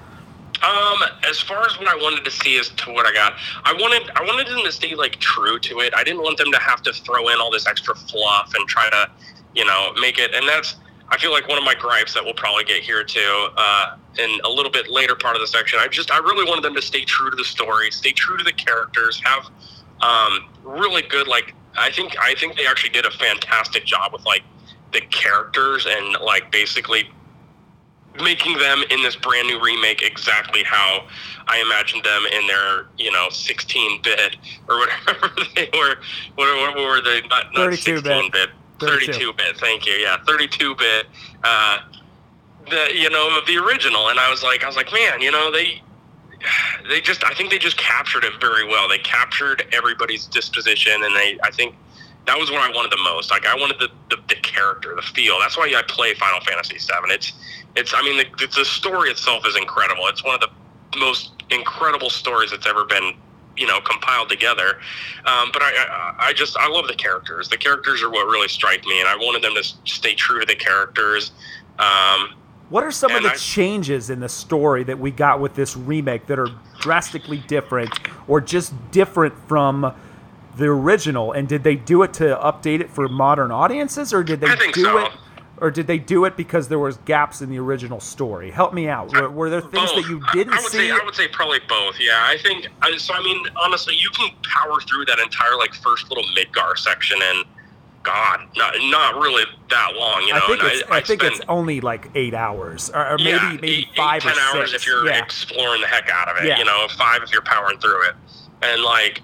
[0.62, 0.98] Um,
[1.28, 4.10] as far as what I wanted to see as to what I got, I wanted
[4.16, 5.92] I wanted them to stay like true to it.
[5.94, 8.88] I didn't want them to have to throw in all this extra fluff and try
[8.88, 9.10] to,
[9.54, 10.34] you know, make it.
[10.34, 10.76] And that's
[11.08, 14.40] I feel like one of my gripes that we'll probably get here too uh, in
[14.44, 15.78] a little bit later part of the section.
[15.78, 18.44] I just I really wanted them to stay true to the story, stay true to
[18.44, 19.46] the characters, have
[20.00, 24.24] um, really good like I think I think they actually did a fantastic job with
[24.24, 24.42] like
[24.96, 27.08] the characters and like basically
[28.22, 31.06] making them in this brand new remake exactly how
[31.46, 34.36] I imagined them in their, you know, 16 bit
[34.68, 35.96] or whatever they were.
[36.34, 37.20] What, what were they?
[37.28, 38.04] Not, not 32 bit.
[38.04, 38.50] 16 bit.
[38.80, 39.56] 32 bit.
[39.58, 39.92] Thank you.
[39.92, 41.06] Yeah, 32 bit.
[41.44, 41.78] Uh,
[42.68, 45.50] the you know the original, and I was like, I was like, man, you know
[45.52, 45.82] they.
[46.88, 48.88] They just, I think they just captured it very well.
[48.88, 51.74] They captured everybody's disposition, and they, I think,
[52.26, 53.30] that was what I wanted the most.
[53.30, 55.38] Like I wanted the, the, the character, the feel.
[55.38, 57.12] That's why I play Final Fantasy VII.
[57.12, 57.32] It's
[57.76, 57.94] it's.
[57.94, 60.06] I mean, the, the story itself is incredible.
[60.08, 63.12] It's one of the most incredible stories that's ever been
[63.56, 64.78] you know compiled together.
[65.24, 65.72] Um, but I,
[66.18, 67.48] I I just I love the characters.
[67.48, 70.46] The characters are what really strike me, and I wanted them to stay true to
[70.46, 71.32] the characters.
[71.78, 72.30] Um,
[72.70, 75.76] What are some of the I- changes in the story that we got with this
[75.76, 76.48] remake that are
[76.80, 77.92] drastically different
[78.26, 79.94] or just different from
[80.56, 81.32] the original?
[81.32, 84.82] And did they do it to update it for modern audiences or did they do
[84.82, 84.98] so.
[84.98, 85.12] it
[85.58, 88.50] or did they do it because there was gaps in the original story?
[88.50, 89.12] Help me out.
[89.12, 90.88] Were, were there things that you didn't I would see?
[90.88, 91.98] Say, I would say probably both.
[91.98, 92.66] Yeah, I think.
[92.98, 97.18] So I mean, honestly, you can power through that entire like first little Midgar section
[97.22, 97.44] and
[98.06, 100.22] God, not not really that long.
[100.22, 103.18] You know, I think it's I, think spend- it's only like eight hours, or, or
[103.18, 105.22] maybe yeah, maybe eight, five eight, ten or hours if you're yeah.
[105.22, 106.46] exploring the heck out of it.
[106.46, 106.58] Yeah.
[106.58, 108.14] You know, five if you're powering through it,
[108.62, 109.22] and like,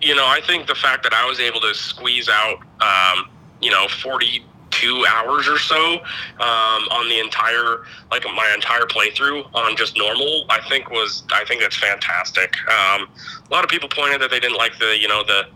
[0.00, 3.30] you know, I think the fact that I was able to squeeze out, um,
[3.60, 9.44] you know, forty two hours or so um, on the entire like my entire playthrough
[9.54, 12.54] on just normal i think was i think that's fantastic.
[12.68, 13.08] Um,
[13.48, 15.46] a lot of people pointed that they didn't like the you know the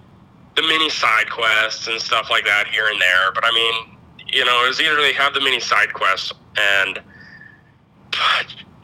[0.56, 4.44] the mini side quests and stuff like that here and there but i mean you
[4.44, 7.00] know it was either they have the mini side quests and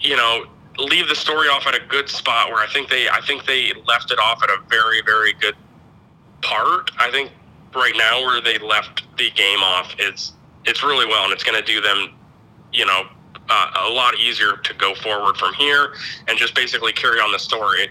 [0.01, 0.45] you know
[0.79, 3.73] leave the story off at a good spot where i think they i think they
[3.87, 5.55] left it off at a very very good
[6.43, 6.91] part.
[7.01, 7.33] I think
[7.75, 10.33] right now where they left the game off it's
[10.65, 12.15] it's really well and it's going to do them
[12.73, 13.03] you know
[13.51, 15.95] uh, a lot easier to go forward from here
[16.29, 17.89] and just basically carry on the story.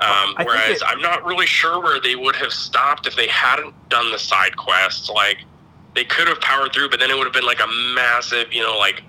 [0.00, 3.74] Um, whereas it- i'm not really sure where they would have stopped if they hadn't
[3.90, 5.10] done the side quests.
[5.10, 5.38] Like
[5.94, 8.62] they could have powered through but then it would have been like a massive you
[8.62, 9.02] know like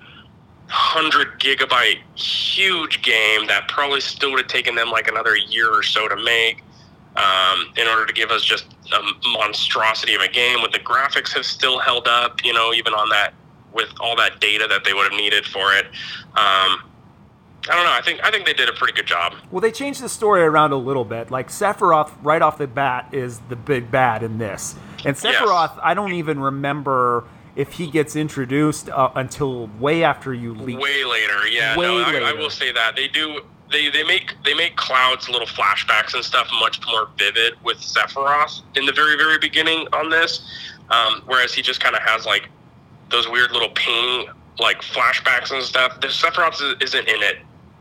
[0.72, 5.82] 100 gigabyte huge game that probably still would have taken them like another year or
[5.82, 6.62] so to make
[7.14, 8.64] um, in order to give us just
[8.94, 12.94] a monstrosity of a game with the graphics have still held up you know even
[12.94, 13.34] on that
[13.74, 15.84] with all that data that they would have needed for it
[16.36, 16.82] um,
[17.68, 17.92] I don't know.
[17.92, 19.34] I think I think they did a pretty good job.
[19.52, 21.30] Well, they changed the story around a little bit.
[21.30, 25.36] Like Sephiroth, right off the bat, is the big bad in this, and Yes.
[25.36, 27.22] Sephiroth, I don't even remember
[27.54, 30.78] if he gets introduced uh, until way after you leave.
[30.78, 31.76] Way later, yeah.
[31.76, 33.40] Way no, I, I will say that they do.
[33.70, 38.60] They, they make they make clouds little flashbacks and stuff much more vivid with Sephiroth
[38.76, 40.46] in the very very beginning on this,
[40.90, 42.48] um, whereas he just kind of has like
[43.10, 44.28] those weird little ping
[44.58, 46.00] like flashbacks and stuff.
[46.00, 47.38] The Sephiroth isn't in it,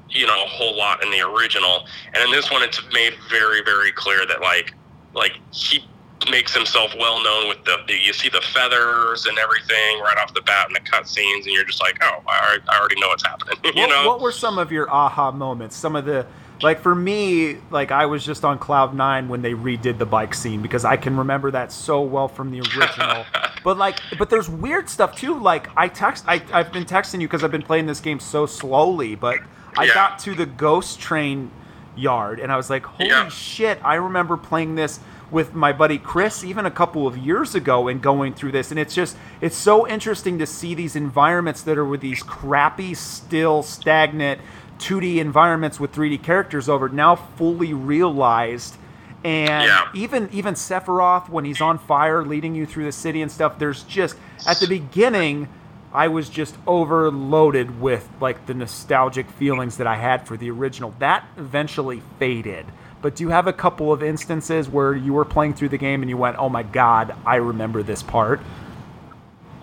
[0.10, 3.62] you know, a whole lot in the original, and in this one it's made very
[3.62, 4.74] very clear that like
[5.14, 5.86] like he
[6.30, 10.34] makes himself well known with the, the you see the feathers and everything right off
[10.34, 13.24] the bat in the cutscenes, and you're just like, oh, I, I already know what's
[13.26, 13.58] happening.
[13.64, 15.76] you what, know, what were some of your aha moments?
[15.76, 16.26] Some of the
[16.62, 20.34] like for me, like I was just on cloud nine when they redid the bike
[20.36, 23.26] scene because I can remember that so well from the original.
[23.64, 25.40] but like, but there's weird stuff too.
[25.40, 28.46] Like I text, I I've been texting you because I've been playing this game so
[28.46, 29.42] slowly, but
[29.76, 29.94] I Yeah.
[29.94, 31.52] got to the ghost train
[31.96, 33.28] yard and I was like, holy Yeah.
[33.30, 33.80] shit!
[33.84, 35.00] I remember playing this
[35.32, 38.70] with my buddy Chris even a couple of years ago and going through this.
[38.72, 42.94] And it's just it's so interesting to see these environments that are with these crappy
[42.94, 44.42] still stagnant
[44.80, 48.76] 2D environments with 3D characters over now fully realized.
[49.24, 49.88] And Yeah.
[49.94, 53.84] even even Sephiroth when he's on fire leading you through the city and stuff there's
[53.84, 54.16] just
[54.48, 55.48] at the beginning
[55.94, 60.94] I was just overloaded with like the nostalgic feelings that I had for the original.
[61.00, 62.66] That eventually faded
[63.02, 66.02] but do you have a couple of instances where you were playing through the game
[66.02, 68.39] and you went oh my god I remember this part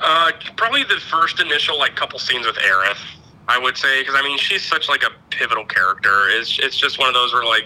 [0.00, 3.02] Uh, probably the first initial like couple scenes with Aerith,
[3.48, 6.28] I would say, because I mean she's such like a pivotal character.
[6.30, 7.64] It's it's just one of those where like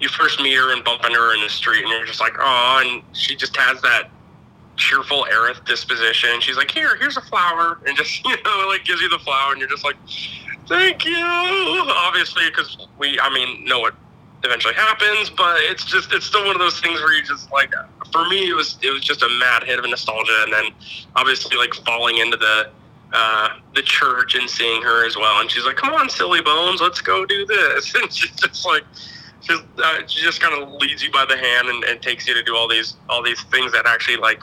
[0.00, 2.34] you first meet her and bump into her in the street, and you're just like,
[2.38, 4.10] oh, and she just has that
[4.76, 6.40] cheerful Aerith disposition.
[6.40, 9.52] She's like, here, here's a flower, and just you know like gives you the flower,
[9.52, 9.96] and you're just like,
[10.66, 11.16] thank you.
[11.16, 13.94] Obviously, because we, I mean, know what
[14.42, 17.74] eventually happens, but it's just it's still one of those things where you just like
[18.12, 20.64] for me it was it was just a mad hit of nostalgia and then
[21.16, 22.70] obviously like falling into the
[23.12, 25.40] uh, the church and seeing her as well.
[25.40, 28.84] And she's like, "Come on, silly bones, let's go do this." And she's just like,
[29.42, 32.34] just uh, she just kind of leads you by the hand and, and takes you
[32.34, 34.42] to do all these all these things that actually like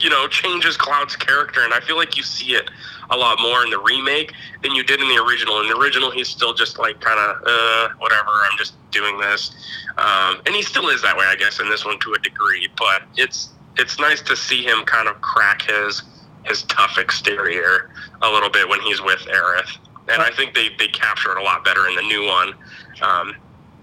[0.00, 1.62] you know changes Cloud's character.
[1.64, 2.70] And I feel like you see it
[3.10, 4.32] a lot more in the remake
[4.62, 5.60] than you did in the original.
[5.60, 8.30] In the original, he's still just like kind of uh, whatever.
[8.50, 9.52] I'm just doing this,
[9.98, 12.68] um, and he still is that way, I guess, in this one to a degree.
[12.76, 16.02] But it's it's nice to see him kind of crack his
[16.44, 17.90] his tough exterior
[18.22, 19.78] a little bit when he's with Aerith.
[20.08, 22.52] And I think they, they capture it a lot better in the new one
[23.00, 23.34] um,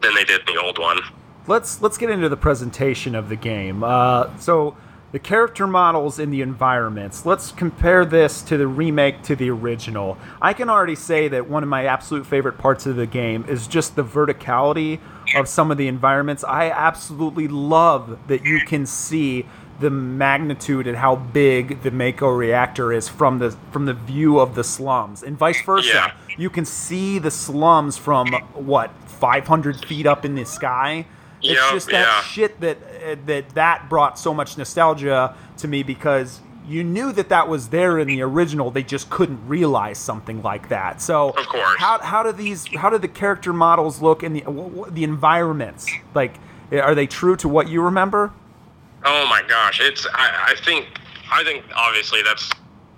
[0.01, 0.99] than they did in the old one.
[1.47, 3.83] let's let's get into the presentation of the game.
[3.83, 4.75] Uh, so
[5.11, 7.25] the character models in the environments.
[7.25, 10.17] Let's compare this to the remake to the original.
[10.41, 13.67] I can already say that one of my absolute favorite parts of the game is
[13.67, 14.99] just the verticality
[15.35, 16.43] of some of the environments.
[16.43, 19.45] I absolutely love that you can see
[19.81, 24.53] the magnitude and how big the Mako reactor is from the from the view of
[24.53, 25.89] the slums, and vice versa.
[25.89, 26.11] Yeah.
[26.37, 31.07] You can see the slums from what 500 feet up in the sky.
[31.43, 32.21] It's Yep, just that yeah.
[32.23, 37.29] shit that uh, that that brought so much nostalgia to me because you knew that
[37.29, 38.69] that was there in the original.
[38.71, 41.01] They just couldn't realize something like that.
[41.01, 41.79] So Of course.
[41.79, 44.43] how how do these how do the character models look in the
[44.91, 46.35] the environments like?
[46.71, 48.31] Are they true to what you remember?
[49.03, 50.87] Oh my gosh, it's I, I think
[51.29, 52.49] I think obviously that's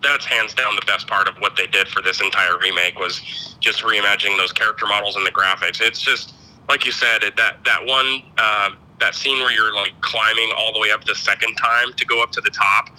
[0.03, 3.55] that's hands down the best part of what they did for this entire remake was
[3.61, 5.81] just reimagining those character models and the graphics.
[5.81, 6.33] It's just
[6.73, 10.79] like you said, that that one uh, that scene where you're like climbing all the
[10.79, 12.89] way up the second time to go up to the top,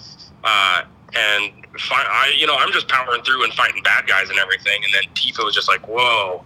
[0.45, 4.39] uh, and fi- I you know I'm just powering through and fighting bad guys and
[4.39, 6.43] everything, and then Tifa was just like, whoa.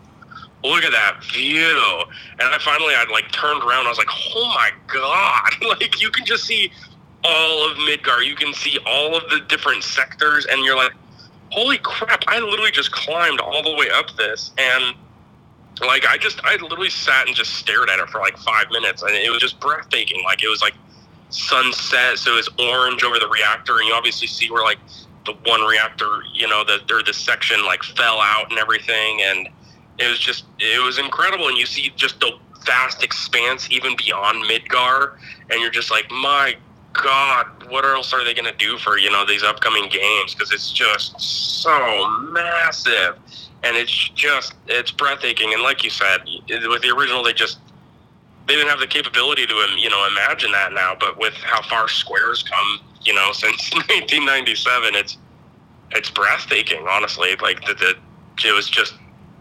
[0.61, 2.03] Look at that view!
[2.37, 3.85] And I finally, I like turned around.
[3.85, 6.69] I was like, "Oh my god!" Like you can just see
[7.23, 8.25] all of Midgar.
[8.25, 10.91] You can see all of the different sectors, and you're like,
[11.51, 14.95] "Holy crap!" I literally just climbed all the way up this, and
[15.87, 19.01] like I just, I literally sat and just stared at it for like five minutes,
[19.01, 20.23] and it was just breathtaking.
[20.23, 20.73] Like it was like
[21.29, 24.79] sunset, so it was orange over the reactor, and you obviously see where like
[25.25, 29.49] the one reactor, you know, the or the section like fell out and everything, and
[29.99, 32.31] it was just it was incredible and you see just the
[32.65, 35.17] vast expanse even beyond midgar
[35.49, 36.55] and you're just like my
[37.01, 40.33] god what else are they going to do for you know these upcoming games?
[40.33, 43.17] Because it's just so massive.
[43.63, 45.53] And it's just it's breathtaking.
[45.53, 47.59] And like you said with the original they just
[48.47, 50.95] they didn't have the capability to you know imagine that now.
[50.99, 55.17] But with how far Square's come you know since 1997 it's
[55.91, 57.35] it's breathtaking honestly.
[57.41, 57.95] Like the, the
[58.47, 58.93] it was just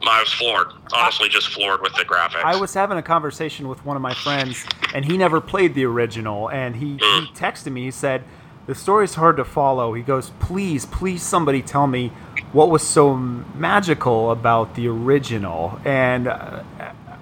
[0.06, 0.68] I was floored.
[0.92, 2.44] Honestly, just floored with the graphics.
[2.44, 5.84] I was having a conversation with one of my friends, and he never played the
[5.84, 6.48] original.
[6.50, 7.36] And he, he Mm.
[7.36, 7.82] texted me.
[7.84, 8.22] He said,
[8.66, 12.12] "The story's hard to follow." He goes, "Please, please, somebody tell me
[12.52, 16.62] what was so magical about the original." And uh,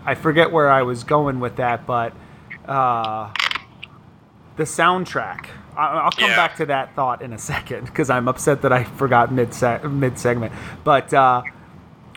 [0.05, 2.13] I forget where I was going with that, but
[2.69, 3.31] uh,
[4.57, 5.47] the soundtrack.
[5.77, 6.37] I- I'll come Yeah.
[6.37, 9.55] back to that thought in a second because I'm upset that I forgot mid
[9.91, 10.53] mid segment.
[10.85, 11.43] But uh,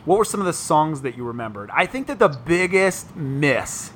[0.10, 1.70] what were some of the songs that you remembered?
[1.72, 3.92] I think that the biggest miss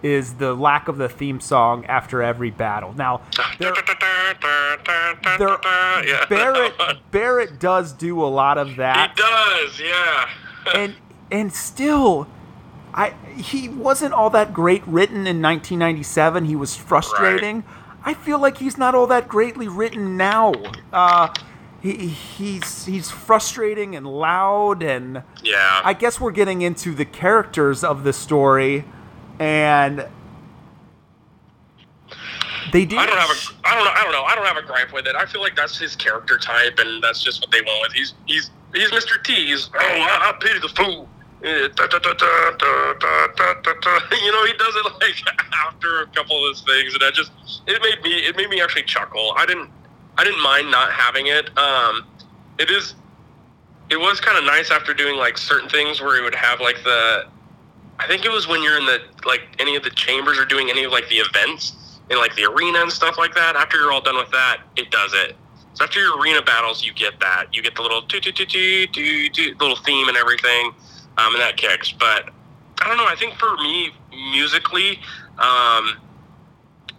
[0.00, 2.92] is the lack of the theme song after every battle.
[2.92, 3.22] Now,
[3.58, 5.58] there, there,
[6.06, 6.72] yeah, Barret
[7.10, 9.10] Barret does do a lot of that.
[9.10, 10.28] he does, yeah.
[10.80, 10.94] and
[11.32, 12.28] and still,
[12.94, 16.44] I he wasn't all that great written in 1997.
[16.44, 17.64] He was frustrating.
[18.04, 20.52] I feel like he's not all that greatly written now.
[20.92, 21.34] Uh,
[21.92, 25.80] he, he's he's frustrating and loud and yeah.
[25.84, 28.84] I guess we're getting into the characters of the story,
[29.38, 30.08] and
[32.72, 32.98] they do.
[32.98, 33.66] I don't have a.
[33.66, 33.90] I don't know.
[33.90, 34.24] I don't know.
[34.24, 35.14] I don't have a gripe with it.
[35.14, 37.88] I feel like that's his character type, and that's just what they want.
[37.88, 37.92] with.
[37.92, 39.22] He's he's he's Mr.
[39.22, 39.46] T.
[39.46, 41.08] He's oh I, I pity the fool.
[41.42, 41.52] You
[44.32, 47.30] know, he does it like after a couple of those things, and I just
[47.66, 49.34] it made me it made me actually chuckle.
[49.36, 49.70] I didn't
[50.18, 51.56] I didn't mind not having it.
[51.58, 52.06] Um,
[52.58, 52.94] it is
[53.90, 56.82] it was kind of nice after doing like certain things where it would have like
[56.82, 57.26] the
[57.98, 60.70] I think it was when you're in the like any of the chambers or doing
[60.70, 63.56] any of like the events in like the arena and stuff like that.
[63.56, 65.36] After you're all done with that, it does it.
[65.74, 67.46] So after your arena battles, you get that.
[67.52, 70.72] You get the little toot toot toot toot toot toot little theme and everything,
[71.18, 71.92] um, and that kicks.
[71.92, 72.30] But
[72.80, 73.06] I don't know.
[73.06, 74.98] I think for me, musically,
[75.38, 75.96] um,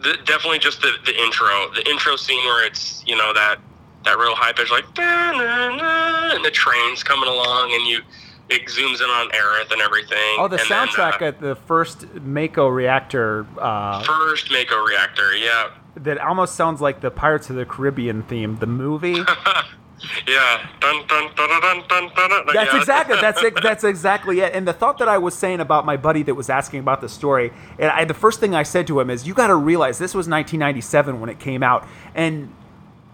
[0.02, 3.60] the, definitely just the, the intro, the intro scene where it's you know that
[4.06, 8.02] that real high pitch like and the trains coming along and you
[8.50, 10.38] it zooms in on Aerith and everything.
[10.38, 15.36] Oh, the and then, soundtrack uh, at the first Mako reactor uh, first Mako reactor,
[15.36, 15.72] yeah.
[15.98, 19.22] that almost sounds like the Pirates of the Caribbean theme, the movie.
[20.28, 20.68] Yeah.
[20.80, 22.30] Dun dun dun dun dun dun dun.
[22.30, 22.46] dun.
[22.54, 22.80] That's yeah.
[22.80, 24.54] exactly that's it, that's exactly it.
[24.54, 27.10] And the thought that I was saying about my buddy that was asking about the
[27.10, 29.98] story, and I, the first thing I said to him is, "You got to realize
[29.98, 32.54] this was 1997 when it came out, and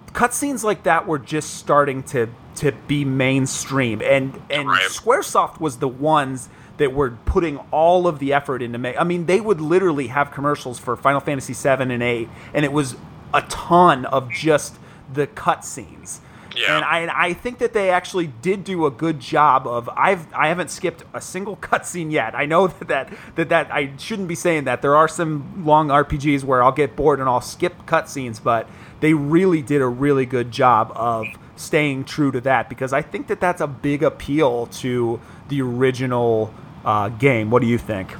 [0.08, 4.90] cutscenes like that were just starting to to be mainstream, and and Right.
[4.90, 9.00] SquareSoft was the ones." That were putting all of the effort into make.
[9.00, 12.72] I mean, they would literally have commercials for Final Fantasy VII and eight, and it
[12.74, 12.96] was
[13.32, 14.80] a ton of just
[15.14, 16.20] the cutscenes.
[16.56, 16.78] Yeah.
[16.78, 20.48] And I, I think that they actually did do a good job of I've I
[20.48, 22.36] haven't skipped a single cutscene yet.
[22.36, 24.82] I know that, that that that I shouldn't be saying that.
[24.82, 28.68] There are some long RPGs where I'll get bored and I'll skip cutscenes, but
[29.00, 33.28] they really did a really good job of staying true to that because I think
[33.28, 36.54] that that's a big appeal to the original
[36.86, 37.50] uh, game.
[37.50, 38.16] What do you think?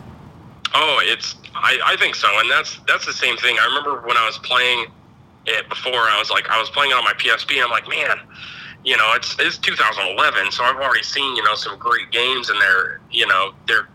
[0.74, 3.58] Oh, it's I, I think so, and that's that's the same thing.
[3.60, 4.88] I remember when I was playing
[5.46, 5.94] it before.
[5.94, 7.56] I was like, I was playing it on my PSP.
[7.56, 8.20] And I'm like, man,
[8.84, 12.60] you know, it's it's 2011, so I've already seen you know some great games, and
[12.62, 13.88] their you know their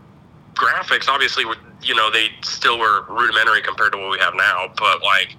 [0.53, 4.71] graphics obviously were you know they still were rudimentary compared to what we have now,
[4.77, 5.35] but like.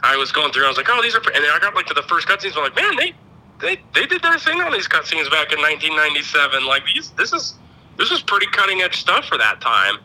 [0.00, 0.64] I was going through.
[0.64, 2.56] I was like, "Oh, these are," and then I got like to the first cutscenes.
[2.56, 3.14] I'm like, "Man, they,
[3.60, 6.64] they, they did their thing on these cutscenes back in 1997.
[6.64, 7.54] Like these, this is,
[7.96, 9.96] this is pretty cutting edge stuff for that time."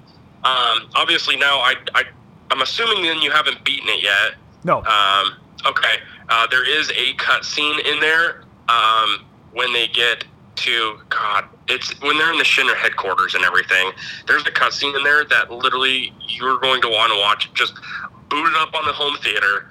[0.43, 2.03] Um, obviously, now I, I,
[2.51, 4.34] I'm assuming then you haven't beaten it yet.
[4.64, 4.84] No.
[4.84, 5.34] Um,
[5.66, 5.97] okay.
[6.30, 11.45] Uh, there is a cutscene in there um, when they get to God.
[11.68, 13.91] It's when they're in the Shinra headquarters and everything.
[14.28, 17.53] There's a cutscene in there that literally you're going to want to watch.
[17.53, 17.74] Just
[18.30, 19.70] boot it up on the home theater,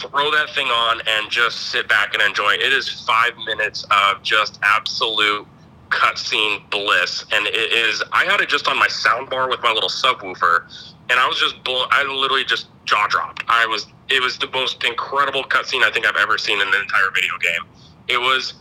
[0.00, 2.52] throw that thing on, and just sit back and enjoy.
[2.54, 5.46] It is five minutes of just absolute
[5.90, 8.02] cutscene bliss, and it is.
[8.12, 10.64] I had it just on my soundbar with my little subwoofer,
[11.10, 11.56] and I was just.
[11.66, 13.44] I literally just jaw dropped.
[13.48, 13.86] I was.
[14.10, 17.38] It was the most incredible cutscene I think I've ever seen in an entire video
[17.38, 17.62] game.
[18.08, 18.54] It was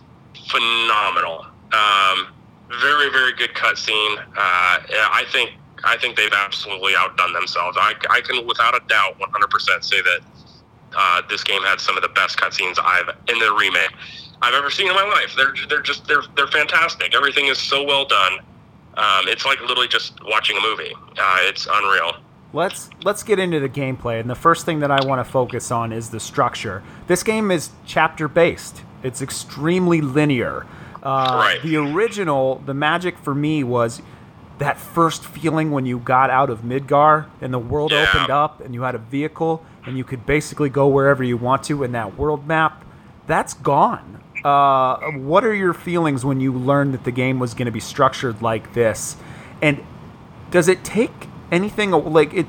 [0.48, 1.46] phenomenal.
[1.74, 2.28] Um,
[2.82, 4.20] very, very good cutscene.
[4.20, 5.52] Uh, I think.
[5.82, 7.78] I think they've absolutely outdone themselves.
[7.80, 10.20] I, I can, without a doubt, 100% say that
[10.94, 13.92] uh, this game had some of the best cutscenes I've in the remake
[14.42, 15.34] I've ever seen in my life.
[15.36, 17.14] They're they're just they're they're fantastic.
[17.14, 18.40] Everything is so well done.
[18.96, 20.94] Um, it's like literally just watching a movie.
[21.18, 22.18] Uh, it's unreal.
[22.52, 25.70] Let's let's get into the gameplay, and the first thing that I want to focus
[25.70, 26.82] on is the structure.
[27.08, 28.82] This game is chapter based.
[29.04, 30.66] It's extremely linear.
[31.04, 31.60] Uh, Right.
[31.62, 34.02] The original, the magic for me was
[34.58, 38.06] that first feeling when you got out of Midgar and the world Yeah.
[38.10, 41.64] opened up and you had a vehicle and you could basically go wherever you want
[41.64, 42.84] to in that world map.
[43.28, 44.20] That's gone.
[44.44, 47.80] Uh, what are your feelings when you learned that the game was going to be
[47.80, 49.16] structured like this?
[49.62, 49.82] And
[50.52, 52.46] does it take anything like it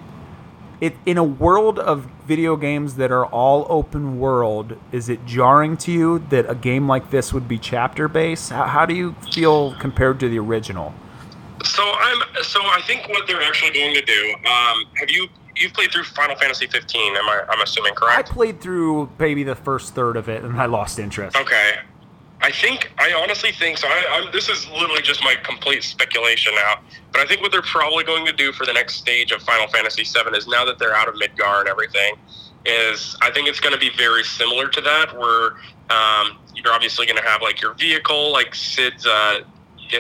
[0.81, 5.77] it in a world of video games that are all open world is it jarring
[5.77, 9.15] to you that a game like this would be chapter based how, how do you
[9.33, 10.95] feel compared to the original
[11.63, 14.35] So I'm so I think what they're actually going to do.
[14.49, 17.17] Um, have you you've played through Final Fantasy 15?
[17.17, 18.31] Am I I'm assuming correct?
[18.31, 21.81] i played through maybe the first third of it and i lost interest Okay.
[22.43, 23.87] I think I honestly think so.
[23.89, 26.81] I, I'm, this is literally just my complete speculation now,
[27.13, 29.69] but I think what they're probably going to do for the next stage of Final
[29.69, 32.17] Fantasy VII is now that they're out of Midgar and everything,
[32.65, 35.53] is I think it's going to be very similar to that, where
[35.91, 39.07] um, you're obviously going to have like your vehicle, like Cid's.
[39.07, 39.41] Uh,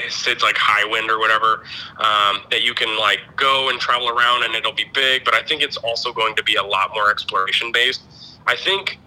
[0.08, 1.64] Cid's like Highwind or whatever
[1.98, 5.24] um, that you can like go and travel around and it'll be big.
[5.24, 8.02] But I think it's also going to be a lot more exploration based.
[8.46, 9.00] I think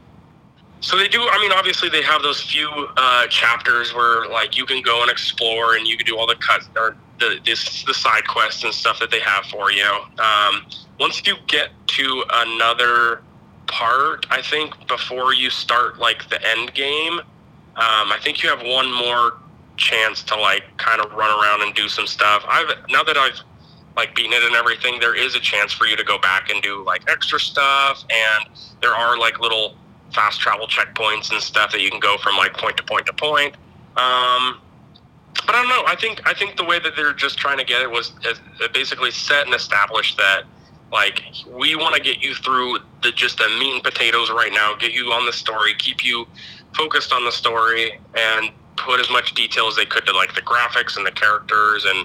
[0.83, 1.21] so they do.
[1.31, 5.09] I mean, obviously they have those few uh, chapters where like you can go and
[5.09, 8.73] explore and you can do all the cuts or the this, the side quests and
[8.73, 9.89] stuff that they have for you.
[10.19, 10.65] Um,
[10.99, 13.21] once you get to another
[13.67, 18.61] part, I think before you start like the end game, um, I think you have
[18.61, 19.37] one more
[19.77, 22.43] chance to like kind of run around and do some stuff.
[22.45, 23.39] I've now that I've
[23.95, 26.61] like beaten it and everything, there is a chance for you to go back and
[26.61, 28.49] do like extra stuff, and
[28.81, 29.77] there are like little
[30.13, 33.13] fast travel checkpoints and stuff that you can go from like point to point to
[33.13, 33.55] point.
[33.95, 34.59] Um,
[35.45, 35.83] but I don't know.
[35.87, 38.67] I think I think the way that they're just trying to get it was uh,
[38.73, 40.43] basically set and establish that
[40.91, 44.75] like we want to get you through the just the meat and potatoes right now,
[44.75, 46.27] get you on the story, keep you
[46.75, 50.41] focused on the story, and put as much detail as they could to like the
[50.41, 51.99] graphics and the characters and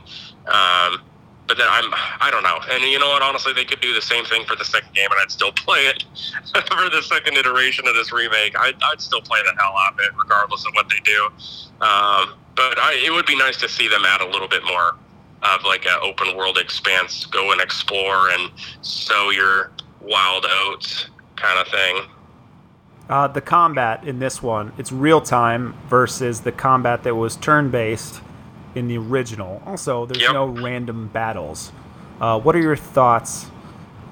[0.47, 1.03] um,
[1.49, 2.61] but then I'm I don't know.
[2.71, 3.23] And you know what?
[3.23, 5.81] Honestly, they could do the same thing for the second game, and I'd still play
[5.87, 6.05] it
[6.53, 8.55] for the second iteration of this remake.
[8.57, 11.25] I'd, I'd still play the hell out of it, regardless of what they do.
[11.81, 14.97] Um, but I, it would be nice to see them add a little bit more
[15.43, 18.51] of like an open world expanse, go and explore and
[18.83, 19.71] sow your
[20.01, 22.03] wild oats kind of thing.
[23.09, 27.71] Uh, the combat in this one, it's real time versus the combat that was turn
[27.71, 28.21] based
[28.79, 29.63] in the original.
[29.67, 30.33] Also, there's Yep.
[30.33, 31.73] no random battles.
[32.21, 33.47] Uh, what are your thoughts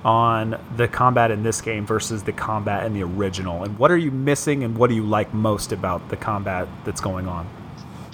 [0.04, 3.64] on the combat in this game versus the combat in the original?
[3.64, 7.00] And what are you missing and what do you like most about the combat that's
[7.00, 7.46] going on?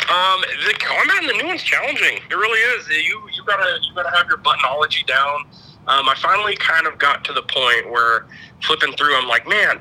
[0.09, 2.19] Um, the combat in the new one's challenging.
[2.31, 2.89] It really is.
[2.89, 5.45] You you gotta you gotta have your buttonology down.
[5.89, 8.27] Um, I finally kind of got to the point where
[8.63, 9.81] flipping through, I'm like, man,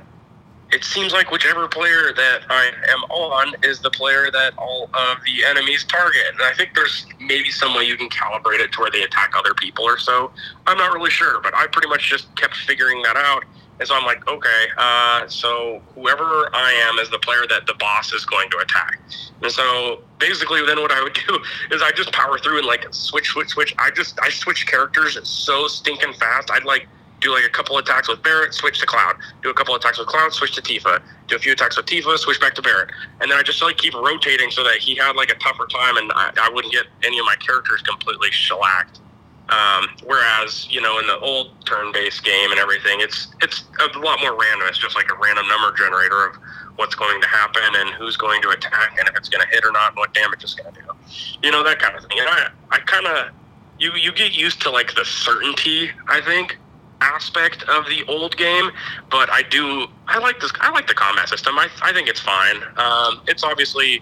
[0.71, 5.17] it seems like whichever player that I am on is the player that all of
[5.25, 6.23] the enemies target.
[6.31, 9.33] And I think there's maybe some way you can calibrate it to where they attack
[9.37, 10.31] other people or so.
[10.67, 13.43] I'm not really sure, but I pretty much just kept figuring that out.
[13.79, 17.73] And so I'm like, okay, uh, so whoever I am is the player that the
[17.73, 18.99] boss is going to attack.
[19.41, 21.39] And so basically, then what I would do
[21.71, 23.75] is I just power through and like switch, switch, switch.
[23.77, 26.51] I just I switch characters so stinking fast.
[26.51, 26.87] I'd like
[27.21, 29.15] do like a couple attacks with Barret, switch to Cloud.
[29.43, 31.01] Do a couple attacks with Cloud, switch to Tifa.
[31.27, 32.89] Do a few attacks with Tifa, switch back to Barret.
[33.21, 35.97] And then I just like keep rotating so that he had like a tougher time
[35.97, 38.99] and I, I wouldn't get any of my characters completely shellacked.
[39.49, 44.19] Um, whereas you know in the old turn-based game and everything, it's it's a lot
[44.21, 44.67] more random.
[44.67, 46.37] It's just like a random number generator of
[46.77, 49.65] what's going to happen and who's going to attack and if it's going to hit
[49.65, 50.87] or not and what damage it's going to do.
[51.43, 52.17] You know that kind of thing.
[52.19, 53.31] And I I kind of
[53.77, 55.91] you you get used to like the certainty.
[56.07, 56.57] I think
[57.01, 58.71] aspect of the old game,
[59.09, 61.57] but I do I like this I like the combat system.
[61.57, 62.57] I I think it's fine.
[62.77, 64.01] Um, it's obviously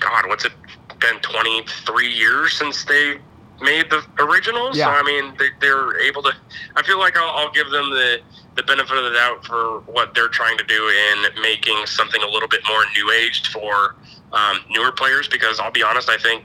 [0.00, 0.52] God, what's it
[1.00, 3.18] been 23 years since they
[3.60, 4.74] made the original?
[4.74, 4.86] Yeah.
[4.86, 6.32] So I mean they, they're able to
[6.76, 8.20] I feel like I'll, I'll give them the
[8.54, 12.28] the benefit of the doubt for what they're trying to do in making something a
[12.28, 13.96] little bit more new aged for
[14.32, 16.44] um, newer players because I'll be honest, I think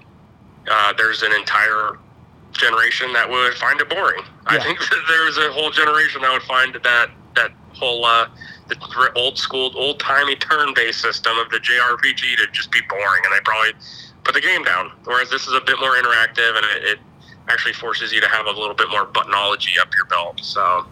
[0.70, 1.98] uh, there's an entire
[2.58, 4.24] generation that would find it boring.
[4.46, 8.28] I think that there's a whole generation that would find that that whole uh,
[8.68, 13.22] the old school, old timey turn based system of the JRPG to just be boring,
[13.24, 13.72] and they probably
[14.24, 14.92] put the game down.
[15.06, 17.00] Whereas this is a bit more interactive, and it, it
[17.48, 20.40] actually forces you to have a little bit more buttonology up your belt.
[20.44, 20.86] So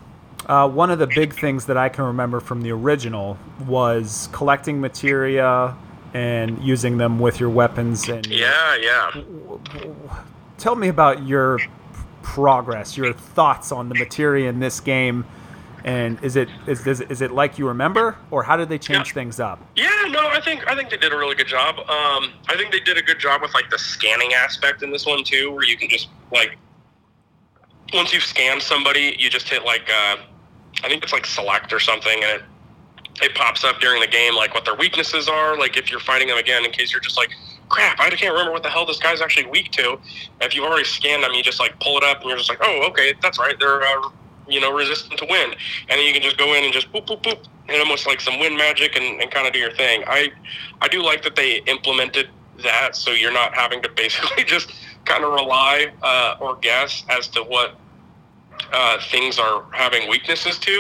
[0.46, 3.38] Uh, one of the big things that I can remember from the original
[3.68, 5.76] was collecting materia
[6.14, 8.08] and using them with your weapons.
[8.08, 9.12] And yeah, yeah.
[10.66, 11.60] Tell me about your
[12.24, 15.24] progress, your thoughts on the materia in this game,
[15.84, 19.10] and is it is is, is it like you remember, or how did they change
[19.10, 19.14] Yeah.
[19.14, 19.60] things up?
[19.76, 21.78] Yeah, no, I think I think they did a really good job.
[21.78, 25.06] Um, I think they did a good job with like the scanning aspect in this
[25.06, 26.58] one too, where you can just like
[27.94, 30.18] once you've scanned somebody, you just hit like uh,
[30.84, 32.44] I think it's like select or something, and it
[33.22, 35.56] it pops up during the game like what their weaknesses are.
[35.60, 37.30] Like if you're fighting them again, in case you're just like,
[37.70, 40.00] crap, I can't remember what the hell this guy's actually weak to.
[40.42, 42.60] If you've already scanned them, you just like pull it up, and you're just like,
[42.62, 44.10] oh, okay, that's right, they're uh,
[44.48, 45.56] you know resistant to wind,
[45.90, 48.06] and then you can just go in and just boop boop boop, hit them with
[48.06, 50.04] like some wind magic and, and kind of do your thing.
[50.08, 50.32] I
[50.82, 52.30] I do like that they implemented
[52.64, 54.72] that, so you're not having to basically just
[55.06, 57.76] kind of rely uh, or guess as to what
[58.72, 60.72] uh, things are having weaknesses to.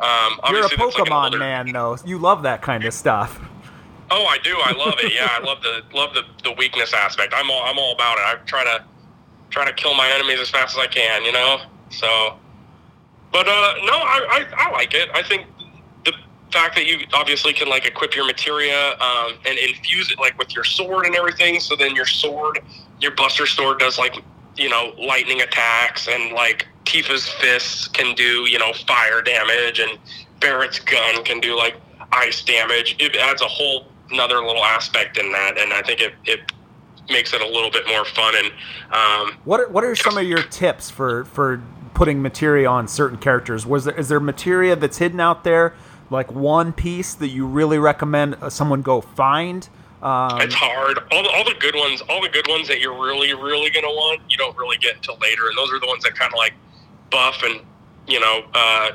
[0.00, 1.96] Um, You're a obviously that's like an Pokemon older- man, though.
[2.04, 3.40] You love that kind of stuff.
[4.10, 4.56] Oh, I do.
[4.62, 5.12] I love it.
[5.12, 7.32] Yeah, I love the love the, the weakness aspect.
[7.36, 8.22] I'm all I'm all about it.
[8.22, 8.84] I try to
[9.50, 11.24] try to kill my enemies as fast as I can.
[11.24, 11.60] You know.
[11.90, 12.36] So,
[13.32, 15.08] but uh, no, I, I I like it.
[15.12, 15.46] I think
[16.04, 16.12] the
[16.52, 20.54] fact that you obviously can like equip your materia um, and infuse it like with
[20.54, 21.58] your sword and everything.
[21.58, 22.60] So then your sword,
[23.00, 24.22] your Buster sword does like
[24.56, 29.98] you know lightning attacks and like Tifa's fists can do you know fire damage and
[30.38, 31.74] Barret's gun can do like
[32.12, 32.94] ice damage.
[33.00, 36.52] It adds a whole another little aspect in that, and I think it, it
[37.10, 38.34] makes it a little bit more fun.
[38.36, 38.52] And
[38.92, 41.62] um, What are, what are some of your tips for for
[41.94, 43.66] putting materia on certain characters?
[43.66, 45.74] Was there is there materia that's hidden out there,
[46.10, 49.68] like one piece that you really recommend uh, someone go find?
[50.02, 50.98] Um, it's hard.
[51.10, 53.88] All the, all the good ones, all the good ones that you're really, really gonna
[53.88, 56.36] want, you don't really get until later, and those are the ones that kind of
[56.36, 56.52] like
[57.10, 57.60] buff and
[58.06, 58.90] you know uh,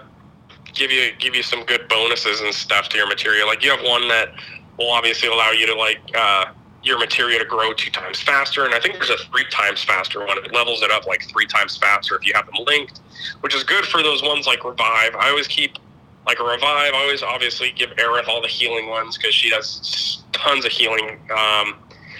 [0.73, 3.47] give you give you some good bonuses and stuff to your material.
[3.47, 4.29] Like you have one that
[4.77, 6.45] will obviously allow you to like uh,
[6.83, 10.25] your materia to grow two times faster, and I think there's a three times faster
[10.25, 10.37] one.
[10.37, 12.99] It levels it up like three times faster if you have them linked,
[13.41, 15.15] which is good for those ones like revive.
[15.15, 15.77] I always keep
[16.25, 16.93] like a revive.
[16.93, 21.19] I always obviously give Aerith all the healing ones because she does tons of healing.
[21.35, 21.75] Um,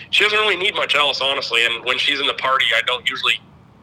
[0.10, 1.66] she doesn't really need much else, honestly.
[1.66, 3.40] And when she's in the party, I don't usually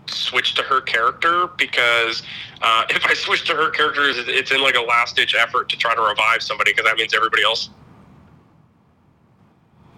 [0.07, 2.23] switch to her character because
[2.63, 5.77] uh, if I switch to her character, it's in like a last ditch effort to
[5.77, 7.71] try to revive somebody because that means everybody else.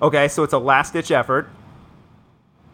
[0.03, 1.49] Okay, so it's a last ditch effort.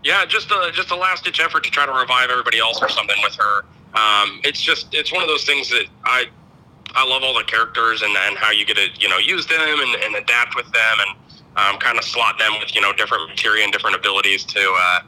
[0.02, 2.88] Yeah, just a just a last ditch effort to try to revive everybody else or
[2.88, 3.64] something with her.
[3.94, 6.26] Um, it's just it's one of those things that I
[6.94, 9.80] I love all the characters and, and how you get to you know use them
[9.80, 11.16] and, and adapt with them and
[11.56, 15.00] um, kind of slot them with you know different materia and different abilities to uh,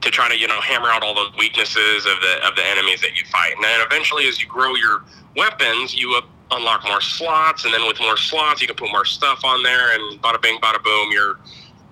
[0.00, 3.00] to try to you know hammer out all the weaknesses of the of the enemies
[3.00, 3.54] that you fight.
[3.54, 5.02] And then eventually, as you grow your
[5.36, 9.04] weapons, you uh, unlock more slots, and then with more slots, you can put more
[9.04, 11.38] stuff on there, and bada bing, bada boom, you're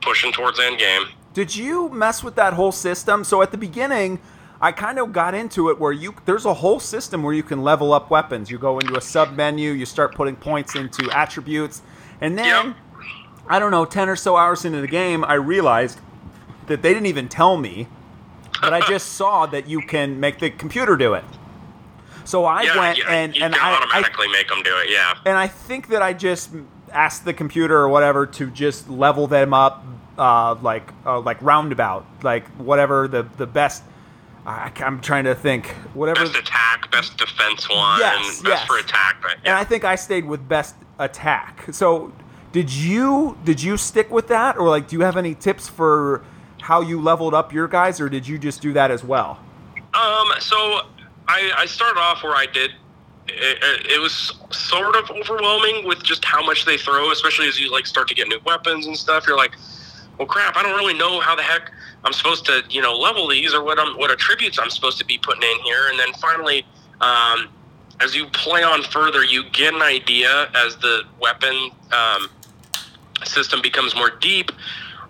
[0.01, 1.03] pushing towards end game.
[1.35, 3.23] Did you mess with that whole system?
[3.25, 4.21] So at the beginning,
[4.61, 7.63] I kind of got into it where you there's a whole system where you can
[7.63, 8.51] level up weapons.
[8.51, 11.83] You go into a sub menu, you start putting points into attributes,
[12.21, 12.77] and then Yep.
[13.49, 16.01] I don't know, ten or so hours into the game, I realized
[16.69, 17.87] that they didn't even tell me,
[18.63, 21.25] but I just saw that you can make the computer do it.
[22.27, 24.91] So I yeah, went yeah, and and I, I automatically make them do it.
[24.91, 25.15] Yeah.
[25.25, 26.51] and I think that I just
[26.93, 29.85] asked the computer or whatever to just level them up,
[30.19, 33.83] uh, like uh, like roundabout, like whatever the the best.
[34.45, 36.21] I, I'm trying to think whatever.
[36.25, 38.67] Best attack, best defense one, Yes, best yes.
[38.67, 39.17] for attack.
[39.23, 39.55] But And.
[39.55, 41.65] I think I stayed with best attack.
[41.73, 42.13] So
[42.53, 46.25] did you did you stick with that, or like do you have any tips for
[46.63, 49.39] how you leveled up your guys, or did you just do that as well?
[49.95, 50.83] Um, so
[51.29, 52.73] I, I started off where I did.
[53.29, 57.73] It, it, was sort of overwhelming with just how much they throw, especially as you
[57.73, 59.27] like start to get new weapons and stuff.
[59.27, 59.57] You're like,
[60.17, 61.73] well, crap, I don't really know how the heck
[62.05, 65.05] I'm supposed to, you know, level these or what I'm what attributes I'm supposed to
[65.05, 65.89] be putting in here.
[65.89, 66.65] And then finally,
[67.01, 67.49] um,
[68.01, 72.29] as you play on further, you get an idea as the weapon um,
[73.25, 74.53] system becomes more deep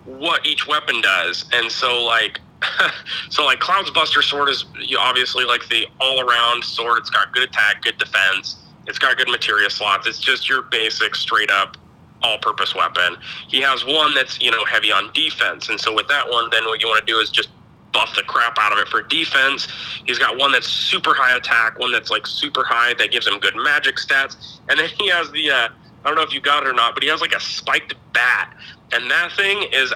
[0.07, 2.39] what each weapon does and so like
[3.29, 4.65] so like cloud's buster sword is
[4.99, 6.99] obviously like the all-around sword.
[6.99, 8.57] It's got good attack good defense.
[8.87, 10.07] It's got good materia slots.
[10.07, 11.77] It's just your basic straight up
[12.23, 13.15] all-purpose weapon.
[13.47, 15.69] He has one that's you know heavy on defense.
[15.69, 17.49] And so with that one then what you want to do is just
[17.93, 19.67] buff the crap out of it for defense.
[20.05, 23.39] He's got one that's super high attack one that's like super high that gives him
[23.39, 24.59] good magic stats.
[24.69, 25.69] And then he has the uh,
[26.03, 27.93] I don't know if you got it or not, but he has like a spiked
[28.13, 28.55] bat,
[28.93, 29.93] and that thing is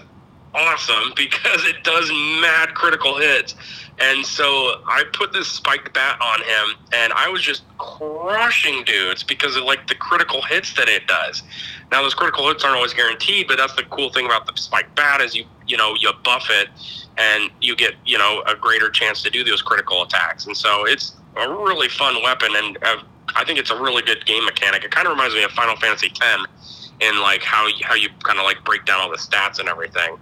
[0.53, 2.09] awesome because it does
[2.41, 3.55] mad critical hits.
[3.99, 9.21] And so I put this spiked bat on him, and I was just crushing dudes
[9.21, 11.43] because of like the critical hits that it does.
[11.91, 14.95] Now those critical hits aren't always guaranteed, but that's the cool thing about the spiked
[14.95, 16.69] bat is you you know you buff it,
[17.17, 20.47] and you get you know a greater chance to do those critical attacks.
[20.47, 23.03] And so it's a really fun weapon, and uh,
[23.35, 24.83] I think it's a really good game mechanic.
[24.83, 28.39] It kind of reminds me of Final Fantasy X in like how how you kind
[28.39, 30.17] of like break down all the stats and everything,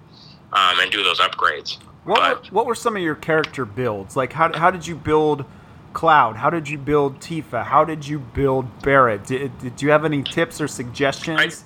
[0.54, 1.78] um, and do those upgrades.
[2.06, 4.16] What were, what were some of your character builds?
[4.16, 5.46] Like how how did you build
[5.94, 6.38] Cloud?
[6.38, 7.64] How did you build Tifa?
[7.64, 9.26] How did you build Barret?
[9.26, 11.66] Did, did you have any tips or suggestions?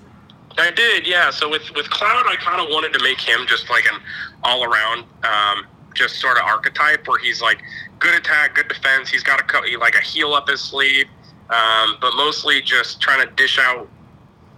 [0.58, 1.30] I did, yeah.
[1.30, 4.00] So with with Cloud, I kind of wanted to make him just like an
[4.44, 7.62] all around, um, just sort of archetype where he's like
[8.00, 9.10] good attack, good defense.
[9.10, 11.08] He's got a like a heal up his sleeve,
[11.50, 13.88] um, but mostly just trying to dish out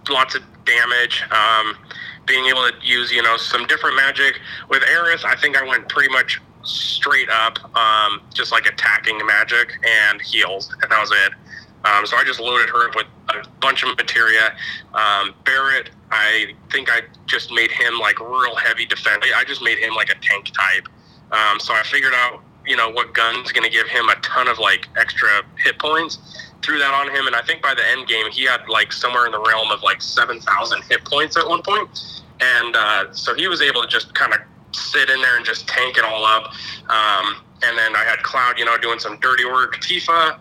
[0.08, 1.22] lots of damage.
[1.30, 1.76] Um,
[2.26, 5.88] being able to use you know some different magic with Aerith, I think I went
[5.88, 11.32] pretty much straight up, um, just like attacking magic and heals, and that was it.
[11.84, 14.56] Um, so I just loaded her up with a bunch of materia.
[14.92, 19.24] Um, Barret, I think I just made him like real heavy defense.
[19.34, 20.88] I just made him like a tank type.
[21.30, 24.48] Um, so I figured out, you know, what gun's going to give him a ton
[24.48, 26.18] of like extra hit points.
[26.62, 29.26] Threw that on him, and I think by the end game, he had like somewhere
[29.26, 31.62] in the realm of like 7,000 hit points at one.
[32.40, 34.40] And uh, so he was able to just kind of
[34.72, 36.52] sit in there and just tank it all up.
[36.88, 39.76] Um, and then I had Cloud, you know, doing some dirty work.
[39.76, 40.38] Tifa,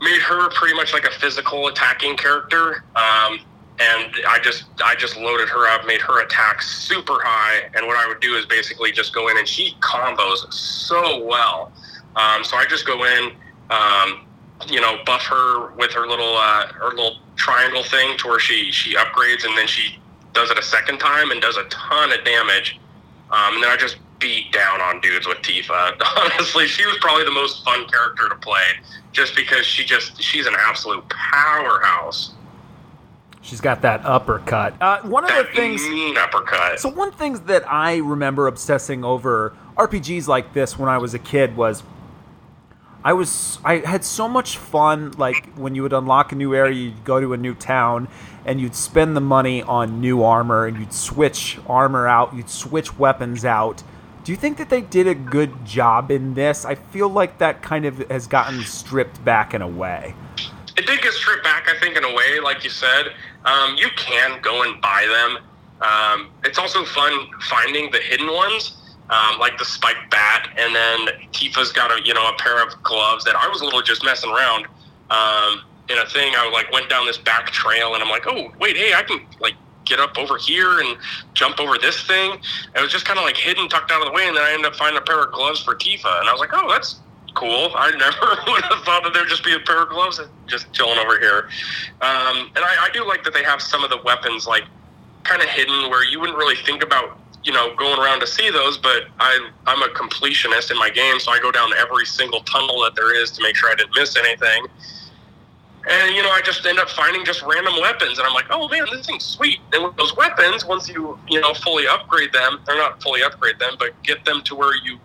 [0.00, 2.84] made her pretty much like a physical attacking character.
[2.94, 3.40] Um,
[3.78, 7.96] and I just I just loaded her up, made her attack super high, and what
[7.96, 11.72] I would do is basically just go in and she combos so well.
[12.16, 13.32] Um, so I just go in,
[13.68, 14.25] um,
[14.68, 18.72] you know, buff her with her little uh, her little triangle thing to where she
[18.72, 19.98] she upgrades, and then she
[20.32, 22.78] does it a second time and does a ton of damage.
[23.30, 26.00] Um, and then I just beat down on dudes with Tifa.
[26.16, 28.62] Honestly, she was probably the most fun character to play,
[29.12, 32.32] just because she just she's an absolute powerhouse.
[33.42, 34.74] She's got that uppercut.
[34.80, 35.80] Uh, one of the things.
[35.82, 36.80] mean uppercut.
[36.80, 41.18] So one things that I remember obsessing over RPGs like this when I was a
[41.20, 41.84] kid was
[43.06, 46.74] I was I had so much fun like when you would unlock a new area,
[46.74, 48.08] you'd go to a new town
[48.44, 52.98] and you'd spend the money on new armor and you'd switch armor out, you'd switch
[52.98, 53.84] weapons out.
[54.24, 56.64] Do you think that they did a good job in this?
[56.64, 60.16] I feel like that kind of has gotten stripped back in a way.
[60.76, 63.12] it did get stripped back, I think, in a way, like you said.
[63.44, 65.44] Um, you can go and buy them.
[65.80, 67.12] Um, it's also fun
[67.42, 68.76] finding the hidden ones,
[69.10, 72.82] um, like the spiked bat, and then Tifa's got a you know a pair of
[72.82, 74.66] gloves that I was a little just messing around.
[75.10, 76.32] Um, in a thing.
[76.36, 79.20] I like went down this back trail, and I'm like, oh wait, hey, I can
[79.40, 79.54] like
[79.84, 80.98] get up over here and
[81.34, 82.32] jump over this thing.
[82.32, 84.44] And it was just kind of like hidden, tucked out of the way, and then
[84.44, 86.68] I ended up finding a pair of gloves for Tifa, and I was like, oh,
[86.68, 87.00] that's
[87.34, 87.70] cool.
[87.76, 90.98] I never would have thought that there'd just be a pair of gloves just chilling
[90.98, 91.48] over here.
[92.00, 94.64] Um, and I, I do like that they have some of the weapons like
[95.22, 98.50] kind of hidden where you wouldn't really think about you know going around to see
[98.50, 102.40] those but I, i'm a completionist in my game so i go down every single
[102.40, 104.66] tunnel that there is to make sure i didn't miss anything.
[105.88, 108.68] And you know i just end up finding just random weapons and i'm like oh
[108.68, 109.60] man this thing's sweet.
[109.72, 113.58] And with those weapons once you you know fully upgrade them they're not fully upgrade
[113.60, 114.98] them but get them to where you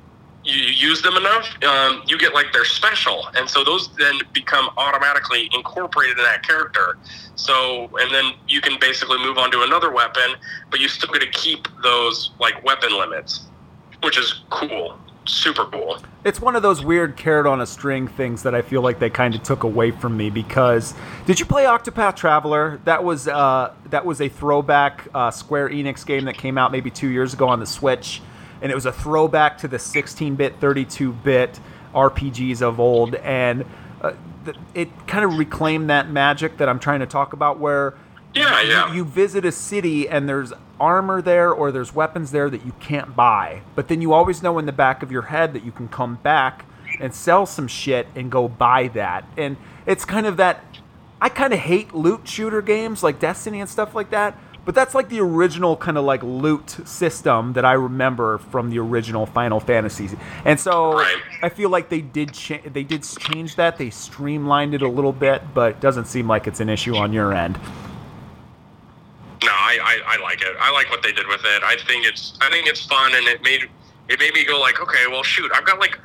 [0.43, 4.69] you use them enough, um, you get like their special, and so those then become
[4.77, 6.97] automatically incorporated in that character.
[7.35, 10.35] So, and then you can basically move on to another weapon,
[10.69, 13.41] but you still get to keep those like weapon limits,
[14.01, 16.01] which is cool, super cool.
[16.23, 19.09] It's one of those weird carrot on a string things that I feel like they
[19.09, 20.93] kind of took away from me because
[21.26, 22.80] did you play Octopath Traveler?
[22.85, 26.89] That was uh, that was a throwback uh, Square Enix game that came out maybe
[26.89, 28.22] two years ago on the Switch
[28.61, 31.59] and it was a throwback to the 16-bit, 32-bit
[31.93, 33.65] RPGs of old, and
[34.01, 34.13] uh,
[34.45, 37.93] th- it kind of reclaimed that magic that I'm trying to talk about, where
[38.33, 38.93] Yeah, you- yeah.
[38.93, 43.15] you visit a city and there's armor there or there's weapons there that you can't
[43.15, 45.88] buy, but then you always know in the back of your head that you can
[45.88, 46.65] come back
[46.99, 50.63] and sell some shit and go buy that, and it's kind of that.
[51.23, 54.35] I kind of hate loot shooter games like Destiny and stuff like that,
[54.65, 58.79] but that's like the original kind of like loot system that I remember from the
[58.79, 60.09] original Final Fantasy.
[60.45, 61.17] And so Right.
[61.41, 63.77] I feel like they did cha- they did change that.
[63.77, 67.11] They streamlined it a little bit, but it doesn't seem like it's an issue on
[67.13, 67.59] your end.
[69.43, 70.55] No, I, I, I like it.
[70.59, 71.63] I like what they did with it.
[71.63, 73.67] I think it's I think it's fun, and it made
[74.09, 75.97] it made me go like, okay, well, shoot, I've got like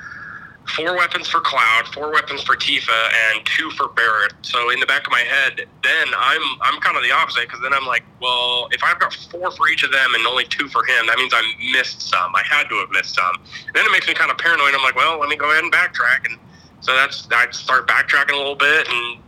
[0.69, 4.35] four weapons for Cloud, four weapons for Tifa, and two for Barret.
[4.43, 7.61] So in the back of my head, then I'm I'm kind of the opposite because
[7.63, 10.69] then I'm like, well, if I've got four for each of them and only two
[10.69, 12.35] for him, that means I missed some.
[12.35, 13.37] I had to have missed some.
[13.67, 14.75] And then it makes me kind of paranoid.
[14.75, 16.39] I'm like, well, let me go ahead and backtrack, and
[16.81, 19.19] so that's I'd start backtracking a little bit, and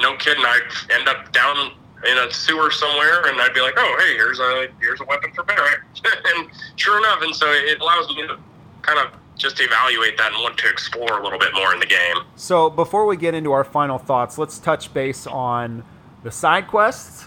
[0.00, 1.72] no kidding, I'd end up down
[2.06, 5.32] in a sewer somewhere, and I'd be like, "Oh, hey, here's a here's a weapon
[5.32, 5.80] for Barret,"
[6.36, 8.38] and sure enough, and so it allows me to
[8.82, 11.86] kind of just evaluate that and want to explore a little bit more in the
[11.86, 12.16] game.
[12.36, 15.84] So before we get into our final thoughts, let's touch base on
[16.22, 17.26] the side quests,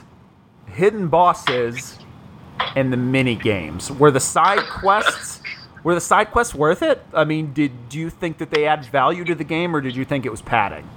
[0.68, 1.98] hidden bosses,
[2.76, 3.92] and the mini games.
[3.92, 5.42] Were the side quests
[5.84, 7.02] were the side quests worth it?
[7.14, 9.96] I mean, did do you think that they add value to the game, or did
[9.96, 10.88] you think it was padding?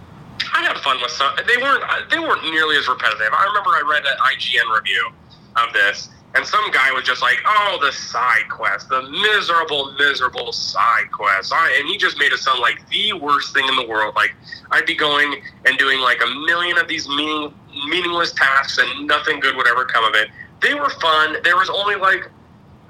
[0.53, 1.35] I had fun with some.
[1.47, 3.33] They weren't they weren't nearly as repetitive.
[3.33, 5.11] I remember I read an IGN review
[5.57, 10.53] of this, and some guy was just like, "Oh, the side quest, the miserable, miserable
[10.53, 13.87] side quest," I, and he just made it sound like the worst thing in the
[13.87, 14.15] world.
[14.17, 14.35] Like
[14.71, 17.55] I'd be going and doing like a million of these meaning,
[17.89, 20.29] meaningless tasks, and nothing good would ever come of it.
[20.61, 21.37] They were fun.
[21.45, 22.29] There was only like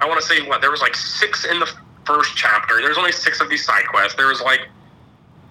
[0.01, 1.71] I want to say what there was like six in the
[2.05, 2.81] first chapter.
[2.81, 4.15] There's only six of these side quests.
[4.15, 4.61] There was like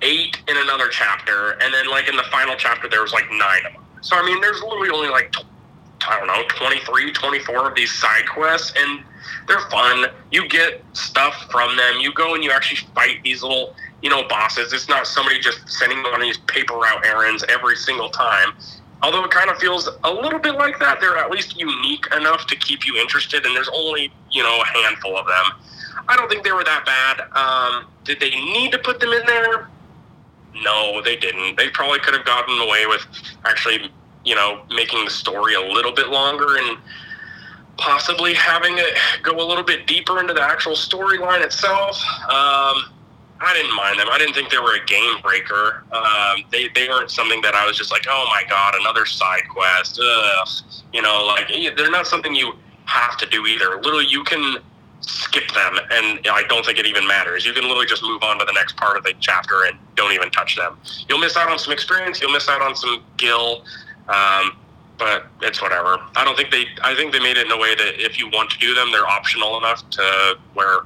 [0.02, 3.66] eight in another chapter, and then like in the final chapter there was like nine
[3.66, 3.84] of them.
[4.00, 5.46] So I mean, there's literally only like tw-
[6.08, 9.04] I don't know 23, 24 of these side quests, and
[9.46, 10.06] they're fun.
[10.30, 11.98] You get stuff from them.
[12.00, 14.72] You go and you actually fight these little you know bosses.
[14.72, 18.54] It's not somebody just sending you on these paper route errands every single time.
[19.02, 22.46] Although it kind of feels a little bit like that, they're at least unique enough
[22.46, 25.44] to keep you interested, and there's only you know a handful of them.
[26.08, 27.20] I don't think they were that bad.
[27.32, 29.68] Um, did they need to put them in there?
[30.62, 31.56] No, they didn't.
[31.56, 33.06] They probably could have gotten away with
[33.44, 33.90] actually,
[34.24, 36.78] you know, making the story a little bit longer and
[37.76, 41.96] possibly having it go a little bit deeper into the actual storyline itself.
[42.28, 42.94] Um,
[43.40, 44.08] I didn't mind them.
[44.10, 45.84] I didn't think they were a game breaker.
[45.92, 49.42] Um, they they weren't something that I was just like, oh my god, another side
[49.50, 50.00] quest.
[50.02, 50.48] Ugh.
[50.92, 52.54] You know, like they're not something you
[52.86, 53.76] have to do either.
[53.76, 54.58] Literally, you can
[55.00, 57.44] skip them, and I don't think it even matters.
[57.44, 60.12] You can literally just move on to the next part of the chapter and don't
[60.12, 60.78] even touch them.
[61.08, 62.20] You'll miss out on some experience.
[62.20, 63.64] You'll miss out on some gil,
[64.08, 64.56] um,
[64.98, 65.98] but it's whatever.
[66.16, 66.66] I don't think they.
[66.82, 68.92] I think they made it in a way that if you want to do them,
[68.92, 70.80] they're optional enough to where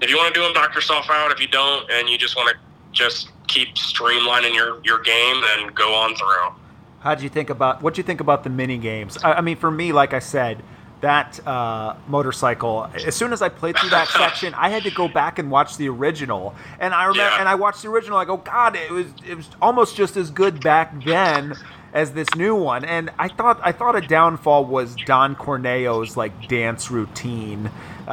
[0.00, 1.30] if you want to do them, knock yourself out.
[1.32, 2.56] If you don't, and you just want to
[2.92, 6.54] just keep streamlining your your game, then go on through.
[7.00, 9.18] How'd you think about what would you think about the mini games?
[9.22, 10.62] I, I mean, for me, like I said,
[11.02, 12.90] that uh, motorcycle.
[13.06, 15.76] As soon as I played through that section, I had to go back and watch
[15.76, 16.54] the original.
[16.80, 17.40] And I remember, Yeah.
[17.40, 18.16] and I watched the original.
[18.18, 21.54] I go, God, it was it was almost just as good back then
[21.96, 22.84] as this new one.
[22.84, 27.66] And I thought I thought a downfall was Don Corneo's like dance routine.
[28.06, 28.10] Uh,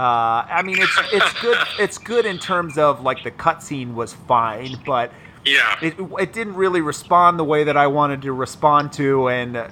[0.50, 1.58] I mean, it's it's good.
[1.78, 5.12] It's good in terms of like the cutscene was fine, but
[5.46, 5.78] Yeah.
[5.82, 9.68] it, it didn't really respond the way that I wanted to respond to, and uh,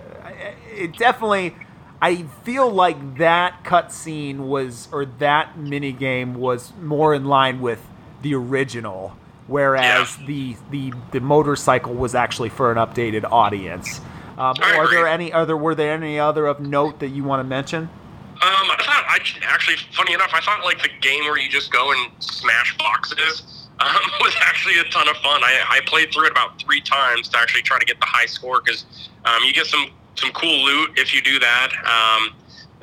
[0.70, 1.56] it definitely.
[2.04, 7.80] I feel like that cutscene was, or that mini game was more in line with
[8.24, 9.16] the original,
[9.52, 10.26] whereas Yeah.
[10.26, 14.00] the, the the motorcycle was actually for an updated audience.
[14.38, 15.56] Um, are there any other?
[15.56, 17.84] Were there any other of note that you want to mention?
[17.84, 19.18] Um, I thought I
[19.54, 23.68] actually, funny enough, I thought like the game where you just go and smash boxes
[23.80, 25.44] um, was actually a ton of fun.
[25.44, 28.26] I, I played through it about three times to actually try to get the high
[28.26, 28.86] score because
[29.26, 31.70] um, you get some some cool loot if you do that.
[31.86, 32.34] Um,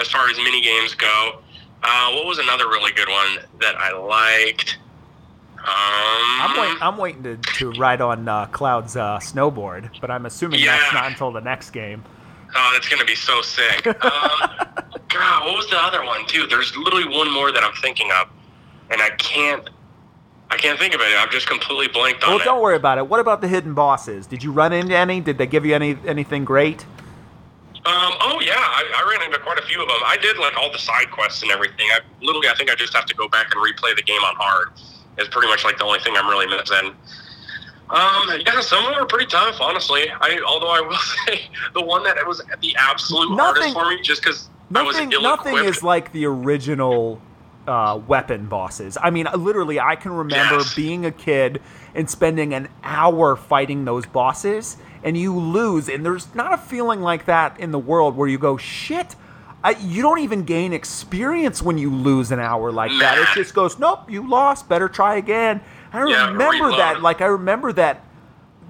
[0.01, 1.41] as far as mini games go,
[1.83, 4.79] uh, what was another really good one that I liked?
[5.59, 5.65] Um,
[6.41, 6.77] I'm waiting.
[6.81, 11.07] I'm waiting to, to ride on uh, Cloud's uh, snowboard, but I'm assuming that's not
[11.07, 12.05] until the next game.
[12.55, 13.87] Oh, that's gonna be so sick.
[14.03, 14.51] Um,
[15.09, 16.47] God, what was the other one too?
[16.47, 18.29] There's literally one more that I'm thinking of,
[18.91, 19.69] and I can't.
[20.51, 21.07] I can't think of it.
[21.17, 22.47] I've just completely blanked on Well, it.
[22.47, 23.07] Well, don't worry about it.
[23.07, 24.27] What about the hidden bosses?
[24.27, 25.21] Did you run into any?
[25.21, 26.85] Did they give you any anything great?
[27.85, 29.99] Um, oh yeah, I, I ran into quite a few of them.
[30.05, 31.87] I did like all the side quests and everything.
[31.93, 34.35] I literally, I think I just have to go back and replay the game on
[34.37, 34.69] hard.
[35.19, 36.95] It's pretty much like the only thing I'm really missing.
[37.91, 40.11] Um, yeah, some of them are pretty tough, honestly.
[40.11, 40.97] I, although I will
[41.27, 44.97] say, the one that was the absolute Nothing- hardest for me, just because I was
[44.97, 45.23] Nothing.
[45.23, 47.21] Nothing is like the original
[47.67, 48.99] uh, weapon bosses.
[49.01, 50.75] I mean, literally, I can remember Yes.
[50.75, 51.63] being a kid
[51.95, 55.89] and spending an hour fighting those bosses, and you lose.
[55.89, 59.17] And there's not a feeling like that in the world where you go, shit.
[59.65, 63.19] I, you don't even gain experience when you lose an hour like that.
[63.19, 64.69] It just goes, nope, you lost.
[64.69, 65.61] Better try again.
[65.93, 67.03] I Yeah, remember that.
[67.03, 68.05] Like I remember that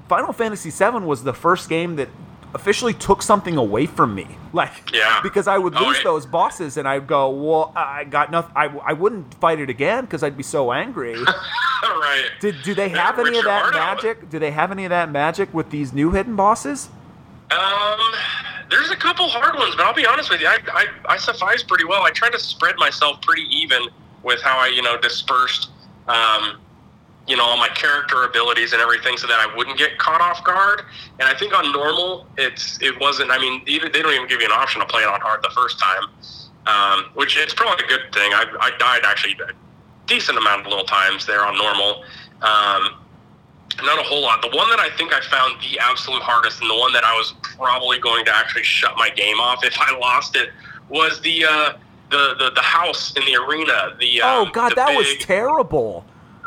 [0.09, 2.09] Final Fantasy VII was the first game that
[2.55, 4.27] officially took something away from me.
[4.55, 5.20] Like, Yeah.
[5.23, 8.52] because I would Oh, lose those bosses and I'd go, well, I got nothing.
[8.56, 11.15] I, I wouldn't fight it again because I'd be so angry.
[11.82, 12.31] right.
[12.40, 13.74] Did do they Yeah, have any rip of that out.
[13.74, 14.31] magic?
[14.31, 16.89] Do they have any of that magic with these new hidden bosses?
[17.51, 17.98] Um,
[18.70, 21.62] there's a couple hard ones, but I'll be honest with you, I, I, I suffice
[21.62, 22.03] pretty well.
[22.03, 23.89] I tried to spread myself pretty even
[24.23, 25.70] with how I, you know, dispersed,
[26.07, 26.61] um,
[27.27, 30.45] you know, all my character abilities and everything, so that I wouldn't get caught off
[30.45, 30.82] guard.
[31.19, 33.31] And I think on normal, it's it wasn't.
[33.31, 35.43] I mean, even they don't even give you an option to play it on hard
[35.43, 36.05] the first time,
[36.66, 38.32] um, which is probably a good thing.
[38.32, 39.53] I, I died actually a
[40.07, 42.05] decent amount of little times there on normal.
[42.43, 42.95] Um,
[43.82, 44.43] not a whole lot.
[44.43, 47.15] The one that I think I found the absolute hardest, and the one that I
[47.16, 50.51] was probably going to actually shut my game off if I lost it,
[50.89, 51.73] was the uh,
[52.11, 53.97] the, the the house in the arena.
[54.01, 56.05] The oh um, God, the that was terrible.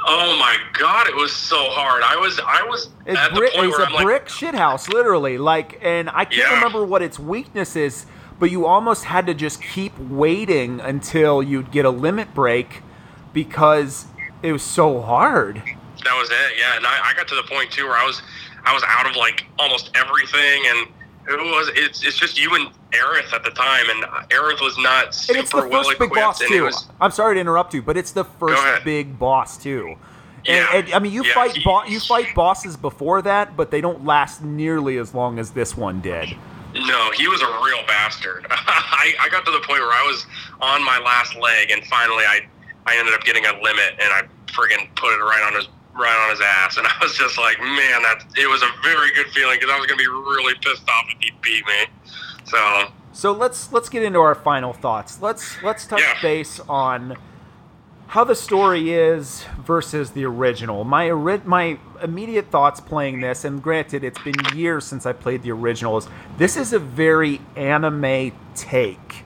[0.08, 2.02] Oh my God, it was so hard.
[2.04, 4.26] I was I was It's, at the brick, point it's where a I'm like, brick
[4.28, 5.38] shithouse, literally.
[5.38, 6.56] Like, and I can't Yeah.
[6.56, 8.08] remember what its weakness is,
[8.40, 12.82] but you almost had to just keep waiting until you'd get a limit break
[13.32, 14.08] because
[14.42, 15.62] it was so hard.
[16.04, 16.58] That was it.
[16.60, 18.22] Yeah, and I, I got to the point too where I was
[18.66, 20.88] I was out of like almost everything, and
[21.28, 25.06] it was it's it's just you and Aerith at the time, and Aerith was not
[25.30, 26.64] And it's the well first big equipped, boss too.
[26.64, 29.96] was I'm sorry to interrupt you, but it's the first big boss too.
[30.46, 30.68] Yeah.
[30.74, 33.70] And, and I mean, you Yeah, fight he- bo- you fight bosses before that, but
[33.72, 36.36] they don't last nearly as long as this one did.
[36.74, 38.48] No, he was a real bastard.
[38.50, 40.26] I, I got to the point where I was
[40.62, 42.48] on my last leg, and finally I,
[42.88, 46.24] I ended up getting a limit, and I friggin' put it right on his right
[46.26, 49.28] on his ass, and I was just like, man, that it was a very good
[49.28, 51.86] feeling because I was gonna be really pissed off if he beat me.
[52.46, 55.22] So So let's let's get into our final thoughts.
[55.22, 56.22] Let's let's touch Yeah.
[56.22, 57.18] base on
[58.08, 60.84] how the story is versus the original.
[60.84, 65.44] My ori- my immediate thoughts playing this, and granted, it's been years since I played
[65.44, 65.98] the original.
[65.98, 66.08] Is
[66.38, 69.24] this is a very anime take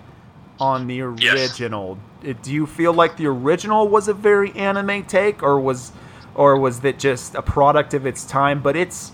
[0.60, 1.98] on the original?
[2.28, 5.92] Uh, Do you feel like the original was a very anime take, or was
[6.36, 8.62] or was it just a product of its time?
[8.62, 9.12] But it's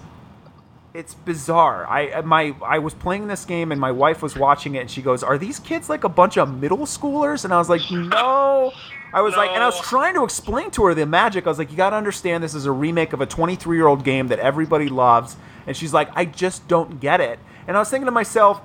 [0.93, 1.87] it's bizarre.
[1.87, 5.01] I my I was playing this game and my wife was watching it and she
[5.01, 8.73] goes, "Are these kids like a bunch of middle schoolers?" And I was like, "No."
[9.13, 11.45] I was like, and I was trying to explain to her the magic.
[11.45, 14.27] I was like, "You got to understand this is a remake of a 23-year-old game
[14.29, 15.35] that everybody loves."
[15.67, 18.61] And she's like, "I just don't get it." And I was thinking to myself,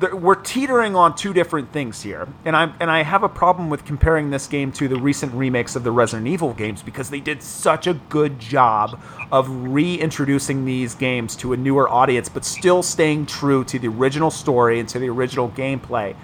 [0.00, 3.84] we're teetering on two different things here, and I and I have a problem with
[3.84, 7.42] comparing this game to the recent remakes of the Resident Evil games because they did
[7.42, 9.00] such a good job
[9.30, 14.30] of reintroducing these games to a newer audience, but still staying true to the original
[14.30, 16.16] story and to the original gameplay.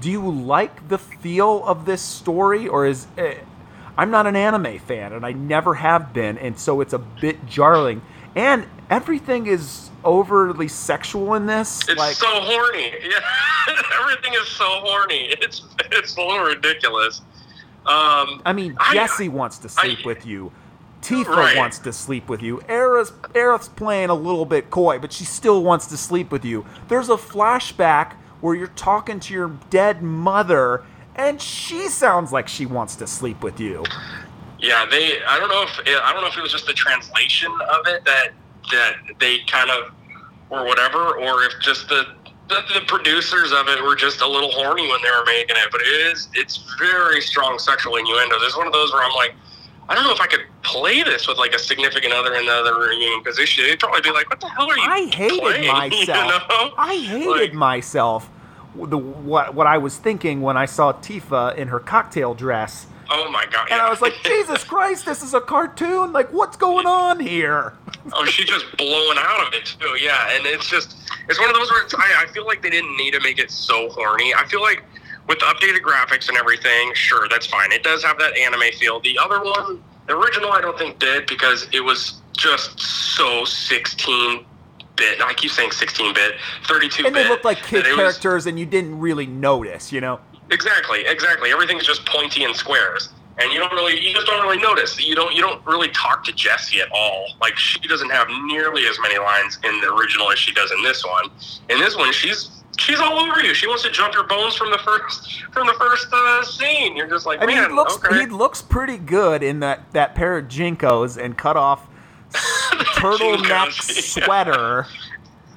[0.00, 3.38] Do you like the feel of this story, or is eh,
[3.98, 7.46] I'm not an anime fan, and I never have been, and so it's a bit
[7.46, 8.02] jarring.
[8.36, 11.86] And everything is overly sexual in this.
[11.88, 12.92] it's like, so horny.
[13.02, 15.34] Yeah, everything is so horny.
[15.42, 15.62] It's
[15.92, 17.20] it's a little ridiculous.
[17.84, 20.52] Um, I mean, I- Jessie wants to sleep I- with you.
[21.02, 21.56] Tifa Right.
[21.56, 22.58] wants to sleep with you.
[22.68, 26.64] Aerith's, Aerith's playing a little bit coy, but she still wants to sleep with you.
[26.88, 30.82] There's a flashback where you're talking to your dead mother,
[31.14, 33.84] and she sounds like she wants to sleep with you.
[34.58, 35.22] Yeah, they.
[35.22, 38.04] I don't know if I don't know if it was just the translation of it
[38.04, 38.30] that
[38.72, 39.92] that they kind of
[40.50, 42.06] or whatever, or if just the
[42.48, 45.68] the, the producers of it were just a little horny when they were making it.
[45.72, 48.38] But it is it's very strong sexual innuendo.
[48.38, 49.34] There's one of those where I'm like,
[49.88, 52.52] I don't know if I could play this with like a significant other in the
[52.52, 53.64] other room position.
[53.64, 56.42] They'd probably be like, "What the hell are you?" I hated playing?" myself.
[56.48, 56.74] You know?
[56.78, 58.30] I hated Like- myself.
[58.78, 62.86] The, what, what I was thinking when I saw Tifa in her cocktail dress.
[63.08, 63.68] Oh my god!
[63.70, 63.86] And yeah.
[63.86, 66.12] I was like, Jesus Christ, this is a cartoon.
[66.12, 67.72] Like, what's going on here?
[68.12, 69.96] Oh, she's just blowing out of it too.
[70.02, 70.96] Yeah, and it's just
[71.28, 73.50] it's one of those where I, I feel like they didn't need to make it
[73.50, 74.32] so horny.
[74.34, 74.84] I feel like
[75.28, 77.72] with the updated graphics and everything, sure, that's fine.
[77.72, 79.00] It does have that anime feel.
[79.00, 84.44] The other one, the original, I don't think did because it was just so 16
[84.94, 85.20] bit.
[85.20, 86.34] I keep saying 16 bit,
[86.66, 87.06] 32 bit.
[87.06, 90.20] And they looked like kid it was- characters, and you didn't really notice, you know?
[90.50, 91.50] Exactly, exactly.
[91.50, 93.08] Everything's just pointy and squares,
[93.38, 94.98] and you don't really, you just don't really notice.
[95.04, 97.26] You don't, you don't really talk to Jessie at all.
[97.40, 100.82] Like she doesn't have nearly as many lines in the original as she does in
[100.82, 101.30] this one.
[101.68, 103.54] In this one, she's she's all over you.
[103.54, 106.96] She wants to jump your bones from the first from the first uh, scene.
[106.96, 108.20] You're just like, I mean, man, he looks okay.
[108.20, 111.88] he looks pretty good in that, that pair of JNCOs and cut off
[112.32, 114.86] turtleneck sweater.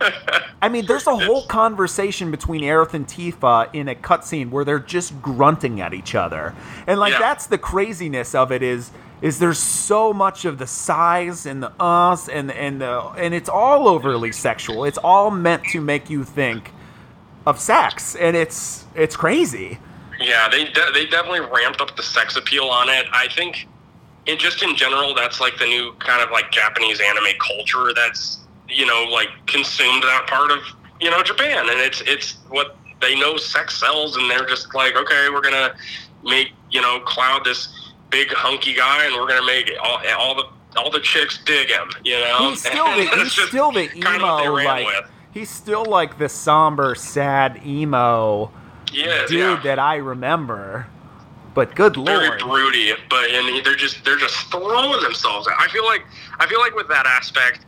[0.61, 4.79] I mean, there's a whole conversation between Aerith and Tifa in a cutscene where they're
[4.79, 6.53] just grunting at each other,
[6.87, 7.19] and like Yeah.
[7.19, 11.69] that's the craziness of it is is there's so much of the sighs and the
[11.79, 14.85] uhs and and the and it's all overly sexual.
[14.85, 16.71] It's all meant to make you think
[17.45, 19.79] of sex, and it's it's crazy.
[20.19, 23.05] Yeah, they de- they definitely ramped up the sex appeal on it.
[23.13, 23.67] I think,
[24.25, 28.39] in just in general, that's like the new kind of like Japanese anime culture that's
[28.69, 30.59] you know like consumed that part of
[30.99, 34.95] you know Japan, and it's it's what they know sex sells, and they're just like,
[34.95, 35.73] okay, we're gonna
[36.23, 37.69] make you know Cloud this
[38.09, 41.89] big hunky guy, and we're gonna make all, all the all the chicks dig him.
[42.03, 45.05] You know, He's still the, he's still the emo like with.
[45.31, 48.51] he's still like the somber, sad emo
[48.93, 49.61] Yes, dude yeah.
[49.63, 50.87] that I remember.
[51.55, 55.47] But good very lord, broody, but and they're just they're just throwing themselves.
[55.47, 55.55] Out.
[55.59, 56.05] I feel like
[56.39, 57.65] I feel like with that aspect,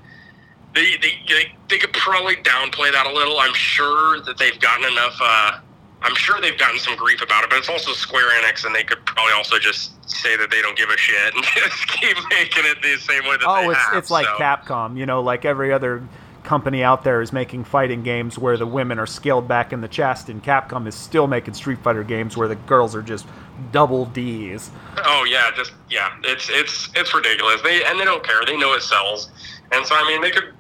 [0.74, 3.40] they they they, they could probably downplay that a little.
[3.40, 5.18] I'm sure that they've gotten enough.
[5.22, 5.60] Uh,
[6.04, 8.84] I'm sure they've gotten some grief about it, but it's also Square Enix, and they
[8.84, 12.64] could probably also just say that they don't give a shit and just keep making
[12.66, 13.98] it the same way that oh, they it's have.
[13.98, 14.36] it's like so.
[14.38, 16.04] Capcom, you know, like every other
[16.44, 19.88] company out there is making fighting games where the women are scaled back in the
[19.88, 23.28] chest, and Capcom is still making Street Fighter games where the girls are just
[23.72, 24.72] double D's.
[25.06, 27.62] Oh yeah, just yeah, it's it's it's ridiculous.
[27.62, 28.44] They and they don't care.
[28.46, 29.30] They know it sells,
[29.72, 30.54] and so I mean they could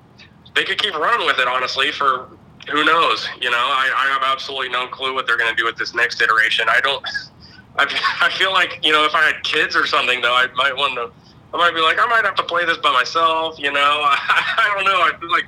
[0.55, 2.27] they could keep running with it honestly for
[2.69, 3.27] who knows.
[3.39, 5.95] You know, I, I have absolutely no clue what they're going to do with this
[5.95, 6.67] next iteration.
[6.69, 7.03] I don't.
[7.77, 7.85] I,
[8.21, 10.95] I feel like you know if I had kids or something though, I might want
[10.95, 11.11] to.
[11.53, 13.57] I might be like I might have to play this by myself.
[13.57, 14.17] You know, I,
[14.57, 15.01] I don't know.
[15.01, 15.47] I feel like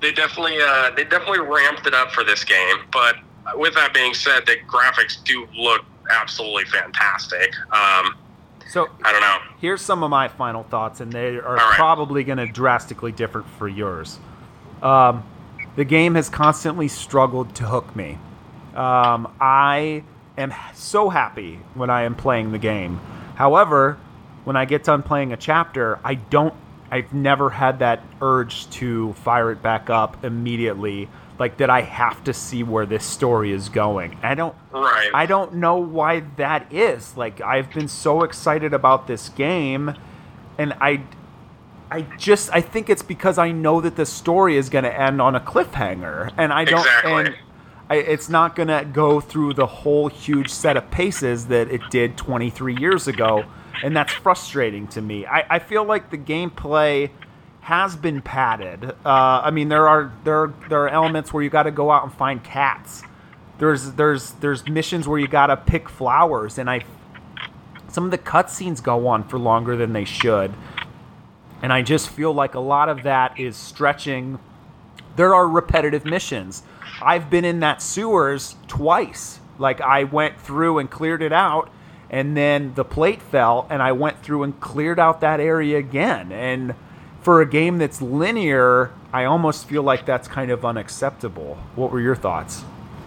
[0.00, 2.76] they definitely uh, they definitely ramped it up for this game.
[2.92, 3.16] But
[3.54, 7.54] with that being said, the graphics do look absolutely fantastic.
[7.72, 8.16] Um,
[8.70, 9.38] So I don't know.
[9.60, 11.74] here's some of my final thoughts, and they are right.
[11.74, 14.18] probably going to drastically differ for yours.
[14.80, 15.24] Um,
[15.74, 18.18] the game has constantly struggled to hook me.
[18.74, 20.04] Um, I
[20.38, 23.00] am so happy when I am playing the game.
[23.34, 23.98] However,
[24.44, 26.54] when I get done playing a chapter, I don't.
[26.92, 31.08] I've never had that urge to fire it back up immediately,
[31.40, 31.70] like that.
[31.70, 34.18] I have to see where this story is going.
[34.22, 34.54] I don't.
[34.72, 35.10] Right.
[35.12, 37.16] I don't know why that is.
[37.16, 39.94] Like I've been so excited about this game
[40.58, 41.02] and I
[41.90, 45.20] I just I think it's because I know that the story is going to end
[45.20, 47.12] on a cliffhanger and I don't Exactly.
[47.12, 47.36] and
[47.88, 51.80] I, it's not going to go through the whole huge set of paces that it
[51.90, 53.44] did 23 years ago
[53.82, 55.26] and that's frustrating to me.
[55.26, 57.10] I, I feel like the gameplay
[57.60, 58.84] has been padded.
[58.84, 61.90] Uh, I mean, there are there are, there are elements where you got to go
[61.90, 63.02] out and find cats.
[63.58, 66.84] There's there's there's missions where you got to pick flowers, and I
[67.88, 70.54] some of the cutscenes go on for longer than they should,
[71.62, 74.38] and I just feel like a lot of that is stretching.
[75.16, 76.62] There are repetitive missions.
[77.02, 79.40] I've been in that sewers twice.
[79.58, 81.70] Like I went through and cleared it out,
[82.08, 86.32] and then the plate fell, and I went through and cleared out that area again.
[86.32, 86.74] And
[87.22, 91.58] for a game that's linear, I almost feel like that's kind of unacceptable.
[91.74, 92.64] What were your thoughts?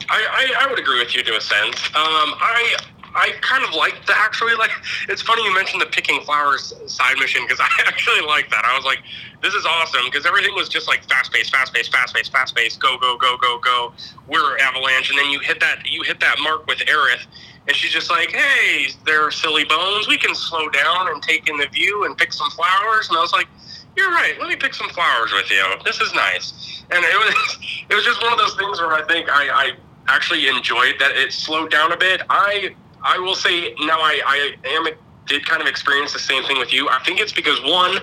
[0.09, 1.77] I, I, I would agree with you to a sense.
[1.95, 2.77] Um, I
[3.15, 4.71] I kind of liked the actually like.
[5.07, 8.65] It's funny you mentioned the picking flowers side mission because I actually like that.
[8.65, 8.99] I was like,
[9.41, 12.55] this is awesome because everything was just like fast paced, fast paced, fast paced, fast
[12.55, 12.79] paced.
[12.79, 13.93] Go go go go go.
[14.27, 17.25] We're avalanche, and then you hit that you hit that mark with Aerith.
[17.65, 20.07] And she's just like, "Hey, there are silly bones.
[20.07, 23.21] We can slow down and take in the view and pick some flowers." And I
[23.21, 23.47] was like,
[23.95, 24.35] "You're right.
[24.39, 25.63] Let me pick some flowers with you.
[25.85, 27.57] This is nice." And it was
[27.89, 29.71] it was just one of those things where I think I, I
[30.07, 32.21] actually enjoyed that it slowed down a bit.
[32.29, 34.87] I I will say now I, I am
[35.25, 36.89] did kind of experience the same thing with you.
[36.89, 37.99] I think it's because one,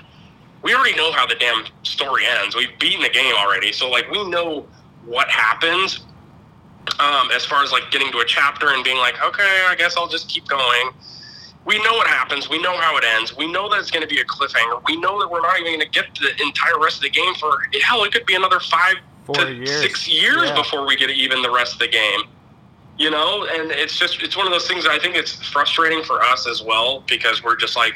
[0.63, 2.57] we already know how the damn story ends.
[2.57, 4.67] We've beaten the game already, so like we know
[5.05, 6.01] what happens.
[6.99, 9.97] Um, as far as like getting to a chapter and being like, okay, I guess
[9.97, 10.91] I'll just keep going.
[11.71, 12.51] We know what happens.
[12.51, 13.37] We know how it ends.
[13.37, 14.83] We know that it's going to be a cliffhanger.
[14.89, 17.33] We know that we're not even going to get the entire rest of the game
[17.37, 18.03] for hell.
[18.03, 18.97] It could be another five
[19.35, 19.81] to years.
[19.81, 20.57] six years Yeah.
[20.57, 22.23] before we get even the rest of the game.
[22.99, 24.83] You know, and it's just it's one of those things.
[24.83, 27.95] that I think it's frustrating for us as well because we're just like,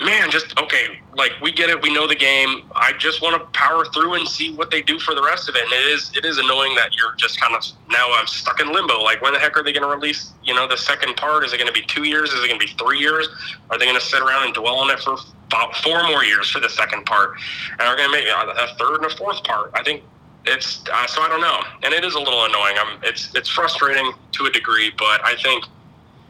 [0.00, 1.00] man, just okay.
[1.14, 1.80] Like we get it.
[1.80, 2.70] We know the game.
[2.74, 5.56] I just want to power through and see what they do for the rest of
[5.56, 5.64] it.
[5.64, 8.72] And it is it is annoying that you're just kind of now I'm stuck in
[8.72, 9.02] limbo.
[9.02, 10.32] Like when the heck are they going to release?
[10.44, 11.44] You know, the second part.
[11.44, 12.32] Is it going to be two years?
[12.32, 13.28] Is it going to be three years?
[13.70, 15.16] Are they going to sit around and dwell on it for
[15.46, 17.32] about four more years for the second part?
[17.72, 19.70] And are going to make a third and a fourth part?
[19.74, 20.02] I think
[20.44, 22.76] it's uh, so I don't know, and it is a little annoying.
[22.78, 25.64] I'm it's it's frustrating to a degree, but I think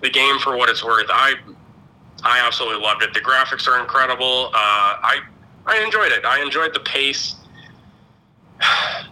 [0.00, 1.34] the game for what it's worth, I
[2.22, 3.14] I absolutely loved it.
[3.14, 4.46] The graphics are incredible.
[4.48, 5.20] Uh, I
[5.66, 6.24] I enjoyed it.
[6.24, 7.36] I enjoyed the pace.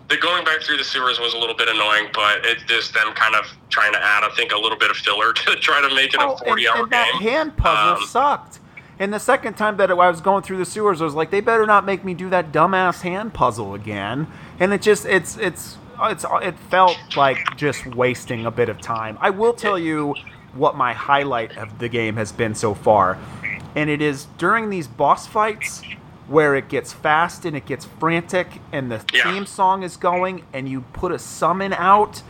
[0.06, 3.14] The going back through the sewers was a little bit annoying, but it just them
[3.14, 5.94] kind of trying to add, I think, a little bit of filler to try to
[5.94, 8.60] make it Oh, a forty-hour and that hand puzzle Um, sucked.
[8.98, 11.40] And the second time that I was going through the sewers, I was like, they
[11.40, 14.26] better not make me do that dumbass hand puzzle again.
[14.60, 19.16] And it just, it's, it's, it's, it felt like just wasting a bit of time.
[19.22, 20.14] I will tell you
[20.56, 23.18] what my highlight of the game has been so far,
[23.74, 25.84] and it is during these boss fights
[26.26, 29.24] where it gets fast and it gets frantic, and the Yeah.
[29.24, 32.22] theme song is going, and you put a summon out,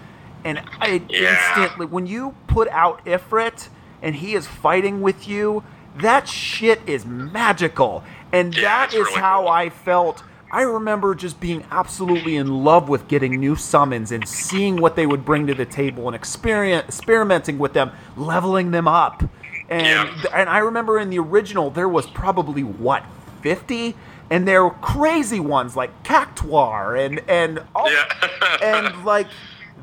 [0.44, 1.30] and I Yeah.
[1.30, 3.68] instantly when you put out Ifrit
[4.02, 5.62] and he is fighting with you,
[5.96, 8.02] that shit is magical.
[8.32, 9.48] And Yeah, that is really how cool.
[9.48, 10.22] I felt.
[10.55, 15.05] I remember just being absolutely in love with getting new summons and seeing what they
[15.05, 19.24] would bring to the table and experimenting with them, leveling them up.
[19.68, 20.31] And Yeah.
[20.32, 23.02] and I remember in the original there was probably what
[23.43, 23.97] 50
[24.31, 28.05] and there were crazy ones like Cactuar and and all, Yeah.
[28.62, 29.26] and like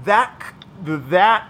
[0.05, 0.41] that
[0.85, 1.49] that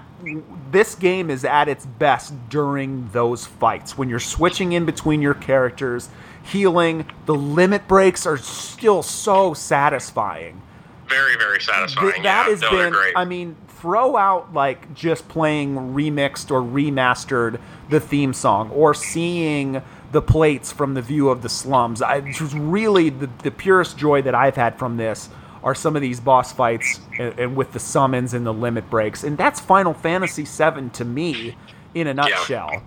[0.72, 5.36] this game is at its best during those fights when you're switching in between your
[5.36, 6.10] characters
[6.44, 7.06] healing.
[7.26, 10.62] The limit breaks are still so satisfying.
[11.08, 12.12] Very, very satisfying.
[12.12, 13.14] Th- that yeah, has no, been great.
[13.18, 17.60] i mean throw out like just playing remixed or remastered
[17.90, 19.82] the theme song or seeing
[20.12, 22.02] the plates from the view of the slums.
[22.02, 25.30] I, it was really the, the purest joy that i've had from this
[25.64, 29.24] are some of these boss fights and, and with the summons and the limit breaks.
[29.24, 31.56] And that's final fantasy 7 to me
[31.94, 32.84] in a nutshell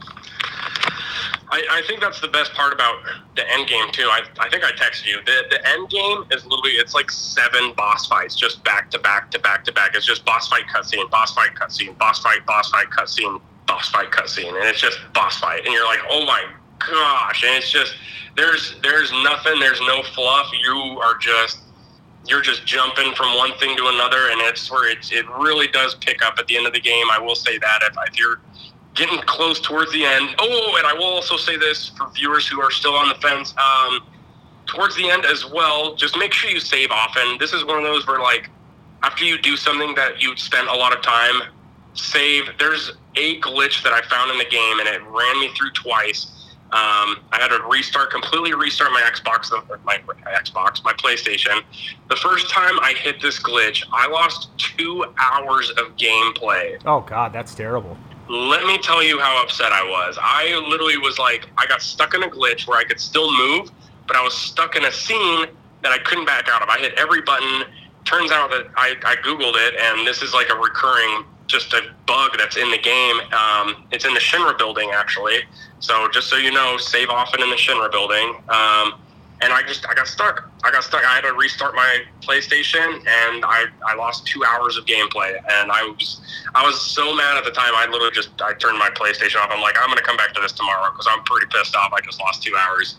[1.55, 2.97] I, I think that's the best part about
[3.36, 4.09] the end game too.
[4.10, 5.18] I, I think I texted you.
[5.24, 9.31] The the end game is literally it's like seven boss fights just back to back
[9.31, 9.94] to back to back.
[9.94, 14.10] It's just boss fight cutscene, boss fight cutscene, boss fight, boss fight cutscene, boss fight
[14.10, 15.64] cutscene, and it's just boss fight.
[15.64, 16.44] And you're like, oh my
[16.81, 17.44] gosh!
[17.44, 17.94] And it's just
[18.36, 20.51] there's there's nothing, there's no fluff.
[20.60, 21.60] You are just
[22.26, 26.24] you're just jumping from one thing to another, and it's where it really does pick
[26.24, 27.06] up at the end of the game.
[27.12, 28.40] I will say that if, if you're
[28.94, 30.34] getting close towards the end.
[30.38, 33.54] Oh, and I will also say this for viewers who are still on the fence.
[33.58, 34.00] Um,
[34.66, 37.38] towards the end as well, just make sure you save often.
[37.38, 38.50] This is one of those where, like,
[39.02, 41.42] after you do something that you spent a lot of time,
[41.94, 42.44] save.
[42.58, 46.30] There's a glitch that I found in the game, and it ran me through twice.
[46.72, 49.52] Um, I had to restart, completely restart my Xbox,
[49.84, 51.62] my Xbox, my PlayStation.
[52.08, 57.32] The first time I hit this glitch, I lost two hours of gameplay oh god
[57.32, 57.96] that's terrible
[58.28, 60.18] let me tell you how upset I was.
[60.20, 63.70] I literally was like, I got stuck in a glitch where I could still move,
[64.06, 65.46] but I was stuck in a scene
[65.82, 66.68] that I couldn't back out of.
[66.68, 67.64] I hit every button.
[68.05, 71.82] Turns out that I, I Googled it, and this is like a recurring, just a
[72.06, 73.20] bug that's in the game.
[73.32, 75.40] Um, it's in the Shinra building, actually.
[75.80, 78.36] So just so you know, save often in the Shinra building.
[78.48, 78.94] Um,
[79.44, 80.50] and I just I got stuck.
[80.64, 81.04] I got stuck.
[81.04, 85.36] I had to restart my PlayStation, and I, I lost two hours of gameplay.
[85.36, 86.20] And I was
[86.54, 87.72] I was so mad at the time.
[87.76, 89.50] I literally just I turned my PlayStation off.
[89.52, 91.92] I'm like, I'm gonna come back to this tomorrow because I'm pretty pissed off.
[91.92, 92.96] I just lost two hours.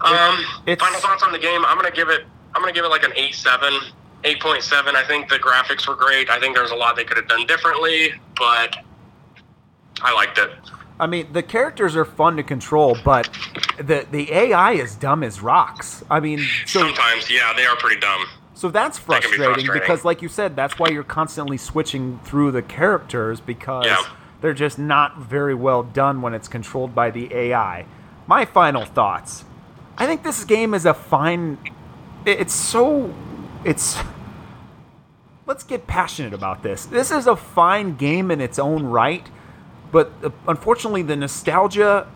[0.00, 1.64] Um, it's- final thoughts on the game.
[1.66, 2.24] I'm gonna give it.
[2.54, 3.72] I'm gonna give it like an eight seven.
[4.24, 4.94] 8.7.
[4.96, 6.30] I think the graphics were great.
[6.30, 8.76] I think there's a lot they could have done differently, but
[10.02, 10.50] I liked it.
[10.98, 13.28] I mean, the characters are fun to control, but
[13.78, 16.02] the the AI is dumb as rocks.
[16.10, 18.24] I mean, so Sometimes, yeah, they are pretty dumb.
[18.54, 19.80] so that's That be frustrating, frustrating.
[19.80, 24.02] because, like you said, that's why you're constantly switching through the characters because Yeah.
[24.40, 27.84] they're just not very well done when it's controlled by the AI.
[28.26, 29.44] My final thoughts:
[29.98, 31.58] I think this game is a fine.
[32.24, 33.12] It's so.
[33.64, 33.98] It's.
[35.46, 36.86] Let's get passionate about this.
[36.86, 39.24] This is a fine game in its own right,
[39.96, 42.06] but uh, unfortunately, the nostalgia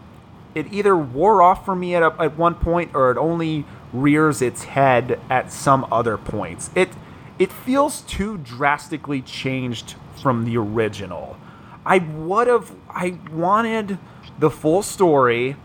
[0.54, 4.42] it either wore off for me at, a, at one point or it only rears
[4.42, 6.68] its head at some other points.
[6.74, 6.90] It
[7.38, 11.38] it feels too drastically changed from the original.
[11.86, 13.96] I would have I wanted
[14.38, 15.56] the full story.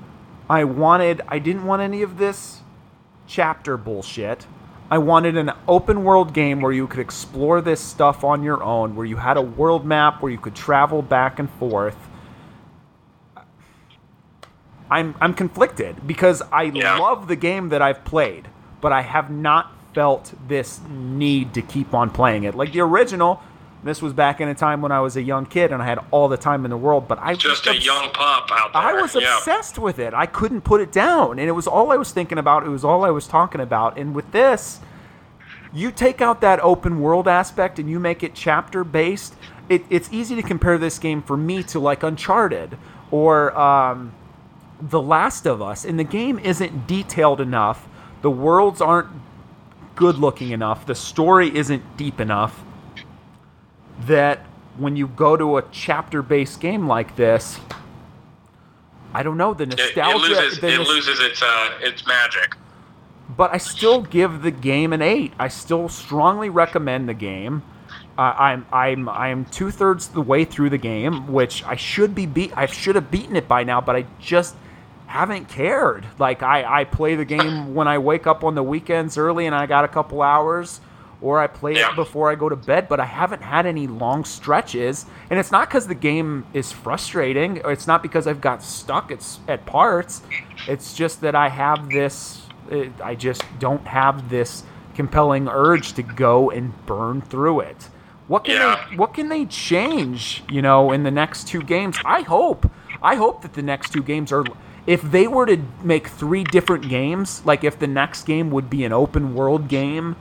[0.50, 2.62] I wanted I didn't want any of this
[3.28, 4.48] chapter bullshit.
[4.90, 8.96] I wanted an open world game where you could explore this stuff on your own,
[8.96, 11.98] where you had a world map where you could travel back and forth.
[14.96, 16.98] I'm I'm conflicted because I Yeah.
[16.98, 18.48] love the game that I've played,
[18.82, 22.56] but I have not felt this need to keep on playing it.
[22.56, 23.42] Like the original,
[23.84, 26.00] this was back in a time when I was a young kid and I had
[26.12, 28.82] all the time in the world, but I was Just a young pup out there.
[28.82, 29.38] I was yeah.
[29.38, 30.14] obsessed with it.
[30.14, 32.66] I couldn't put it down, and it was all I was thinking about.
[32.66, 33.98] It was all I was talking about.
[33.98, 34.80] And with this,
[35.74, 39.36] you take out that open world aspect and you make it chapter based.
[39.68, 42.78] It, it's easy to compare this game for me to like Uncharted
[43.12, 44.14] or um,
[44.82, 47.88] The Last of Us, and the game isn't detailed enough.
[48.22, 49.10] The worlds aren't
[49.96, 50.86] good looking enough.
[50.86, 52.64] The story isn't deep enough
[54.02, 54.40] that
[54.78, 57.60] when you go to a chapter based game like this,
[59.14, 60.18] I don't know the nostalgia.
[60.18, 60.60] it loses.
[60.60, 62.56] the It nos- loses its uh, its magic.
[63.38, 65.32] but I still give the game an eight.
[65.40, 67.64] I still strongly recommend the game.
[68.18, 72.26] Uh, I'm I'm I'm two thirds the way through the game, which I should be
[72.26, 72.52] beat.
[72.58, 74.56] I should have beaten it by now, but I just
[75.08, 76.06] haven't cared.
[76.20, 79.56] Like I I play the game when I wake up on the weekends early and
[79.56, 80.82] I got a couple hours,
[81.22, 81.90] or I play Yeah.
[81.92, 82.88] it before I go to bed.
[82.88, 87.62] But I haven't had any long stretches, and it's not because the game is frustrating.
[87.64, 90.22] Or it's not because I've got stuck at at parts.
[90.68, 92.42] It's just that I have this.
[92.72, 94.64] uh, I just don't have this
[94.96, 97.90] compelling urge to go and burn through it.
[98.28, 98.88] What can Yeah.
[98.90, 101.98] they what can they change, you know, in the next two games?
[102.04, 102.68] I hope.
[103.04, 104.44] I hope that the next two games are
[104.86, 108.86] if they were to make three different games, like if the next game would be
[108.86, 110.16] an open world game,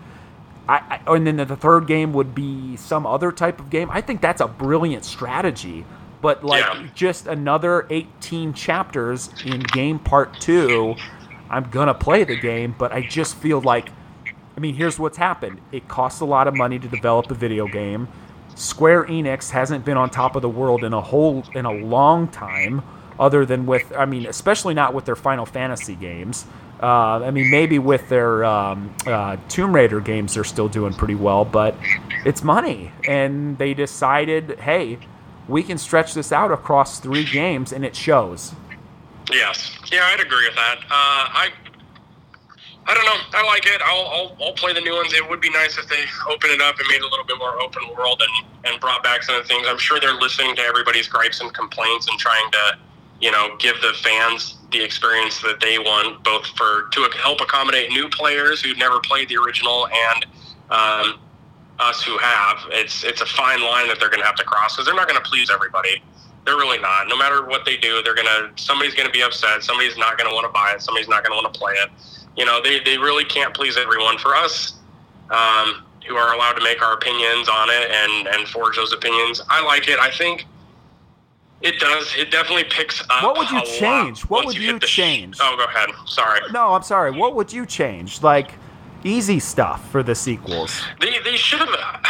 [0.69, 3.91] I, I and then the third game would be some other type of game.
[3.91, 5.87] I think that's a brilliant strategy.
[6.23, 6.77] But like Yeah.
[6.95, 10.99] just another 18 chapters in game part 2,
[11.51, 13.91] I'm going to play the game, but I just feel like
[14.57, 15.61] I mean, here's what's happened.
[15.73, 18.09] It costs a lot of money to develop a video game.
[18.55, 22.29] Square Enix hasn't been on top of the world in a whole in a long
[22.29, 22.83] time,
[23.19, 26.47] other than with I mean, especially not with their Final Fantasy games.
[26.83, 31.15] Uh, I mean, maybe with their um, uh, Tomb Raider games, they're still doing pretty
[31.15, 31.75] well, but
[32.27, 34.99] it's money, and they decided, hey,
[35.49, 38.53] we can stretch this out across three games, and it shows.
[39.33, 39.71] Yes.
[39.91, 40.79] Yeah, I'd agree with that.
[40.79, 41.51] Uh, I
[42.87, 43.17] I don't know.
[43.33, 43.81] I like it.
[43.83, 45.15] I'll, I'll I'll play the new ones.
[45.15, 47.39] It would be nice if they opened it up and made it a little bit
[47.39, 49.67] more open world and and brought back some of the things.
[49.69, 52.79] I'm sure they're listening to everybody's gripes and complaints and trying to,
[53.21, 57.91] you know, give the fans the experience that they want, both for to help accommodate
[57.91, 60.27] new players who've never played the original and
[60.71, 61.21] um,
[61.79, 62.59] us who have.
[62.71, 65.09] It's it's a fine line that they're going to have to cross because they're not
[65.09, 66.03] going to please everybody.
[66.45, 67.09] They're really not.
[67.09, 69.63] No matter what they do, they're gonna somebody's gonna be upset.
[69.63, 70.83] Somebody's not gonna want to buy it.
[70.83, 71.89] Somebody's not gonna want to play it.
[72.37, 74.19] You know, they, they really can't please everyone.
[74.19, 74.75] For us,
[75.31, 79.41] um, who are allowed to make our opinions on it and and forge those opinions,
[79.49, 79.99] I like it.
[79.99, 80.47] I think
[81.63, 82.15] it does.
[82.17, 83.23] It definitely picks up.
[83.23, 84.23] What would you change?
[84.23, 85.39] What would hit you the sh- change?
[85.41, 85.91] oh, go ahead.
[86.07, 86.41] Sorry.
[86.53, 87.11] No, I'm sorry.
[87.11, 88.23] What would you change?
[88.23, 88.51] Like
[89.05, 90.81] easy stuff for the sequels.
[91.01, 91.71] They, they should have.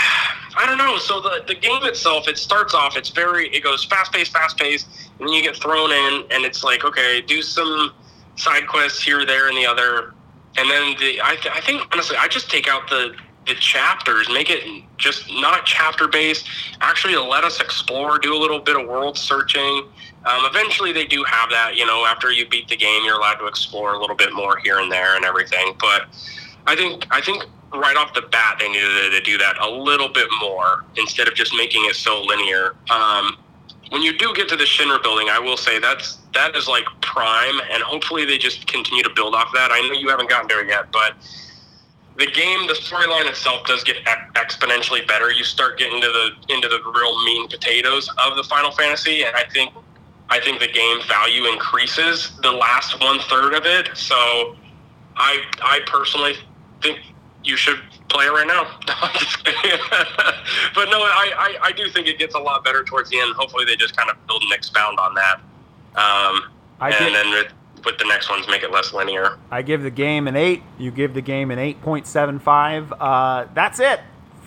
[0.57, 0.99] I don't know.
[0.99, 2.97] So the the game itself, it starts off.
[2.97, 3.49] It's very.
[3.55, 4.87] It goes fast paced, fast paced,
[5.19, 7.93] and you get thrown in, and it's like, okay, do some
[8.37, 10.15] side quests here, there, and the other,
[10.57, 11.21] and then the.
[11.23, 13.17] I, th- I think honestly, I just take out the
[13.47, 16.47] the chapters, make it just not chapter based.
[16.81, 19.87] Actually, let us explore, do a little bit of world searching.
[20.25, 21.77] Um, eventually, they do have that.
[21.77, 24.59] You know, after you beat the game, you're allowed to explore a little bit more
[24.59, 25.75] here and there and everything.
[25.79, 26.07] But
[26.67, 27.45] I think I think
[27.75, 31.35] right off the bat they needed to do that a little bit more instead of
[31.35, 32.77] just making it so linear.
[32.91, 33.37] Um,
[33.91, 36.85] when you do get to the Shinra building, I will say that's that is like
[37.01, 39.71] prime, and hopefully they just continue to build off that.
[39.71, 41.15] I know you haven't gotten there yet, but
[42.17, 43.97] the game, the storyline itself does get
[44.35, 45.33] exponentially better.
[45.33, 49.35] You start getting into the into the real mean potatoes of the Final Fantasy, and
[49.35, 49.73] I think
[50.31, 53.91] I think the game value increases the last one third of it.
[53.95, 54.57] So
[55.17, 56.35] I I personally
[56.83, 57.01] think
[57.43, 58.63] you should play it right now.
[60.75, 63.35] but no, I, I, I do think it gets a lot better towards the end.
[63.35, 65.37] Hopefully, they just kind of build and expound on that.
[65.97, 66.45] Um,
[66.81, 67.53] I and get- then with,
[67.85, 69.39] with the next ones, make it less linear.
[69.51, 70.63] I give the game an 8.
[70.79, 72.93] You give the game an 8.75.
[72.99, 74.01] Uh, that's it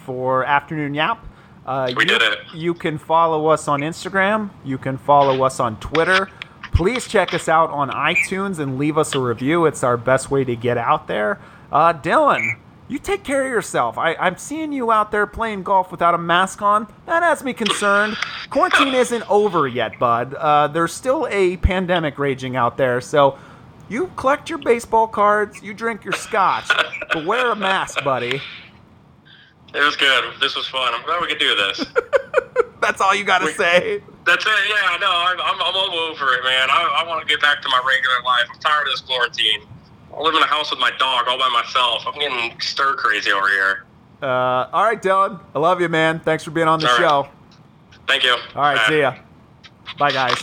[0.06, 1.26] for Afternoon Yap.
[1.66, 2.40] Uh, We you, did it.
[2.54, 4.50] You can follow us on Instagram.
[4.64, 6.30] You can follow us on Twitter.
[6.74, 9.66] Please check us out on iTunes and leave us a review.
[9.66, 11.40] It's our best way to get out there.
[11.72, 12.58] Uh, Dylan,
[12.88, 13.98] you take care of yourself.
[13.98, 16.88] I, I'm seeing you out there playing golf without a mask on.
[17.06, 18.16] That has me concerned.
[18.50, 20.34] Quarantine isn't over yet, bud.
[20.34, 23.02] Uh, there's still a pandemic raging out there.
[23.02, 23.38] So
[23.90, 26.70] you collect your baseball cards, you drink your scotch,
[27.14, 28.42] but wear a mask, buddy.
[29.74, 30.24] It was good.
[30.40, 30.94] This was fun.
[30.94, 31.86] I'm glad we could do this.
[32.82, 34.02] That's all you got to say.
[34.26, 34.52] That's it.
[34.70, 36.70] Yeah, no, I'm, I'm, I'm all over it, man.
[36.70, 38.48] I, I want to get back to my regular life.
[38.54, 39.62] I'm tired of this quarantine.
[40.18, 42.04] I live in a house with my dog all by myself.
[42.08, 43.86] I'm getting stir crazy over here.
[44.22, 45.40] Uh, all right, Dylan.
[45.54, 46.20] I love you, man.
[46.20, 47.02] Thanks for being on the All right.
[47.02, 47.30] show.
[48.08, 48.32] Thank you.
[48.56, 48.88] All right, Bye.
[48.88, 49.16] see ya.
[50.00, 50.42] Bye, guys.